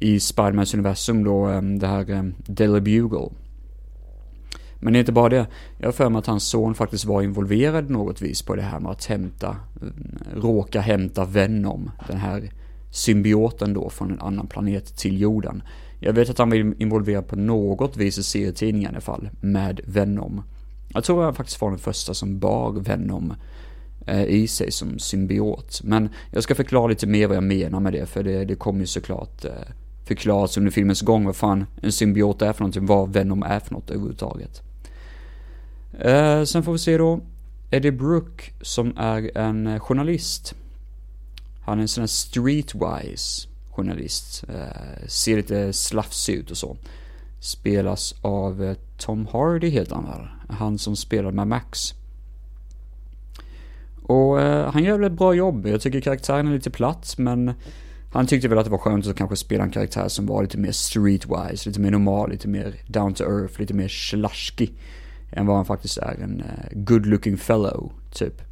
i 0.00 0.20
Spidermans 0.20 0.74
universum 0.74 1.24
då 1.24 1.46
ehm, 1.46 1.78
det 1.78 1.86
här 1.86 2.10
eh, 2.10 2.22
Daily 2.46 2.80
Bugle. 2.80 3.28
Men 4.80 4.92
det 4.92 4.98
är 4.98 5.00
inte 5.00 5.12
bara 5.12 5.28
det. 5.28 5.46
Jag 5.78 5.86
har 5.86 5.92
för 5.92 6.08
mig 6.08 6.18
att 6.18 6.26
hans 6.26 6.48
son 6.48 6.74
faktiskt 6.74 7.04
var 7.04 7.22
involverad 7.22 7.90
något 7.90 8.22
vis 8.22 8.42
på 8.42 8.56
det 8.56 8.62
här 8.62 8.80
med 8.80 8.92
att 8.92 9.04
hämta, 9.04 9.56
ehm, 9.82 10.18
råka 10.34 10.80
hämta 10.80 11.24
Venom, 11.24 11.90
den 12.08 12.16
här 12.16 12.50
symbioten 12.90 13.74
då 13.74 13.90
från 13.90 14.10
en 14.10 14.20
annan 14.20 14.46
planet 14.46 14.96
till 14.96 15.20
jorden. 15.20 15.62
Jag 16.00 16.12
vet 16.12 16.30
att 16.30 16.38
han 16.38 16.50
var 16.50 16.82
involverad 16.82 17.28
på 17.28 17.36
något 17.36 17.96
vis 17.96 18.18
i 18.18 18.22
serietidningen 18.22 18.90
i 18.90 18.92
alla 18.92 19.00
fall, 19.00 19.28
med 19.40 19.80
Venom. 19.84 20.42
Jag 20.88 21.04
tror 21.04 21.24
han 21.24 21.34
faktiskt 21.34 21.60
var 21.60 21.70
den 21.70 21.78
första 21.78 22.14
som 22.14 22.38
bar 22.38 22.72
Venom 22.72 23.34
eh, 24.06 24.24
i 24.24 24.48
sig 24.48 24.70
som 24.70 24.98
symbiot. 24.98 25.80
Men 25.84 26.08
jag 26.30 26.42
ska 26.42 26.54
förklara 26.54 26.86
lite 26.86 27.06
mer 27.06 27.26
vad 27.26 27.36
jag 27.36 27.44
menar 27.44 27.80
med 27.80 27.92
det, 27.92 28.06
för 28.06 28.22
det, 28.22 28.44
det 28.44 28.54
kommer 28.54 28.80
ju 28.80 28.86
såklart 28.86 29.44
eh, 29.44 29.50
förklaras 30.06 30.56
under 30.56 30.70
filmens 30.70 31.02
gång 31.02 31.24
vad 31.24 31.36
fan 31.36 31.66
en 31.82 31.92
symbiot 31.92 32.42
är 32.42 32.52
för 32.52 32.60
någonting, 32.60 32.86
vad 32.86 33.12
Venom 33.12 33.42
är 33.42 33.60
för 33.60 33.74
något 33.74 33.90
överhuvudtaget. 33.90 34.62
Eh, 35.98 36.42
sen 36.44 36.62
får 36.62 36.72
vi 36.72 36.78
se 36.78 36.98
då 36.98 37.20
Eddie 37.70 37.90
Brooke 37.90 38.44
som 38.60 38.96
är 38.96 39.38
en 39.38 39.66
eh, 39.66 39.78
journalist. 39.78 40.54
Han 41.64 41.78
är 41.78 41.82
en 41.82 41.88
sån 41.88 42.02
här 42.02 42.06
streetwise 42.06 43.48
journalist. 43.70 44.44
Eh, 44.48 45.06
ser 45.06 45.36
lite 45.36 45.72
slafsig 45.72 46.34
ut 46.34 46.50
och 46.50 46.56
så. 46.56 46.76
Spelas 47.40 48.14
av 48.22 48.64
eh, 48.64 48.76
Tom 48.98 49.26
Hardy 49.32 49.70
helt 49.70 49.92
han 49.92 50.04
väl, 50.04 50.56
Han 50.56 50.78
som 50.78 50.96
spelar 50.96 51.30
med 51.30 51.46
Max. 51.46 51.94
Och 54.02 54.40
eh, 54.40 54.72
han 54.72 54.84
gör 54.84 54.98
väl 54.98 55.12
ett 55.12 55.18
bra 55.18 55.34
jobb. 55.34 55.66
Jag 55.66 55.80
tycker 55.80 56.00
karaktären 56.00 56.48
är 56.48 56.52
lite 56.52 56.70
platt 56.70 57.14
men 57.18 57.54
han 58.16 58.26
tyckte 58.26 58.48
väl 58.48 58.58
att 58.58 58.64
det 58.64 58.70
var 58.70 58.78
skönt 58.78 59.06
att 59.06 59.16
kanske 59.16 59.36
spela 59.36 59.64
en 59.64 59.70
karaktär 59.70 60.08
som 60.08 60.26
var 60.26 60.42
lite 60.42 60.58
mer 60.58 60.72
streetwise, 60.72 61.68
lite 61.68 61.80
mer 61.80 61.90
normal, 61.90 62.30
lite 62.30 62.48
mer 62.48 62.74
down 62.86 63.14
to 63.14 63.24
earth, 63.24 63.60
lite 63.60 63.74
mer 63.74 63.88
slashky 63.88 64.68
än 65.32 65.46
vad 65.46 65.56
han 65.56 65.64
faktiskt 65.64 65.98
är, 65.98 66.14
en 66.22 66.40
eh, 66.40 66.68
good 66.72 67.06
looking 67.06 67.36
fellow, 67.36 67.92
typ. 68.12 68.42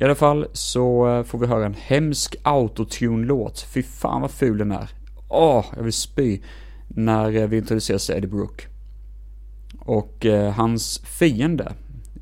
I 0.00 0.04
alla 0.04 0.14
fall 0.14 0.46
så 0.52 1.08
eh, 1.08 1.24
får 1.24 1.38
vi 1.38 1.46
höra 1.46 1.66
en 1.66 1.74
hemsk 1.74 2.36
autotune-låt. 2.42 3.60
Fy 3.60 3.82
fan 3.82 4.20
vad 4.20 4.30
ful 4.30 4.58
den 4.58 4.72
är. 4.72 4.90
Åh, 5.28 5.58
oh, 5.58 5.64
jag 5.76 5.82
vill 5.82 5.92
spy. 5.92 6.40
När 6.88 7.36
eh, 7.36 7.46
vi 7.46 7.56
introduceras 7.56 8.06
till 8.06 8.14
Eddie 8.14 8.26
Brooke. 8.28 8.64
Och 9.78 10.26
hans 10.54 10.98
fiende, 10.98 11.72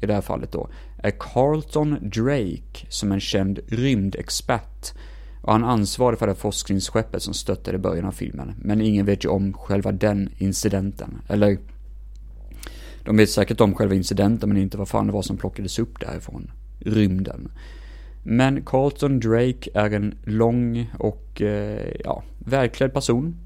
i 0.01 0.07
det 0.07 0.15
här 0.15 0.21
fallet 0.21 0.53
då, 0.53 0.69
är 1.03 1.11
Carlton 1.11 1.97
Drake, 2.03 2.87
som 2.89 3.11
är 3.11 3.15
en 3.15 3.21
känd 3.21 3.61
rymdexpert 3.69 4.93
och 5.43 5.53
han 5.53 5.65
ansvarig 5.65 6.19
för 6.19 6.27
det 6.27 6.35
forskningsskeppet 6.35 7.23
som 7.23 7.35
stöttade 7.35 7.77
i 7.77 7.81
början 7.81 8.05
av 8.05 8.13
filmen. 8.13 8.55
Men 8.59 8.81
ingen 8.81 9.07
vet 9.07 9.25
ju 9.25 9.29
om 9.29 9.53
själva 9.53 9.93
den 9.93 10.31
incidenten. 10.39 11.23
Eller, 11.29 11.59
de 13.05 13.17
vet 13.17 13.31
säkert 13.31 13.61
om 13.61 13.75
själva 13.75 13.95
incidenten 13.95 14.49
men 14.49 14.59
inte 14.59 14.79
vad 14.79 14.89
fan 14.89 15.07
det 15.07 15.13
var 15.13 15.23
som 15.23 15.37
plockades 15.37 15.79
upp 15.79 16.01
därifrån 16.01 16.51
rymden. 16.81 17.51
Men 18.23 18.63
Carlton 18.63 19.21
Drake 19.21 19.71
är 19.75 19.91
en 19.91 20.15
lång 20.25 20.91
och, 20.99 21.43
eh, 21.43 21.93
ja, 22.05 22.23
välklädd 22.39 22.93
person. 22.93 23.37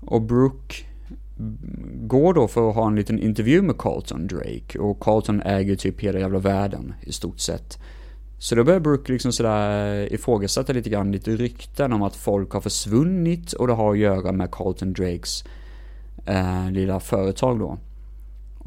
Och 0.00 0.22
Brooke 0.22 0.74
går 1.94 2.34
då 2.34 2.48
för 2.48 2.68
att 2.68 2.74
ha 2.74 2.86
en 2.86 2.96
liten 2.96 3.18
intervju 3.18 3.62
med 3.62 3.78
Carlton 3.78 4.26
Drake. 4.26 4.78
Och 4.78 5.00
Carlton 5.00 5.42
äger 5.42 5.76
typ 5.76 6.00
hela 6.00 6.18
jävla 6.18 6.38
världen 6.38 6.94
i 7.02 7.12
stort 7.12 7.40
sett. 7.40 7.78
Så 8.38 8.54
då 8.54 8.64
börjar 8.64 8.80
Brooke 8.80 9.12
liksom 9.12 9.32
sådär 9.32 10.12
ifrågasätta 10.12 10.72
lite 10.72 10.90
grann 10.90 11.12
lite 11.12 11.30
rykten 11.30 11.92
om 11.92 12.02
att 12.02 12.16
folk 12.16 12.52
har 12.52 12.60
försvunnit 12.60 13.52
och 13.52 13.66
det 13.66 13.72
har 13.72 13.92
att 13.92 13.98
göra 13.98 14.32
med 14.32 14.50
Carlton 14.50 14.92
Drakes 14.92 15.44
eh, 16.26 16.70
lilla 16.70 17.00
företag 17.00 17.58
då. 17.58 17.78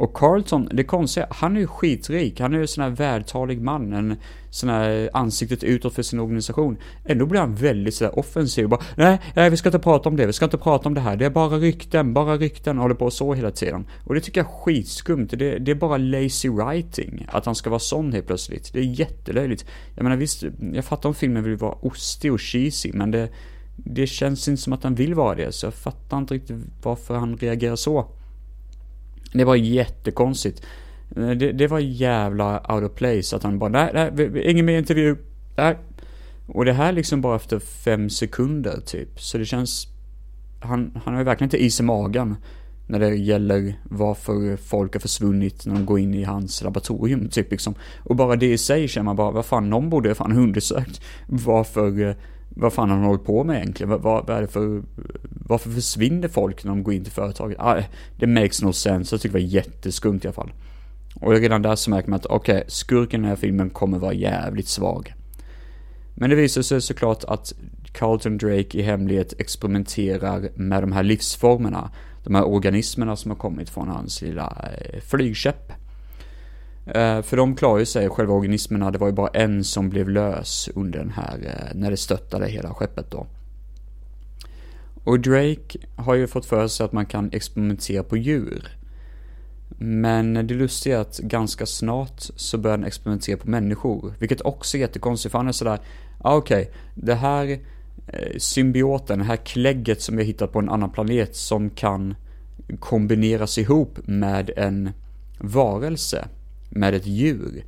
Och 0.02 0.14
Carlton, 0.14 0.70
det 0.72 0.84
konstiga, 0.84 1.28
han 1.30 1.56
är 1.56 1.60
ju 1.60 1.68
skitrik, 1.68 2.40
han 2.40 2.54
är 2.54 2.58
ju 2.58 2.62
en 2.62 2.68
sån 2.68 2.84
här 2.84 2.92
vältalig 2.92 3.62
man, 3.62 3.94
en 3.94 4.16
sån 4.50 4.70
här 4.70 5.10
ansiktet 5.14 5.64
utåt 5.64 5.94
för 5.94 6.04
sin 6.04 6.20
organisation. 6.20 6.78
Ändå 7.06 7.26
blir 7.26 7.40
han 7.40 7.56
väldigt 7.56 7.96
sådär 7.96 8.20
offensiv, 8.20 8.70
bara 8.70 8.82
nej, 8.96 9.20
nej 9.36 9.50
vi 9.50 9.58
ska 9.58 9.70
inte 9.70 9.80
prata 9.80 10.10
om 10.10 10.16
det, 10.16 10.26
vi 10.26 10.34
ska 10.34 10.46
inte 10.46 10.58
prata 10.58 10.90
om 10.90 10.94
det 10.94 11.02
här, 11.02 11.16
det 11.16 11.26
är 11.26 11.30
bara 11.30 11.58
rykten, 11.58 12.14
bara 12.14 12.38
rykten, 12.38 12.78
håller 12.78 12.96
på 12.96 13.12
så 13.12 13.34
hela 13.34 13.52
tiden. 13.52 13.88
Och 14.06 14.16
det 14.16 14.22
tycker 14.22 14.42
jag 14.42 14.48
är 14.48 14.52
skitskumt, 14.52 15.28
det, 15.32 15.60
det 15.60 15.72
är 15.72 15.76
bara 15.76 15.98
lazy 15.98 16.50
writing, 16.50 17.28
att 17.32 17.46
han 17.46 17.56
ska 17.56 17.70
vara 17.70 17.80
sån 17.80 18.14
helt 18.14 18.28
plötsligt. 18.28 18.74
Det 18.74 18.80
är 18.80 19.00
jättelöjligt. 19.00 19.66
Jag 19.96 20.04
menar 20.04 20.18
visst, 20.18 20.44
jag 20.74 20.86
fattar 20.86 21.10
om 21.10 21.16
filmen 21.16 21.44
vill 21.44 21.58
vara 21.58 21.76
ostig 21.82 22.34
och 22.34 22.42
cheesy, 22.42 22.92
men 22.94 23.12
det, 23.12 23.30
det 23.76 24.08
känns 24.08 24.48
inte 24.48 24.62
som 24.62 24.74
att 24.74 24.84
han 24.84 24.96
vill 24.96 25.14
vara 25.14 25.36
det, 25.36 25.52
så 25.52 25.66
jag 25.66 25.74
fattar 25.74 26.18
inte 26.18 26.34
riktigt 26.34 26.58
varför 26.84 27.16
han 27.16 27.38
reagerar 27.38 27.76
så. 27.76 28.21
Det 29.34 29.44
var 29.44 29.56
jättekonstigt. 29.56 30.66
Eh, 31.16 31.30
det, 31.30 31.52
det 31.52 31.68
var 31.68 31.80
jävla 31.80 32.74
out 32.74 32.84
of 32.84 32.96
place 32.96 33.36
att 33.36 33.44
han 33.44 33.60
bara, 33.60 33.70
nej, 33.70 33.92
nej, 33.94 34.52
ingen 34.52 34.66
mer 34.66 34.78
intervju, 34.78 35.18
nej. 35.58 35.78
Och 36.48 36.66
det 36.66 36.74
här 36.74 36.92
liksom 36.92 37.22
bara 37.22 37.36
efter 37.36 37.60
fem 37.60 38.10
sekunder 38.10 38.82
typ. 38.86 39.22
Så 39.22 39.38
det 39.38 39.46
känns, 39.46 39.88
han, 40.60 40.92
han 41.04 41.14
har 41.14 41.22
ju 41.22 41.26
verkligen 41.26 41.48
inte 41.48 41.64
is 41.64 41.80
i 41.80 41.84
magen 41.84 42.36
när 42.88 43.00
det 43.00 43.16
gäller 43.16 43.80
varför 43.84 44.58
folk 44.58 44.94
har 44.94 45.00
försvunnit 45.00 45.66
när 45.66 45.76
de 45.76 45.86
går 45.86 46.00
in 46.00 46.14
i 46.14 46.24
hans 46.24 46.64
laboratorium 46.64 47.30
typ 47.30 47.52
liksom. 47.52 47.76
Och 48.04 48.16
bara 48.16 48.36
det 48.36 48.54
i 48.54 48.58
sig 48.58 48.88
känner 48.88 49.06
man 49.06 49.16
bara, 49.16 49.32
vad 49.32 49.46
fan, 49.46 49.70
någon 49.70 49.90
borde 49.90 50.16
fan 50.16 50.38
undersökt 50.38 51.02
varför 51.28 52.08
eh, 52.08 52.16
vad 52.56 52.74
fan 52.74 52.90
har 52.90 52.98
han 52.98 53.06
hållit 53.06 53.26
på 53.26 53.44
med 53.44 53.56
egentligen? 53.56 53.90
Vad, 53.90 54.02
vad, 54.02 54.30
är 54.30 54.42
det 54.42 54.48
för, 54.48 54.84
varför 55.46 55.70
försvinner 55.70 56.28
folk 56.28 56.64
när 56.64 56.72
de 56.72 56.84
går 56.84 56.94
in 56.94 57.04
till 57.04 57.14
företaget? 57.14 57.58
Ah, 57.60 57.82
det 58.18 58.28
makes 58.28 58.62
no 58.62 58.74
sense, 58.74 59.14
jag 59.16 59.22
tycker 59.22 59.38
det 59.38 59.46
var 59.46 59.50
jätteskumt 59.50 60.20
i 60.24 60.28
alla 60.28 60.34
fall. 60.34 60.54
Och 61.16 61.32
redan 61.32 61.62
där 61.62 61.76
så 61.76 61.90
märker 61.90 62.10
man 62.10 62.20
att 62.20 62.26
okej, 62.26 62.56
okay, 62.56 62.70
skurken 62.70 63.20
i 63.20 63.22
den 63.22 63.30
här 63.30 63.36
filmen 63.36 63.70
kommer 63.70 64.00
vara 64.00 64.14
jävligt 64.14 64.68
svag. 64.68 65.14
Men 66.16 66.30
det 66.30 66.36
visar 66.36 66.62
sig 66.62 66.82
såklart 66.82 67.24
att 67.24 67.54
Carlton 67.92 68.38
Drake 68.38 68.78
i 68.78 68.82
hemlighet 68.82 69.34
experimenterar 69.40 70.50
med 70.56 70.84
de 70.84 70.92
här 70.92 71.04
livsformerna. 71.04 71.92
De 72.24 72.36
här 72.36 72.48
organismerna 72.48 73.16
som 73.16 73.32
har 73.32 73.38
kommit 73.38 73.70
från 73.70 73.88
hans 73.88 74.22
lilla 74.22 74.70
eh, 74.74 75.02
flygskepp. 75.02 75.72
Eh, 76.86 77.22
för 77.22 77.38
de 77.38 77.56
klarar 77.56 77.80
ju 77.80 77.86
sig, 77.86 78.10
själva 78.10 78.34
organismerna, 78.34 78.92
det 78.92 78.98
var 78.98 79.08
ju 79.08 79.14
bara 79.14 79.28
en 79.28 79.64
som 79.64 79.90
blev 79.90 80.10
lös 80.10 80.70
under 80.76 81.00
den 81.00 81.10
här, 81.10 81.40
eh, 81.44 81.78
när 81.80 81.92
det 81.92 81.98
stöttade 81.98 82.48
hela 82.48 82.74
skeppet 82.74 83.12
då. 83.12 83.28
Och 85.04 85.20
Drake 85.20 85.80
har 85.96 86.16
ju 86.16 86.28
fått 86.28 86.46
för 86.46 86.68
sig 86.68 86.86
att 86.86 86.92
man 86.92 87.06
kan 87.06 87.30
experimentera 87.34 88.04
på 88.04 88.18
djur. 88.18 88.78
Men 89.78 90.34
det 90.34 90.54
lustiga 90.54 90.98
är 90.98 91.02
att 91.02 91.18
ganska 91.18 91.66
snart 91.66 92.22
så 92.36 92.58
börjar 92.58 92.78
han 92.78 92.88
experimentera 92.88 93.38
på 93.38 93.50
människor. 93.50 94.14
Vilket 94.20 94.42
också 94.42 94.78
är 94.78 94.82
jättekonstigt 94.82 95.32
för 95.32 95.40
han 95.40 95.48
är 95.48 95.52
sådär, 95.52 95.80
ah, 96.20 96.36
okej, 96.36 96.62
okay, 96.62 96.74
det 96.96 97.16
här 97.16 97.60
eh, 98.08 98.38
symbioten, 98.38 99.20
det 99.20 99.26
här 99.26 99.36
klägget 99.36 100.02
som 100.02 100.18
vi 100.18 100.24
har 100.24 100.28
hittat 100.28 100.52
på 100.52 100.60
en 100.60 100.70
annan 100.70 100.92
planet 100.92 101.36
som 101.36 101.70
kan 101.70 102.16
kombineras 102.80 103.58
ihop 103.58 104.00
med 104.06 104.52
en 104.58 104.90
varelse 105.40 106.28
med 106.72 106.94
ett 106.94 107.08
djur. 107.08 107.64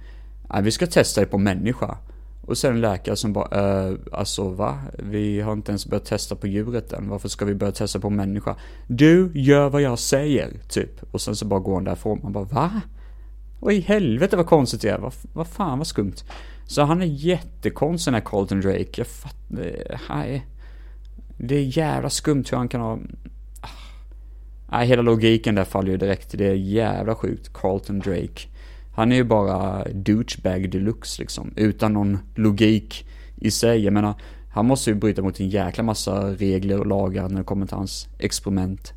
Vi 0.62 0.72
ska 0.72 0.88
testa 0.88 1.22
det 1.22 1.28
på 1.28 1.38
människa. 1.38 1.98
Och 2.46 2.58
sen 2.58 2.74
en 2.74 2.82
läkare 2.82 3.16
som 3.16 3.34
bara, 3.34 3.88
äh, 3.88 3.96
alltså 4.12 4.50
va? 4.50 4.80
Vi 5.00 5.42
har 5.42 5.54
inte 5.54 5.72
ens 5.72 5.86
börjat 5.86 6.06
testa 6.06 6.36
på 6.36 6.48
djuret 6.48 6.94
än, 6.94 7.10
varför 7.10 7.30
ska 7.30 7.46
vi 7.46 7.56
börja 7.56 7.72
testa 7.72 8.00
på 8.00 8.10
människa? 8.10 8.56
Du, 8.88 9.32
gör 9.34 9.70
vad 9.70 9.82
jag 9.82 10.00
säger, 10.00 10.52
typ. 10.70 11.14
Och 11.14 11.22
sen 11.22 11.36
så 11.36 11.46
bara 11.46 11.60
går 11.60 11.74
han 11.74 11.84
därifrån, 11.84 12.20
man 12.24 12.32
bara 12.32 12.44
va? 12.44 12.82
Och 13.60 13.74
i 13.74 13.80
helvete 13.80 14.38
vad 14.38 14.46
konstigt 14.46 14.82
det 14.82 14.90
är, 14.90 14.98
vad, 14.98 15.14
vad 15.34 15.48
fan 15.48 15.78
vad 15.78 15.88
skumt. 15.88 16.16
Så 16.66 16.84
han 16.84 17.02
är 17.02 17.06
jättekonstig 17.06 18.14
den 18.14 18.22
här 18.22 18.30
Colton 18.30 18.62
Drake, 18.62 18.90
jag 18.96 19.08
fattar, 19.08 20.00
nej. 20.10 20.46
Det 21.38 21.56
är 21.56 21.78
jävla 21.78 22.10
skumt 22.10 22.44
hur 22.52 22.58
han 22.58 22.68
kan 22.68 22.82
ha... 22.82 23.00
Ah. 23.62 23.68
Nej, 24.72 24.88
hela 24.88 25.02
logiken 25.02 25.56
där 25.56 25.64
faller 25.64 25.92
ju 25.92 25.98
direkt, 25.98 26.38
det 26.38 26.48
är 26.48 26.54
jävla 26.54 27.16
sjukt, 27.16 27.54
Carlton 27.54 28.00
Drake. 28.00 28.53
Han 28.94 29.12
är 29.12 29.16
ju 29.16 29.24
bara 29.24 29.88
douchebag 29.94 30.70
deluxe 30.70 31.22
liksom, 31.22 31.54
utan 31.56 31.94
någon 31.94 32.18
logik 32.36 33.08
i 33.36 33.52
sig. 33.52 33.84
Jag 33.84 33.94
menar, 33.94 34.16
han 34.54 34.66
måste 34.66 34.90
ju 34.90 34.96
bryta 34.96 35.22
mot 35.22 35.40
en 35.40 35.50
jäkla 35.50 35.84
massa 35.84 36.30
regler 36.30 36.80
och 36.80 36.88
lagar 36.88 37.30
när 37.30 37.38
det 37.38 37.44
kommer 37.44 37.66
till 37.66 37.76
hans 37.76 38.08
experiment. 38.20 38.94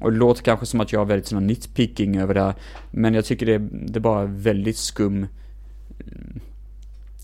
Och 0.00 0.12
det 0.12 0.18
låter 0.18 0.42
kanske 0.42 0.66
som 0.66 0.80
att 0.80 0.92
jag 0.92 1.00
har 1.00 1.04
väldigt 1.04 1.26
sån 1.26 1.46
nitpicking 1.46 2.16
över 2.16 2.34
det 2.34 2.42
här. 2.42 2.54
Men 2.90 3.14
jag 3.14 3.24
tycker 3.24 3.46
det, 3.46 3.58
det 3.58 3.98
är 3.98 4.00
bara 4.00 4.24
väldigt 4.24 4.76
skum 4.76 5.16
mm, 5.16 6.40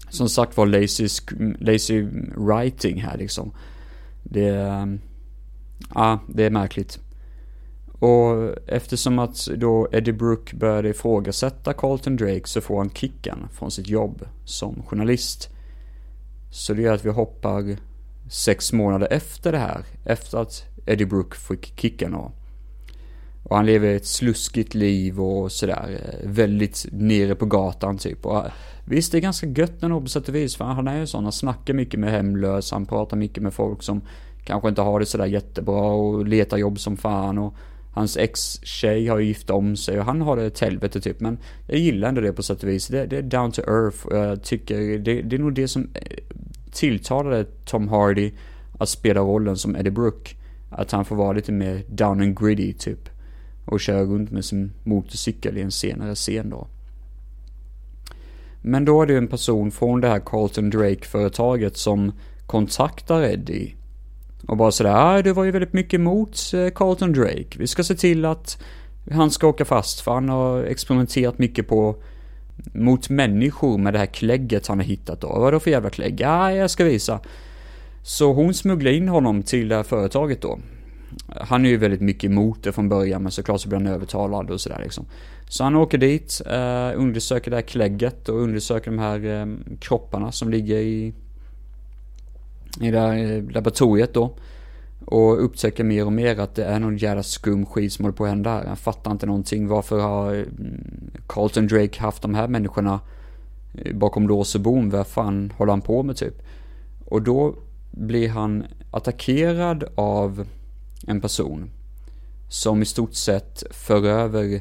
som 0.08 0.28
sagt 0.28 0.56
var 0.56 0.66
lazy, 0.66 1.08
lazy 1.58 2.06
writing 2.36 3.00
här 3.00 3.18
liksom. 3.18 3.52
Det, 4.22 4.48
mm, 4.48 5.00
ja, 5.94 6.20
det 6.28 6.44
är 6.44 6.50
märkligt. 6.50 7.00
Och 7.98 8.58
eftersom 8.66 9.18
att 9.18 9.46
då 9.56 9.88
Eddie 9.92 10.12
Brooke 10.12 10.56
började 10.56 10.88
ifrågasätta 10.88 11.72
Carlton 11.72 12.16
Drake 12.16 12.46
så 12.46 12.60
får 12.60 12.78
han 12.78 12.90
kicken 12.90 13.48
från 13.52 13.70
sitt 13.70 13.88
jobb 13.88 14.24
som 14.44 14.82
journalist. 14.82 15.48
Så 16.50 16.74
det 16.74 16.82
gör 16.82 16.94
att 16.94 17.04
vi 17.04 17.10
hoppar 17.10 17.76
sex 18.30 18.72
månader 18.72 19.08
efter 19.10 19.52
det 19.52 19.58
här, 19.58 19.84
efter 20.04 20.38
att 20.38 20.64
Eddie 20.86 21.06
Brooke 21.06 21.36
fick 21.36 21.80
kicken 21.80 22.14
och, 22.14 22.32
och 23.42 23.56
han 23.56 23.66
lever 23.66 23.94
ett 23.94 24.06
sluskigt 24.06 24.74
liv 24.74 25.20
och 25.20 25.52
sådär, 25.52 26.00
väldigt 26.24 26.86
nere 26.92 27.34
på 27.34 27.46
gatan 27.46 27.98
typ. 27.98 28.26
Och 28.26 28.44
visst, 28.84 29.12
det 29.12 29.18
är 29.18 29.22
ganska 29.22 29.46
gött 29.46 29.82
ändå 29.82 30.00
på 30.00 30.06
sätt 30.06 30.28
och 30.28 30.34
vis, 30.34 30.56
för 30.56 30.64
han 30.64 30.88
är 30.88 30.98
ju 30.98 31.06
sån, 31.06 31.24
han 31.24 31.32
snackar 31.32 31.74
mycket 31.74 32.00
med 32.00 32.10
hemlösa, 32.10 32.76
han 32.76 32.86
pratar 32.86 33.16
mycket 33.16 33.42
med 33.42 33.54
folk 33.54 33.82
som 33.82 34.00
kanske 34.44 34.68
inte 34.68 34.82
har 34.82 35.00
det 35.00 35.06
sådär 35.06 35.26
jättebra 35.26 35.82
och 35.82 36.26
letar 36.26 36.56
jobb 36.56 36.80
som 36.80 36.96
fan 36.96 37.38
och 37.38 37.54
Hans 37.98 38.16
ex-tjej 38.16 39.06
har 39.06 39.18
ju 39.18 39.26
gift 39.26 39.50
om 39.50 39.76
sig 39.76 39.98
och 39.98 40.04
han 40.04 40.20
har 40.20 40.36
det 40.36 40.44
ett 40.44 40.60
helvete 40.60 41.00
typ. 41.00 41.20
Men 41.20 41.38
jag 41.66 41.78
gillar 41.78 42.08
ändå 42.08 42.20
det 42.20 42.32
på 42.32 42.42
sätt 42.42 42.62
och 42.62 42.68
vis. 42.68 42.88
Det, 42.88 43.06
det 43.06 43.16
är 43.16 43.22
down 43.22 43.52
to 43.52 43.60
earth 43.60 44.06
och 44.06 44.16
jag 44.16 44.42
tycker 44.42 44.98
det, 44.98 45.22
det 45.22 45.36
är 45.36 45.40
nog 45.40 45.54
det 45.54 45.68
som 45.68 45.88
eh, 45.94 46.18
tilltalade 46.72 47.44
Tom 47.64 47.88
Hardy 47.88 48.32
att 48.78 48.88
spela 48.88 49.20
rollen 49.20 49.56
som 49.56 49.76
Eddie 49.76 49.90
Brooke. 49.90 50.34
Att 50.70 50.90
han 50.90 51.04
får 51.04 51.16
vara 51.16 51.32
lite 51.32 51.52
mer 51.52 51.82
down 51.88 52.20
and 52.20 52.40
gritty 52.40 52.72
typ. 52.72 53.08
Och 53.64 53.80
köra 53.80 54.02
runt 54.02 54.30
med 54.30 54.44
sin 54.44 54.72
motorcykel 54.84 55.58
i 55.58 55.62
en 55.62 55.70
senare 55.70 56.14
scen 56.14 56.50
då. 56.50 56.66
Men 58.62 58.84
då 58.84 59.02
är 59.02 59.06
det 59.06 59.12
ju 59.12 59.18
en 59.18 59.28
person 59.28 59.70
från 59.70 60.00
det 60.00 60.08
här 60.08 60.20
Carlton 60.20 60.70
Drake-företaget 60.70 61.76
som 61.76 62.12
kontaktar 62.46 63.22
Eddie 63.22 63.77
och 64.46 64.56
bara 64.56 64.70
sådär, 64.70 65.22
du 65.22 65.32
var 65.32 65.44
ju 65.44 65.50
väldigt 65.50 65.72
mycket 65.72 65.94
emot 65.94 66.38
eh, 66.54 66.68
Carlton 66.74 67.12
Drake. 67.12 67.58
Vi 67.58 67.66
ska 67.66 67.84
se 67.84 67.94
till 67.94 68.24
att 68.24 68.62
han 69.10 69.30
ska 69.30 69.46
åka 69.46 69.64
fast 69.64 70.00
för 70.00 70.14
han 70.14 70.28
har 70.28 70.62
experimenterat 70.62 71.38
mycket 71.38 71.68
på 71.68 71.96
mot 72.72 73.08
människor 73.08 73.78
med 73.78 73.94
det 73.94 73.98
här 73.98 74.06
klägget 74.06 74.66
han 74.66 74.78
har 74.78 74.84
hittat 74.84 75.20
då. 75.20 75.28
Vad 75.28 75.52
då 75.52 75.60
för 75.60 75.70
jävla 75.70 75.90
klägg? 75.90 76.20
Ja, 76.20 76.52
jag 76.52 76.70
ska 76.70 76.84
visa. 76.84 77.20
Så 78.02 78.32
hon 78.32 78.54
smugglar 78.54 78.90
in 78.90 79.08
honom 79.08 79.42
till 79.42 79.68
det 79.68 79.76
här 79.76 79.82
företaget 79.82 80.42
då. 80.42 80.58
Han 81.28 81.66
är 81.66 81.70
ju 81.70 81.76
väldigt 81.76 82.00
mycket 82.00 82.30
emot 82.30 82.62
det 82.62 82.72
från 82.72 82.88
början 82.88 83.22
men 83.22 83.32
såklart 83.32 83.60
så 83.60 83.68
blir 83.68 83.78
han 83.78 83.86
övertalad 83.86 84.50
och 84.50 84.60
sådär 84.60 84.80
liksom. 84.82 85.06
Så 85.48 85.64
han 85.64 85.76
åker 85.76 85.98
dit, 85.98 86.40
eh, 86.46 86.92
undersöker 87.00 87.50
det 87.50 87.56
här 87.56 87.62
klägget 87.62 88.28
och 88.28 88.42
undersöker 88.42 88.90
de 88.90 88.98
här 88.98 89.40
eh, 89.40 89.46
kropparna 89.80 90.32
som 90.32 90.50
ligger 90.50 90.76
i 90.76 91.14
i 92.80 92.90
det 92.90 93.00
här 93.00 93.32
eh, 93.32 93.50
laboratoriet 93.50 94.14
då. 94.14 94.34
Och 95.04 95.44
upptäcker 95.44 95.84
mer 95.84 96.06
och 96.06 96.12
mer 96.12 96.38
att 96.38 96.54
det 96.54 96.64
är 96.64 96.78
någon 96.80 96.96
jävla 96.96 97.22
skum 97.22 97.66
skit 97.66 97.92
som 97.92 98.04
håller 98.04 98.16
på 98.16 98.24
att 98.24 98.30
hända 98.30 98.50
här. 98.50 98.66
Han 98.66 98.76
fattar 98.76 99.10
inte 99.10 99.26
någonting. 99.26 99.68
Varför 99.68 100.00
har 100.00 100.34
mm, 100.34 101.10
Carlton 101.26 101.66
Drake 101.66 102.00
haft 102.00 102.22
de 102.22 102.34
här 102.34 102.48
människorna 102.48 103.00
eh, 103.74 103.96
bakom 103.96 104.28
lås 104.28 104.54
och 104.54 104.60
bom? 104.60 104.90
Vad 104.90 105.06
fan 105.06 105.52
håller 105.56 105.72
han 105.72 105.80
på 105.80 106.02
med 106.02 106.16
typ? 106.16 106.42
Och 107.04 107.22
då 107.22 107.54
blir 107.90 108.28
han 108.28 108.64
attackerad 108.90 109.84
av 109.94 110.46
en 111.06 111.20
person 111.20 111.70
som 112.48 112.82
i 112.82 112.84
stort 112.84 113.14
sett 113.14 113.62
för 113.70 114.06
över 114.06 114.60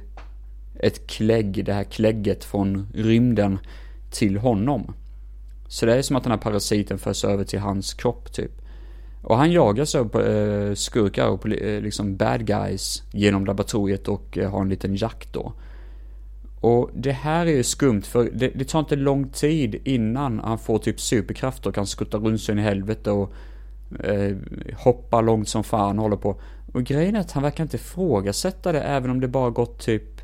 ett 0.80 1.08
klägg, 1.08 1.66
det 1.66 1.74
här 1.74 1.84
klägget 1.84 2.44
från 2.44 2.88
rymden 2.94 3.60
till 4.12 4.38
honom. 4.38 4.94
Så 5.68 5.86
det 5.86 5.96
är 5.96 6.02
som 6.02 6.16
att 6.16 6.24
den 6.24 6.32
här 6.32 6.40
parasiten 6.40 7.00
förs 7.00 7.26
över 7.26 7.44
till 7.44 7.60
hans 7.60 7.94
kropp 7.94 8.34
typ. 8.34 8.52
Och 9.22 9.38
han 9.38 9.52
jagas 9.52 9.96
av 9.96 10.22
eh, 10.22 10.74
skurkar 10.74 11.28
och 11.28 11.48
eh, 11.50 11.82
liksom 11.82 12.18
bad 12.18 12.46
guys 12.46 13.04
genom 13.12 13.46
laboratoriet 13.46 14.08
och 14.08 14.38
eh, 14.38 14.52
har 14.52 14.62
en 14.62 14.70
liten 14.70 14.96
jakt 14.96 15.34
då. 15.34 15.54
Och 16.62 16.90
det 16.94 17.12
här 17.12 17.46
är 17.46 17.52
ju 17.52 17.64
skumt 17.64 18.02
för 18.02 18.30
det, 18.34 18.48
det, 18.48 18.66
tar 18.66 18.80
inte 18.80 18.96
lång 18.96 19.30
tid 19.30 19.82
innan 19.84 20.40
han 20.40 20.60
får 20.60 20.80
typ 20.80 21.00
superkrafter 21.00 21.70
och 21.70 21.76
kan 21.76 21.88
skutta 21.88 22.18
runt 22.18 22.42
sig 22.42 22.58
i 22.58 22.62
helvete 22.62 23.12
och 23.12 23.34
eh, 24.04 24.38
hoppa 24.78 25.22
långt 25.22 25.50
som 25.50 25.64
fan 25.64 25.98
håller 25.98 26.18
på. 26.18 26.42
Och 26.74 26.84
grejen 26.84 27.16
är 27.16 27.20
att 27.20 27.32
han 27.32 27.44
verkar 27.44 27.64
inte 27.64 27.78
ifrågasätta 27.78 28.72
det 28.72 28.82
även 28.82 29.12
om 29.12 29.20
det 29.20 29.28
bara 29.28 29.50
gått 29.50 29.80
typ 29.80 30.22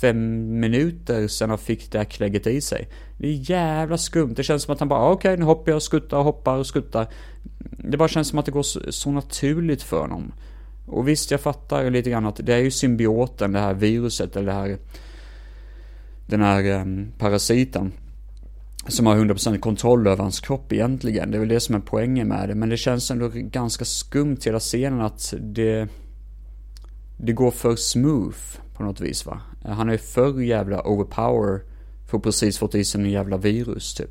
fem 0.00 0.60
minuter 0.60 1.28
sedan 1.28 1.48
han 1.48 1.58
fick 1.58 1.92
det 1.92 1.98
här 1.98 2.04
klägget 2.04 2.46
i 2.46 2.60
sig. 2.60 2.88
Det 3.22 3.28
är 3.28 3.50
jävla 3.50 3.98
skumt. 3.98 4.34
Det 4.36 4.42
känns 4.42 4.62
som 4.62 4.72
att 4.72 4.78
han 4.80 4.88
bara, 4.88 5.00
ah, 5.00 5.10
okej, 5.10 5.32
okay, 5.32 5.40
nu 5.40 5.44
hoppar 5.44 5.72
jag 5.72 5.76
och 5.76 5.82
skuttar 5.82 6.16
och 6.18 6.24
hoppar 6.24 6.56
och 6.56 6.66
skuttar. 6.66 7.08
Det 7.78 7.96
bara 7.96 8.08
känns 8.08 8.28
som 8.28 8.38
att 8.38 8.46
det 8.46 8.52
går 8.52 8.62
så, 8.62 8.92
så 8.92 9.10
naturligt 9.10 9.82
för 9.82 10.00
honom. 10.00 10.32
Och 10.86 11.08
visst, 11.08 11.30
jag 11.30 11.40
fattar 11.40 11.90
lite 11.90 12.10
grann 12.10 12.26
att 12.26 12.40
det 12.42 12.54
är 12.54 12.58
ju 12.58 12.70
symbioten, 12.70 13.52
det 13.52 13.58
här 13.58 13.74
viruset, 13.74 14.36
eller 14.36 14.46
det 14.46 14.52
här, 14.52 14.78
den 16.26 16.42
här 16.42 16.80
um, 16.80 17.12
parasiten. 17.18 17.92
Som 18.88 19.06
har 19.06 19.16
100% 19.16 19.58
kontroll 19.58 20.06
över 20.06 20.22
hans 20.22 20.40
kropp 20.40 20.72
egentligen. 20.72 21.30
Det 21.30 21.36
är 21.36 21.40
väl 21.40 21.48
det 21.48 21.60
som 21.60 21.74
är 21.74 21.80
poängen 21.80 22.28
med 22.28 22.48
det. 22.48 22.54
Men 22.54 22.68
det 22.68 22.76
känns 22.76 23.10
ändå 23.10 23.30
ganska 23.34 23.84
skumt 23.84 24.38
hela 24.44 24.60
scenen 24.60 25.00
att 25.00 25.34
det, 25.40 25.88
det 27.16 27.32
går 27.32 27.50
för 27.50 27.76
smooth 27.76 28.38
på 28.76 28.82
något 28.82 29.00
vis 29.00 29.26
va. 29.26 29.40
Han 29.64 29.90
är 29.90 29.96
för 29.96 30.40
jävla 30.40 30.82
overpower 30.82 31.71
för 32.12 32.18
precis 32.18 32.58
fått 32.58 32.74
i 32.74 32.84
sig 32.84 33.00
en 33.00 33.10
jävla 33.10 33.36
virus 33.36 33.94
typ. 33.94 34.10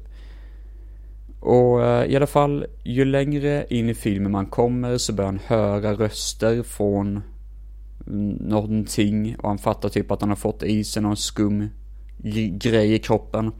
Och 1.39 1.79
uh, 1.79 2.05
i 2.05 2.15
alla 2.15 2.27
fall, 2.27 2.65
ju 2.83 3.05
längre 3.05 3.65
in 3.69 3.89
i 3.89 3.93
filmen 3.93 4.31
man 4.31 4.45
kommer 4.45 4.97
så 4.97 5.13
börjar 5.13 5.31
han 5.31 5.39
höra 5.45 5.93
röster 5.93 6.63
från 6.63 7.21
någonting 8.39 9.35
och 9.35 9.49
han 9.49 9.57
fattar 9.57 9.89
typ 9.89 10.11
att 10.11 10.21
han 10.21 10.29
har 10.29 10.35
fått 10.35 10.63
i 10.63 10.83
sig 10.83 11.03
någon 11.03 11.17
skum 11.17 11.69
grej 12.51 12.93
i 12.93 12.99
kroppen. 12.99 13.51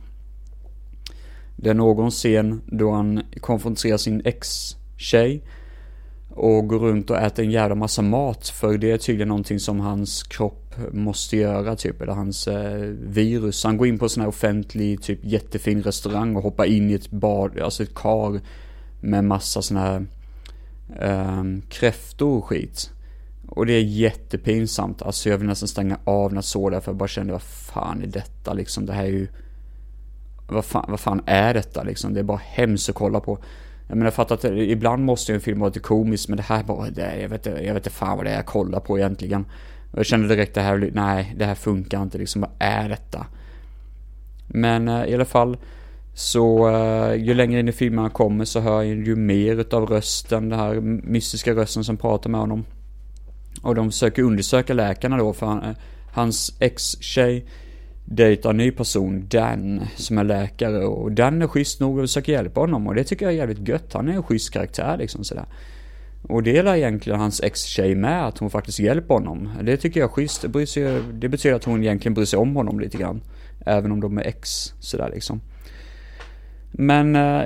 Det 1.56 1.70
är 1.70 1.74
någon 1.74 2.12
scen 2.12 2.62
då 2.66 2.92
han 2.92 3.22
konfronterar 3.42 3.98
sin 3.98 4.22
ex-tjej 4.26 5.44
och 6.30 6.68
går 6.68 6.80
runt 6.80 7.10
och 7.10 7.18
äter 7.18 7.46
en 7.46 7.52
jävla 7.52 7.76
massa 7.76 8.02
mat 8.02 8.48
för 8.48 8.78
det 8.78 8.92
är 8.92 8.98
tydligen 8.98 9.28
någonting 9.28 9.60
som 9.60 9.80
hans 9.80 10.24
kropp 10.24 10.61
måste 10.92 11.38
göra 11.38 11.76
typ, 11.76 12.02
eller 12.02 12.14
hans 12.14 12.48
eh, 12.48 12.82
virus. 13.00 13.64
Han 13.64 13.78
går 13.78 13.88
in 13.88 14.00
på 14.00 14.06
en 14.06 14.10
sån 14.10 14.22
här 14.22 14.28
offentlig, 14.28 15.02
typ 15.02 15.20
jättefin 15.24 15.84
restaurang 15.84 16.36
och 16.36 16.44
hoppar 16.44 16.66
in 16.66 16.90
i 16.90 16.94
ett 16.94 17.12
bad, 17.12 17.60
alltså 17.60 17.84
ett 17.84 17.96
kar 17.96 18.42
med 19.02 19.24
massa 19.24 19.62
sån 19.62 19.78
här 19.78 20.06
eh, 21.00 21.44
kräftor 21.70 22.38
och 22.38 22.46
skit. 22.46 22.92
Och 23.48 23.66
det 23.66 23.74
är 23.74 23.84
jättepinsamt, 23.84 25.02
alltså 25.02 25.30
jag 25.30 25.38
vill 25.38 25.48
nästan 25.48 25.68
stänga 25.68 26.00
av 26.04 26.32
när 26.32 26.38
jag 26.38 26.44
såg 26.44 26.72
det 26.72 26.82
för 26.82 26.92
jag 26.92 26.98
bara 26.98 27.08
kände 27.08 27.34
vad 27.34 27.42
fan 27.42 28.02
är 28.02 28.08
detta 28.08 28.54
liksom, 28.54 28.86
det 28.86 28.94
här 28.94 29.04
är 29.04 29.08
ju 29.08 29.28
vad 30.52 30.66
fan, 30.66 30.86
vad 30.88 31.00
fan 31.00 31.22
är 31.26 31.54
detta 31.54 31.84
liksom? 31.84 32.14
Det 32.14 32.20
är 32.20 32.24
bara 32.24 32.42
hemskt 32.44 32.90
att 32.90 32.96
kolla 32.96 33.20
på. 33.20 33.40
Jag 33.88 33.98
menar, 33.98 34.06
jag 34.06 34.14
fattar 34.14 34.36
att 34.36 34.44
eh, 34.46 34.60
ibland 34.60 35.06
måste 35.06 35.32
ju 35.32 35.36
en 35.36 35.42
film 35.42 35.60
vara 35.60 35.68
lite 35.68 35.80
komisk, 35.80 36.30
men 36.30 36.38
det 36.38 36.44
här 36.44 36.64
bara, 36.64 36.90
det, 36.90 37.22
jag 37.22 37.30
vet 37.30 37.48
inte, 37.48 37.64
jag 37.64 37.74
vet 37.74 37.86
inte 37.86 37.98
fan 37.98 38.18
vad 38.18 38.26
det 38.26 38.30
är 38.30 38.36
jag 38.36 38.46
kollar 38.46 38.80
på 38.80 39.00
egentligen. 39.00 39.46
Och 39.92 40.00
jag 40.00 40.06
kände 40.06 40.28
direkt 40.28 40.54
det 40.54 40.62
här, 40.62 40.90
nej, 40.94 41.36
det 41.38 41.46
här 41.46 41.56
funkar 41.56 42.02
inte 42.02 42.18
liksom, 42.18 42.42
vad 42.42 42.52
är 42.60 42.90
detta? 42.90 43.26
Men 44.48 44.88
eh, 44.88 45.06
i 45.06 45.14
alla 45.14 45.26
fall, 45.26 45.58
så 46.14 46.70
eh, 46.70 47.16
ju 47.16 47.34
längre 47.34 47.60
in 47.60 47.68
i 47.68 47.72
filmen 47.72 48.00
han 48.00 48.12
kommer 48.12 48.46
så 48.46 48.60
hör 48.60 48.84
jag 48.84 48.86
ju 48.86 49.16
mer 49.16 49.56
utav 49.56 49.86
rösten, 49.86 50.50
den 50.50 50.60
här 50.60 50.82
mystiska 50.82 51.54
rösten 51.54 51.84
som 51.84 51.98
pratar 51.98 52.30
med 52.30 52.40
honom. 52.40 52.66
Och 53.62 53.76
de 53.76 53.92
försöker 53.92 54.24
undersöka 54.24 54.74
läkarna 54.74 55.18
då, 55.18 55.34
för 55.34 55.46
han, 55.46 55.64
eh, 55.64 55.76
hans 56.12 56.56
ex-tjej 56.60 57.46
dejtar 58.06 58.50
en 58.50 58.58
ny 58.58 58.72
person, 58.72 59.28
Dan, 59.28 59.82
som 59.96 60.18
är 60.18 60.24
läkare 60.24 60.86
och 60.86 61.12
Dan 61.12 61.42
är 61.42 61.48
schysst 61.48 61.80
nog 61.80 61.98
och 61.98 62.04
försöker 62.04 62.32
hjälpa 62.32 62.60
honom 62.60 62.88
och 62.88 62.96
det 62.96 63.04
tycker 63.04 63.26
jag 63.26 63.34
är 63.34 63.38
jävligt 63.38 63.68
gött. 63.68 63.94
Han 63.94 64.08
är 64.08 64.14
en 64.14 64.24
schysst 64.24 64.54
karaktär 64.54 64.98
liksom 64.98 65.24
sådär. 65.24 65.46
Och 66.24 66.44
det 66.44 66.52
gäller 66.52 66.76
egentligen 66.76 67.20
hans 67.20 67.42
ex-tjej 67.42 67.96
med, 67.96 68.28
att 68.28 68.38
hon 68.38 68.50
faktiskt 68.50 68.80
hjälper 68.80 69.14
honom. 69.14 69.50
Det 69.64 69.78
tycker 69.78 70.00
jag 70.00 70.10
är 70.10 70.14
schysst. 70.14 70.46
Det, 70.54 70.68
sig, 70.68 71.02
det 71.14 71.30
betyder 71.30 71.56
att 71.56 71.64
hon 71.64 71.84
egentligen 71.84 72.14
bryr 72.14 72.26
sig 72.26 72.40
om 72.40 72.56
honom 72.56 72.80
lite 72.80 72.98
grann. 72.98 73.22
Även 73.66 73.92
om 73.92 74.00
de 74.00 74.18
är 74.18 74.22
ex, 74.22 74.74
sådär 74.80 75.10
liksom. 75.14 75.42
Men, 76.72 77.16
eh, 77.16 77.42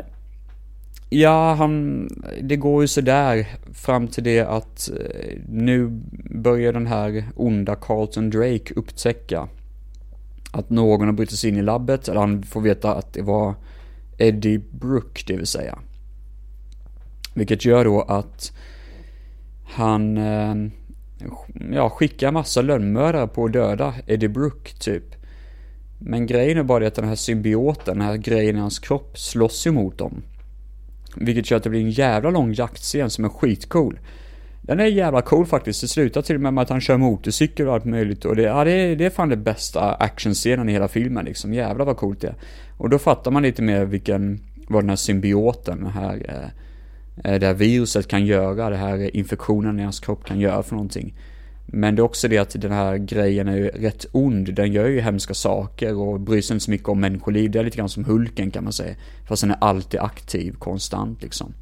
ja, 1.09 1.53
han, 1.53 2.07
det 2.41 2.55
går 2.55 2.83
ju 2.83 2.87
sådär 2.87 3.47
fram 3.73 4.07
till 4.07 4.23
det 4.23 4.39
att 4.39 4.89
eh, 4.89 5.39
nu 5.49 6.01
börjar 6.29 6.73
den 6.73 6.87
här 6.87 7.25
onda 7.35 7.75
Carlton 7.75 8.29
Drake 8.29 8.73
upptäcka 8.75 9.47
att 10.51 10.69
någon 10.69 11.05
har 11.07 11.13
brutit 11.13 11.39
sig 11.39 11.49
in 11.49 11.57
i 11.57 11.61
labbet, 11.61 12.07
eller 12.07 12.19
han 12.19 12.43
får 12.43 12.61
veta 12.61 12.95
att 12.95 13.13
det 13.13 13.21
var 13.21 13.55
Eddie 14.17 14.61
Brook, 14.71 15.23
det 15.27 15.37
vill 15.37 15.45
säga. 15.45 15.79
Vilket 17.35 17.65
gör 17.65 17.85
då 17.85 18.01
att 18.01 18.51
han 19.65 20.17
eh, 20.17 20.55
ja, 21.73 21.89
skickar 21.89 22.31
massa 22.31 22.61
lönnmördare 22.61 23.27
på 23.27 23.45
att 23.45 23.53
döda 23.53 23.93
Eddie 24.07 24.27
Brooke 24.27 24.71
typ. 24.79 25.03
Men 25.99 26.25
grejen 26.25 26.57
är 26.57 26.63
bara 26.63 26.79
det 26.79 26.87
att 26.87 26.95
den 26.95 27.07
här 27.07 27.15
symbioten, 27.15 27.97
den 27.97 28.07
här 28.07 28.17
grejen 28.17 28.55
i 28.55 28.59
hans 28.59 28.79
kropp 28.79 29.19
slåss 29.19 29.67
emot 29.67 29.97
dem. 29.97 30.21
Vilket 31.15 31.51
gör 31.51 31.57
att 31.57 31.63
det 31.63 31.69
blir 31.69 31.81
en 31.81 31.89
jävla 31.89 32.29
lång 32.29 32.53
jaktscen 32.53 33.09
som 33.09 33.25
är 33.25 33.29
skitcool. 33.29 33.99
Den 34.61 34.79
är 34.79 34.85
jävla 34.85 35.21
cool 35.21 35.45
faktiskt. 35.45 35.81
Det 35.81 35.87
slutar 35.87 36.21
till 36.21 36.35
och 36.35 36.41
med 36.41 36.53
med 36.53 36.61
att 36.61 36.69
han 36.69 36.81
kör 36.81 36.97
motorcykel 36.97 37.67
och 37.67 37.73
allt 37.73 37.85
möjligt. 37.85 38.25
Och 38.25 38.35
det, 38.35 38.41
ja, 38.41 38.63
det, 38.63 38.71
är, 38.71 38.95
det 38.95 39.05
är 39.05 39.09
fan 39.09 39.29
det 39.29 39.37
bästa 39.37 39.93
actionscenen 39.93 40.69
i 40.69 40.71
hela 40.71 40.87
filmen 40.87 41.25
liksom. 41.25 41.53
Jävlar 41.53 41.85
vad 41.85 41.97
coolt 41.97 42.21
det 42.21 42.27
är. 42.27 42.35
Och 42.77 42.89
då 42.89 42.99
fattar 42.99 43.31
man 43.31 43.43
lite 43.43 43.61
mer 43.61 43.85
vilken, 43.85 44.39
vad 44.67 44.83
den 44.83 44.89
här 44.89 44.95
symbioten, 44.95 45.83
den 45.83 45.91
här, 45.91 46.25
eh 46.29 46.64
Eh, 47.23 47.39
det 47.39 47.47
här 47.47 47.53
viruset 47.53 48.07
kan 48.07 48.25
göra, 48.25 48.69
det 48.69 48.75
här 48.75 49.15
infektionen 49.15 49.79
i 49.79 49.83
hans 49.83 49.99
kropp 49.99 50.25
kan 50.25 50.39
göra 50.39 50.63
för 50.63 50.75
någonting. 50.75 51.13
Men 51.67 51.95
det 51.95 51.99
är 51.99 52.03
också 52.03 52.27
det 52.27 52.37
att 52.37 52.61
den 52.61 52.71
här 52.71 52.97
grejen 52.97 53.47
är 53.47 53.55
ju 53.57 53.67
rätt 53.67 54.05
ond. 54.11 54.53
Den 54.53 54.71
gör 54.71 54.87
ju 54.87 54.99
hemska 54.99 55.33
saker 55.33 55.95
och 55.95 56.19
bryr 56.19 56.41
sig 56.41 56.53
inte 56.53 56.65
så 56.65 56.71
mycket 56.71 56.89
om 56.89 56.99
människoliv. 56.99 57.51
Det 57.51 57.59
är 57.59 57.63
lite 57.63 57.77
grann 57.77 57.89
som 57.89 58.05
Hulken 58.05 58.51
kan 58.51 58.63
man 58.63 58.73
säga. 58.73 58.95
Fast 59.27 59.41
den 59.41 59.51
är 59.51 59.57
alltid 59.61 59.99
aktiv, 59.99 60.55
konstant 60.59 61.21
liksom. 61.21 61.53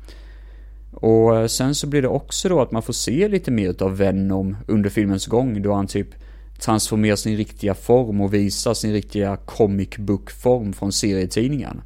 Och 0.92 1.38
eh, 1.38 1.48
sen 1.48 1.76
så 1.76 1.88
blir 1.88 2.02
det 2.02 2.08
också 2.08 2.50
då 2.50 2.62
att 2.62 2.72
man 2.72 2.82
får 2.82 2.94
se 2.94 3.28
lite 3.28 3.52
mer 3.52 3.84
av 3.84 3.98
Venom 3.98 4.58
under 4.68 4.90
filmens 4.90 5.26
gång 5.26 5.62
då 5.62 5.74
han 5.74 5.88
typ 5.88 6.08
transformerar 6.60 7.16
sin 7.16 7.38
riktiga 7.38 7.74
form 7.74 8.22
och 8.22 8.34
visar 8.34 8.74
sin 8.74 8.94
riktiga 8.94 9.38
comic 9.46 9.98
book 9.98 10.32
form 10.32 10.74
från 10.74 10.92
serietidningen. 10.92 11.82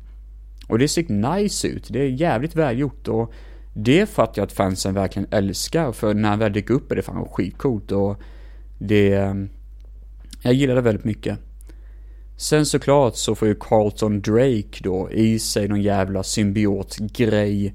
Och 0.67 0.79
det 0.79 0.87
ser 0.87 1.35
nice 1.37 1.67
ut, 1.67 1.87
det 1.89 1.99
är 1.99 2.09
jävligt 2.09 2.55
välgjort 2.55 3.07
och 3.07 3.33
det 3.77 4.09
fattar 4.09 4.41
jag 4.41 4.45
att 4.45 4.51
fansen 4.51 4.93
verkligen 4.93 5.27
älskar 5.31 5.91
för 5.91 6.13
när 6.13 6.29
han 6.29 6.39
väl 6.39 6.53
dyker 6.53 6.73
upp 6.73 6.91
är 6.91 6.95
det 6.95 7.01
fan 7.01 7.25
skitcoolt 7.25 7.91
och 7.91 8.21
det... 8.79 9.13
Ehm, 9.13 9.49
jag 10.41 10.53
gillar 10.53 10.75
det 10.75 10.81
väldigt 10.81 11.05
mycket. 11.05 11.37
Sen 12.37 12.65
såklart 12.65 13.15
så 13.15 13.35
får 13.35 13.47
ju 13.47 13.55
Carlton 13.55 14.21
Drake 14.21 14.83
då 14.83 15.11
i 15.11 15.39
sig 15.39 15.67
någon 15.67 15.81
jävla 15.81 16.23
symbiotgrej 16.23 17.73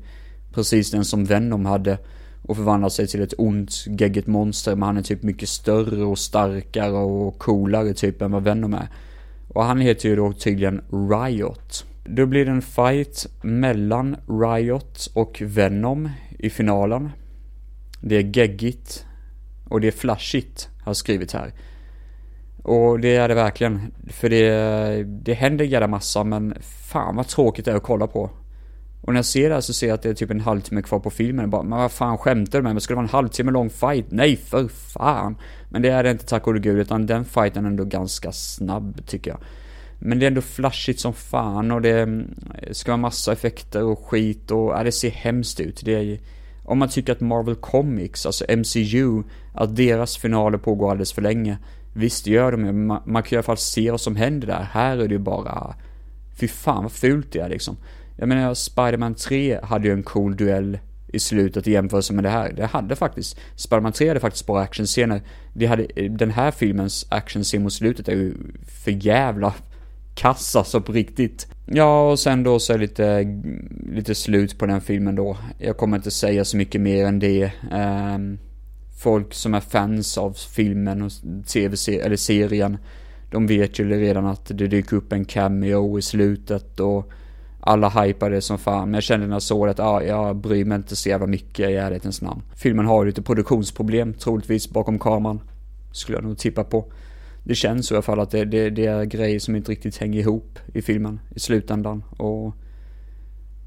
Precis 0.52 0.90
den 0.90 1.04
som 1.04 1.24
Venom 1.24 1.66
hade. 1.66 1.98
Och 2.42 2.56
förvandlar 2.56 2.88
sig 2.88 3.06
till 3.06 3.22
ett 3.22 3.34
ont, 3.38 3.84
geggigt 3.86 4.26
monster. 4.26 4.76
Men 4.76 4.82
han 4.82 4.96
är 4.96 5.02
typ 5.02 5.22
mycket 5.22 5.48
större 5.48 6.04
och 6.04 6.18
starkare 6.18 6.92
och 6.92 7.38
coolare 7.38 7.94
typ 7.94 8.22
än 8.22 8.32
vad 8.32 8.42
Venom 8.42 8.74
är. 8.74 8.88
Och 9.48 9.64
han 9.64 9.80
heter 9.80 10.08
ju 10.08 10.16
då 10.16 10.32
tydligen 10.32 10.82
Riot. 10.90 11.84
Då 12.04 12.26
blir 12.26 12.44
det 12.44 12.50
en 12.50 12.62
fight 12.62 13.26
mellan 13.42 14.16
Riot 14.28 15.10
och 15.14 15.42
Venom 15.44 16.10
i 16.38 16.50
finalen. 16.50 17.10
Det 18.00 18.16
är 18.16 18.36
geggigt. 18.36 19.06
Och 19.68 19.80
det 19.80 19.88
är 19.88 19.92
flashigt, 19.92 20.68
har 20.84 20.90
jag 20.90 20.96
skrivit 20.96 21.32
här. 21.32 21.52
Och 22.62 23.00
det 23.00 23.16
är 23.16 23.28
det 23.28 23.34
verkligen. 23.34 23.92
För 24.08 24.28
det, 24.28 25.04
det 25.04 25.34
händer 25.34 25.64
jävla 25.64 25.88
massa 25.88 26.24
men 26.24 26.54
fan 26.62 27.16
vad 27.16 27.28
tråkigt 27.28 27.64
det 27.64 27.70
är 27.70 27.76
att 27.76 27.82
kolla 27.82 28.06
på. 28.06 28.30
Och 29.02 29.12
när 29.12 29.18
jag 29.18 29.24
ser 29.24 29.48
det 29.48 29.54
här 29.54 29.60
så 29.60 29.72
ser 29.72 29.86
jag 29.86 29.94
att 29.94 30.02
det 30.02 30.08
är 30.08 30.14
typ 30.14 30.30
en 30.30 30.40
halvtimme 30.40 30.82
kvar 30.82 30.98
på 30.98 31.10
filmen. 31.10 31.50
Bara, 31.50 31.62
men 31.62 31.78
vad 31.78 31.92
fan 31.92 32.18
skämtar 32.18 32.58
du 32.58 32.62
med? 32.62 32.74
Men 32.74 32.80
ska 32.80 32.92
det 32.92 32.96
vara 32.96 33.04
en 33.04 33.10
halvtimme 33.10 33.50
lång 33.52 33.70
fight? 33.70 34.06
Nej, 34.08 34.36
för 34.36 34.68
fan! 34.68 35.36
Men 35.68 35.82
det 35.82 35.88
är 35.88 36.02
det 36.02 36.10
inte 36.10 36.26
tack 36.26 36.46
och 36.46 36.54
gud, 36.54 36.78
utan 36.78 37.06
den 37.06 37.24
fighten 37.24 37.64
är 37.64 37.68
ändå 37.68 37.84
ganska 37.84 38.32
snabb 38.32 39.06
tycker 39.06 39.30
jag. 39.30 39.40
Men 40.04 40.18
det 40.18 40.26
är 40.26 40.28
ändå 40.28 40.40
flashigt 40.40 41.00
som 41.00 41.12
fan 41.12 41.70
och 41.70 41.82
det 41.82 42.00
eh, 42.00 42.72
ska 42.72 42.90
vara 42.90 42.96
massa 42.96 43.32
effekter 43.32 43.84
och 43.84 43.98
skit 43.98 44.50
och 44.50 44.72
ja, 44.72 44.82
det 44.82 44.92
ser 44.92 45.10
hemskt 45.10 45.60
ut. 45.60 45.80
Det 45.84 45.94
är, 45.94 46.20
om 46.64 46.78
man 46.78 46.88
tycker 46.88 47.12
att 47.12 47.20
Marvel 47.20 47.54
Comics, 47.54 48.26
alltså 48.26 48.44
MCU, 48.56 49.22
att 49.54 49.76
deras 49.76 50.16
finaler 50.16 50.58
pågår 50.58 50.90
alldeles 50.90 51.12
för 51.12 51.22
länge. 51.22 51.58
Visst 51.94 52.26
gör 52.26 52.52
de 52.52 52.60
ju, 52.60 52.72
men 52.72 52.86
man, 52.86 53.02
man 53.06 53.22
kan 53.22 53.32
i 53.32 53.36
alla 53.36 53.42
fall 53.42 53.56
se 53.56 53.90
vad 53.90 54.00
som 54.00 54.16
händer 54.16 54.46
där. 54.46 54.68
Här 54.72 54.96
är 54.96 55.08
det 55.08 55.14
ju 55.14 55.18
bara, 55.18 55.74
fy 56.36 56.48
fan 56.48 56.82
vad 56.82 56.92
fult 56.92 57.32
det 57.32 57.38
är 57.38 57.48
liksom. 57.48 57.76
Jag 58.16 58.28
menar, 58.28 58.54
Spiderman 58.54 59.14
3 59.14 59.60
hade 59.62 59.88
ju 59.88 59.94
en 59.94 60.02
cool 60.02 60.36
duell 60.36 60.78
i 61.08 61.18
slutet 61.18 61.66
i 61.66 61.72
jämförelse 61.72 62.12
med 62.12 62.24
det 62.24 62.30
här. 62.30 62.52
Det 62.52 62.66
hade 62.66 62.96
faktiskt, 62.96 63.38
Spiderman 63.56 63.92
3 63.92 64.08
hade 64.08 64.20
faktiskt 64.20 64.46
bra 64.46 64.60
actionscener. 64.60 65.22
Det 65.54 65.66
hade, 65.66 65.86
den 66.08 66.30
här 66.30 66.50
filmens 66.50 67.06
actionscen 67.08 67.62
mot 67.62 67.72
slutet 67.72 68.08
är 68.08 68.12
ju 68.12 68.34
för 68.84 68.90
jävla 68.90 69.54
kass 70.14 70.56
alltså 70.56 70.80
på 70.80 70.92
riktigt. 70.92 71.46
Ja, 71.66 72.10
och 72.10 72.18
sen 72.18 72.42
då 72.42 72.58
så 72.58 72.72
är 72.72 72.78
det 72.78 72.82
lite, 72.82 73.40
lite 73.94 74.14
slut 74.14 74.58
på 74.58 74.66
den 74.66 74.80
filmen 74.80 75.14
då. 75.14 75.36
Jag 75.58 75.76
kommer 75.76 75.96
inte 75.96 76.10
säga 76.10 76.44
så 76.44 76.56
mycket 76.56 76.80
mer 76.80 77.06
än 77.06 77.18
det. 77.18 77.52
Um, 77.72 78.38
folk 78.98 79.34
som 79.34 79.54
är 79.54 79.60
fans 79.60 80.18
av 80.18 80.32
filmen 80.32 81.02
och 81.02 81.12
tv 81.46 81.76
eller 82.00 82.16
serien, 82.16 82.78
de 83.30 83.46
vet 83.46 83.78
ju 83.78 83.88
redan 83.90 84.26
att 84.26 84.46
det 84.46 84.66
dyker 84.66 84.96
upp 84.96 85.12
en 85.12 85.24
cameo 85.24 85.98
i 85.98 86.02
slutet 86.02 86.80
och 86.80 87.10
alla 87.60 87.88
hypade 87.88 88.40
som 88.40 88.58
fan, 88.58 88.84
men 88.88 88.94
jag 88.94 89.02
kände 89.02 89.26
när 89.26 89.34
jag 89.34 89.42
såg 89.42 89.66
det 89.66 89.70
att 89.70 89.80
ah, 89.80 90.02
jag 90.02 90.36
bryr 90.36 90.64
mig 90.64 90.76
inte 90.76 90.96
så 90.96 91.08
jävla 91.08 91.26
mycket 91.26 91.70
i 91.70 91.74
ärlighetens 91.74 92.22
namn. 92.22 92.42
Filmen 92.56 92.86
har 92.86 93.06
lite 93.06 93.22
produktionsproblem, 93.22 94.14
troligtvis 94.14 94.70
bakom 94.70 94.98
kameran. 94.98 95.40
Skulle 95.92 96.18
jag 96.18 96.24
nog 96.24 96.38
tippa 96.38 96.64
på. 96.64 96.84
Det 97.44 97.54
känns 97.54 97.86
så 97.86 97.94
i 97.94 97.96
alla 97.96 98.02
fall 98.02 98.20
att 98.20 98.30
det, 98.30 98.44
det, 98.44 98.70
det 98.70 98.86
är 98.86 99.04
grejer 99.04 99.38
som 99.38 99.56
inte 99.56 99.72
riktigt 99.72 99.96
hänger 99.96 100.20
ihop 100.20 100.58
i 100.74 100.82
filmen 100.82 101.20
i 101.34 101.40
slutändan. 101.40 102.04
Och 102.10 102.54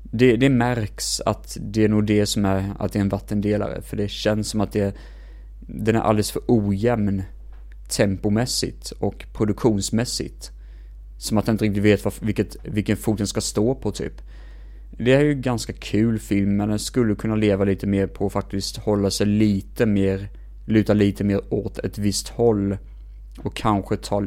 det, 0.04 0.36
det 0.36 0.50
märks 0.50 1.22
att 1.22 1.58
det 1.62 1.84
är 1.84 1.90
nog 1.90 2.06
det 2.06 2.26
som 2.26 2.46
är, 2.46 2.74
att 2.80 2.94
det 2.94 3.00
är 3.00 3.02
en 3.02 3.10
vattendelare. 3.10 3.82
För 3.82 3.98
det 3.98 4.08
känns 4.08 4.50
som 4.50 4.62
att 4.62 4.72
det, 4.72 4.96
den 5.60 5.96
är 5.96 6.00
alldeles 6.00 6.32
för 6.32 6.42
ojämn 6.48 7.24
tempomässigt 7.90 8.92
och 8.92 9.26
produktionsmässigt. 9.34 10.52
Som 11.18 11.38
att 11.38 11.46
den 11.46 11.54
inte 11.54 11.66
riktigt 11.66 11.84
vet 11.84 12.06
vad, 12.06 12.14
vilket, 12.22 12.56
vilken 12.64 12.98
fot 12.98 13.18
den 13.18 13.28
ska 13.28 13.42
stå 13.42 13.76
på 13.76 13.92
typ. 13.92 14.22
Det 14.98 15.14
är 15.14 15.22
ju 15.22 15.34
ganska 15.34 15.74
kul 15.74 16.20
film, 16.20 16.58
men 16.58 16.70
den 16.70 16.80
skulle 16.80 17.16
kunna 17.16 17.36
leva 17.36 17.64
lite 17.64 17.88
mer 17.88 18.08
på 18.08 18.26
att 18.26 18.34
faktiskt 18.34 18.78
hålla 18.78 19.12
sig 19.12 19.28
lite 19.28 19.86
mer, 19.86 20.30
luta 20.66 20.94
lite 20.94 21.24
mer 21.24 21.54
åt 21.54 21.80
ett 21.80 21.98
visst 21.98 22.30
håll. 22.30 22.78
Och 23.38 23.56
kanske 23.56 23.98
ta... 23.98 24.24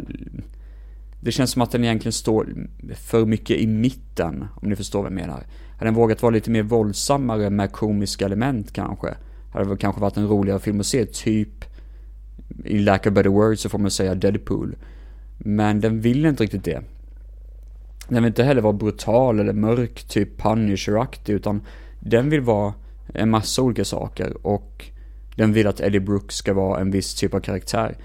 Det 1.20 1.32
känns 1.32 1.50
som 1.50 1.62
att 1.62 1.70
den 1.70 1.84
egentligen 1.84 2.12
står 2.12 2.48
för 2.96 3.26
mycket 3.26 3.56
i 3.56 3.66
mitten, 3.66 4.48
om 4.54 4.68
ni 4.68 4.76
förstår 4.76 5.02
vad 5.02 5.12
jag 5.12 5.16
menar. 5.16 5.46
Hade 5.78 5.84
den 5.84 5.94
vågat 5.94 6.22
vara 6.22 6.30
lite 6.30 6.50
mer 6.50 6.62
våldsammare 6.62 7.50
med 7.50 7.72
komiska 7.72 8.24
element 8.24 8.72
kanske, 8.72 9.14
hade 9.52 9.70
det 9.70 9.76
kanske 9.76 10.00
varit 10.00 10.16
en 10.16 10.28
roligare 10.28 10.60
film 10.60 10.80
att 10.80 10.86
se, 10.86 11.06
typ 11.06 11.64
i 12.64 12.78
lack 12.78 13.06
of 13.06 13.12
better 13.12 13.30
words 13.30 13.60
så 13.60 13.68
får 13.68 13.78
man 13.78 13.90
säga 13.90 14.14
Deadpool. 14.14 14.76
Men 15.38 15.80
den 15.80 16.00
vill 16.00 16.26
inte 16.26 16.42
riktigt 16.42 16.64
det. 16.64 16.82
Den 18.08 18.22
vill 18.22 18.30
inte 18.30 18.44
heller 18.44 18.62
vara 18.62 18.72
brutal 18.72 19.40
eller 19.40 19.52
mörk, 19.52 20.04
typ 20.04 20.42
Punisher-aktig, 20.42 21.32
utan 21.32 21.62
den 22.00 22.30
vill 22.30 22.40
vara 22.40 22.74
en 23.14 23.30
massa 23.30 23.62
olika 23.62 23.84
saker 23.84 24.46
och 24.46 24.84
den 25.36 25.52
vill 25.52 25.66
att 25.66 25.80
Eddie 25.80 26.00
Brooks 26.00 26.34
ska 26.36 26.54
vara 26.54 26.80
en 26.80 26.90
viss 26.90 27.14
typ 27.14 27.34
av 27.34 27.40
karaktär. 27.40 27.96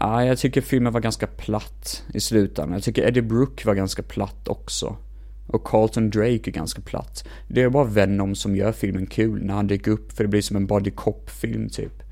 Ah, 0.00 0.22
jag 0.22 0.38
tycker 0.38 0.60
filmen 0.60 0.92
var 0.92 1.00
ganska 1.00 1.26
platt 1.26 2.02
i 2.14 2.20
slutändan. 2.20 2.72
Jag 2.72 2.82
tycker 2.82 3.08
Eddie 3.08 3.22
Brooke 3.22 3.66
var 3.66 3.74
ganska 3.74 4.02
platt 4.02 4.48
också. 4.48 4.96
Och 5.46 5.64
Carlton 5.64 6.10
Drake 6.10 6.50
är 6.50 6.50
ganska 6.50 6.82
platt. 6.82 7.28
Det 7.48 7.62
är 7.62 7.70
bara 7.70 7.84
Venom 7.84 8.34
som 8.34 8.56
gör 8.56 8.72
filmen 8.72 9.06
kul 9.06 9.44
när 9.44 9.54
han 9.54 9.66
dyker 9.66 9.90
upp, 9.90 10.12
för 10.12 10.24
det 10.24 10.28
blir 10.28 10.42
som 10.42 10.56
en 10.56 10.66
body 10.66 10.90
cop-film 10.90 11.68
typ. 11.68 12.02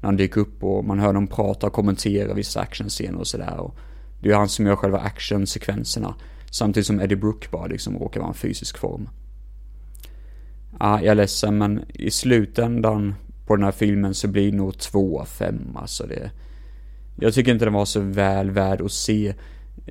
När 0.00 0.06
han 0.08 0.16
dyker 0.16 0.40
upp 0.40 0.64
och 0.64 0.84
man 0.84 0.98
hör 0.98 1.12
dem 1.12 1.26
prata 1.26 1.66
och 1.66 1.72
kommentera 1.72 2.34
vissa 2.34 2.60
actionscener 2.60 3.18
och 3.18 3.26
sådär. 3.26 3.70
Det 4.20 4.30
är 4.30 4.34
han 4.34 4.48
som 4.48 4.66
gör 4.66 4.76
själva 4.76 4.98
actionsekvenserna. 4.98 6.14
Samtidigt 6.50 6.86
som 6.86 7.00
Eddie 7.00 7.16
Brooke 7.16 7.48
bara 7.50 7.66
liksom 7.66 7.98
råkar 7.98 8.20
vara 8.20 8.28
en 8.28 8.34
fysisk 8.34 8.78
form. 8.78 9.08
Ja, 10.80 11.00
jag 11.00 11.10
är 11.10 11.14
ledsen 11.14 11.58
men 11.58 11.84
i 11.88 12.10
slutändan 12.10 13.14
på 13.46 13.56
den 13.56 13.64
här 13.64 13.72
filmen 13.72 14.14
så 14.14 14.28
blir 14.28 14.50
det 14.50 14.56
nog 14.56 14.78
2 14.78 15.20
av 15.20 15.24
5 15.24 15.76
alltså 15.76 16.06
det. 16.06 16.30
Jag 17.16 17.34
tycker 17.34 17.52
inte 17.52 17.64
den 17.64 17.74
var 17.74 17.84
så 17.84 18.00
väl 18.00 18.50
värd 18.50 18.80
att 18.80 18.92
se. 18.92 19.34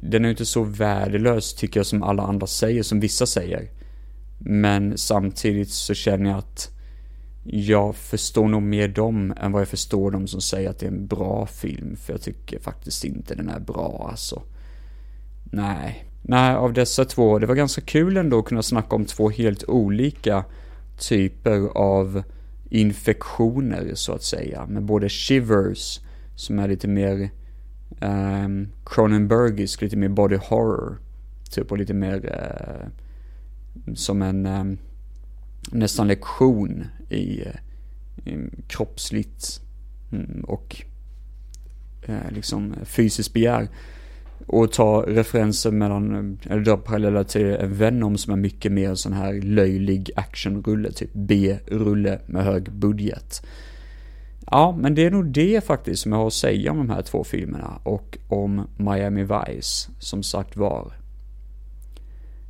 Den 0.02 0.26
är 0.26 0.30
inte 0.30 0.46
så 0.46 0.64
värdelös 0.64 1.54
tycker 1.54 1.80
jag 1.80 1.88
som 1.88 2.04
alla 2.04 2.24
andra 2.24 2.48
säger, 2.48 2.84
som 2.84 3.00
vissa 3.00 3.26
säger. 3.26 3.70
Men 4.40 4.98
samtidigt 4.98 5.70
så 5.70 5.94
känner 5.94 6.30
jag 6.30 6.40
att 6.40 6.70
jag 7.44 7.96
förstår 7.96 8.48
nog 8.48 8.62
mer 8.62 8.88
dem 8.88 9.34
än 9.38 9.52
vad 9.52 9.62
jag 9.62 9.68
förstår 9.68 10.12
dem 10.12 10.28
som 10.28 10.42
säger 10.42 10.70
att 10.70 10.80
det 10.80 10.86
är 10.86 10.92
en 10.92 11.08
bra 11.08 11.46
film. 11.46 11.96
För 11.96 12.14
jag 12.14 12.22
tycker 12.22 12.60
faktiskt 12.60 13.04
inte 13.04 13.36
den 13.36 13.50
är 13.50 13.60
bra 13.60 14.08
alltså. 14.12 14.42
Nej. 15.44 16.06
Nej, 16.22 16.56
av 16.56 16.74
dessa 16.74 17.06
två, 17.06 17.40
det 17.40 17.48
var 17.48 17.56
ganska 17.56 17.82
kul 17.82 18.18
ändå 18.18 18.40
att 18.40 18.46
kunna 18.46 18.64
snacka 18.64 18.96
om 18.96 19.06
två 19.06 19.30
helt 19.30 19.64
olika 19.64 20.46
typer 21.00 21.78
av 21.78 22.24
infektioner 22.70 23.92
så 23.94 24.14
att 24.14 24.24
säga. 24.24 24.66
Med 24.66 24.84
både 24.84 25.10
Shivers, 25.10 26.00
som 26.42 26.60
är 26.60 26.68
lite 26.68 26.88
mer 26.88 27.30
um, 28.00 28.68
Cronenbergisk, 28.86 29.82
lite 29.82 29.98
mer 29.98 30.10
body 30.10 30.36
horror. 30.36 30.98
Typ 31.52 31.72
och 31.72 31.78
lite 31.78 31.94
mer 31.94 32.26
uh, 32.26 32.88
som 33.96 34.22
en 34.22 34.46
um, 34.46 34.78
nästan 35.72 36.08
lektion 36.08 36.86
i, 37.10 37.42
eh, 37.42 38.34
i 38.34 38.50
kroppsligt 38.68 39.62
mm, 40.12 40.44
och 40.44 40.82
uh, 42.10 42.32
liksom 42.32 42.76
fysiskt 42.84 43.34
begär. 43.34 43.70
Och 44.48 44.72
ta 44.72 45.04
referenser 45.08 45.72
mellan, 45.72 46.39
eller 46.50 46.62
dra 46.62 46.78
paralleller 46.78 47.24
till 47.24 47.58
Venom 47.62 48.18
som 48.18 48.34
är 48.34 48.38
mycket 48.38 48.72
mer 48.72 48.96
sån 48.96 49.14
här 49.14 49.34
löjlig 49.34 50.12
actionrulle, 50.16 50.92
typ 50.92 51.10
B-rulle 51.14 52.20
med 52.26 52.44
hög 52.44 52.72
budget. 52.72 53.46
Ja, 54.46 54.76
men 54.78 54.96
det 54.96 55.06
är 55.06 55.12
nog 55.12 55.26
det 55.26 55.64
faktiskt 55.64 56.02
som 56.04 56.12
jag 56.12 56.20
har 56.20 56.28
att 56.28 56.34
säga 56.34 56.72
om 56.72 56.78
de 56.78 56.89
här 56.89 57.02
två 57.02 57.24
filmerna 57.24 57.80
och 57.84 58.18
om 58.28 58.68
Miami 58.78 59.24
Vice, 59.24 59.92
som 60.00 60.24
sagt 60.24 60.58
var. 60.58 60.94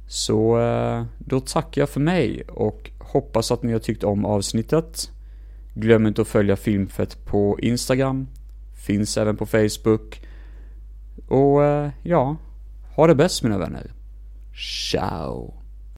Så 0.08 0.60
eh, 0.60 1.04
då 1.18 1.40
tackar 1.40 1.82
jag 1.82 1.90
för 1.90 2.00
mig 2.00 2.44
och 2.44 2.92
hoppas 3.00 3.52
att 3.52 3.64
ni 3.64 3.72
har 3.72 3.80
tyckt 3.80 4.04
om 4.04 4.26
avsnittet. 4.26 5.12
Glöm 5.74 6.08
inte 6.08 6.22
att 6.22 6.28
följa 6.28 6.56
Filmfett 6.56 7.26
på 7.26 7.60
Instagram. 7.60 8.28
Finns 8.86 9.18
även 9.18 9.38
på 9.38 9.46
Facebook. 9.46 10.22
Och 11.28 11.64
eh, 11.64 11.92
ja, 12.04 12.38
ha 12.96 13.08
det 13.08 13.16
bäst 13.16 13.44
mina 13.44 13.58
vänner. 13.58 13.92
Ciao! 14.92 15.61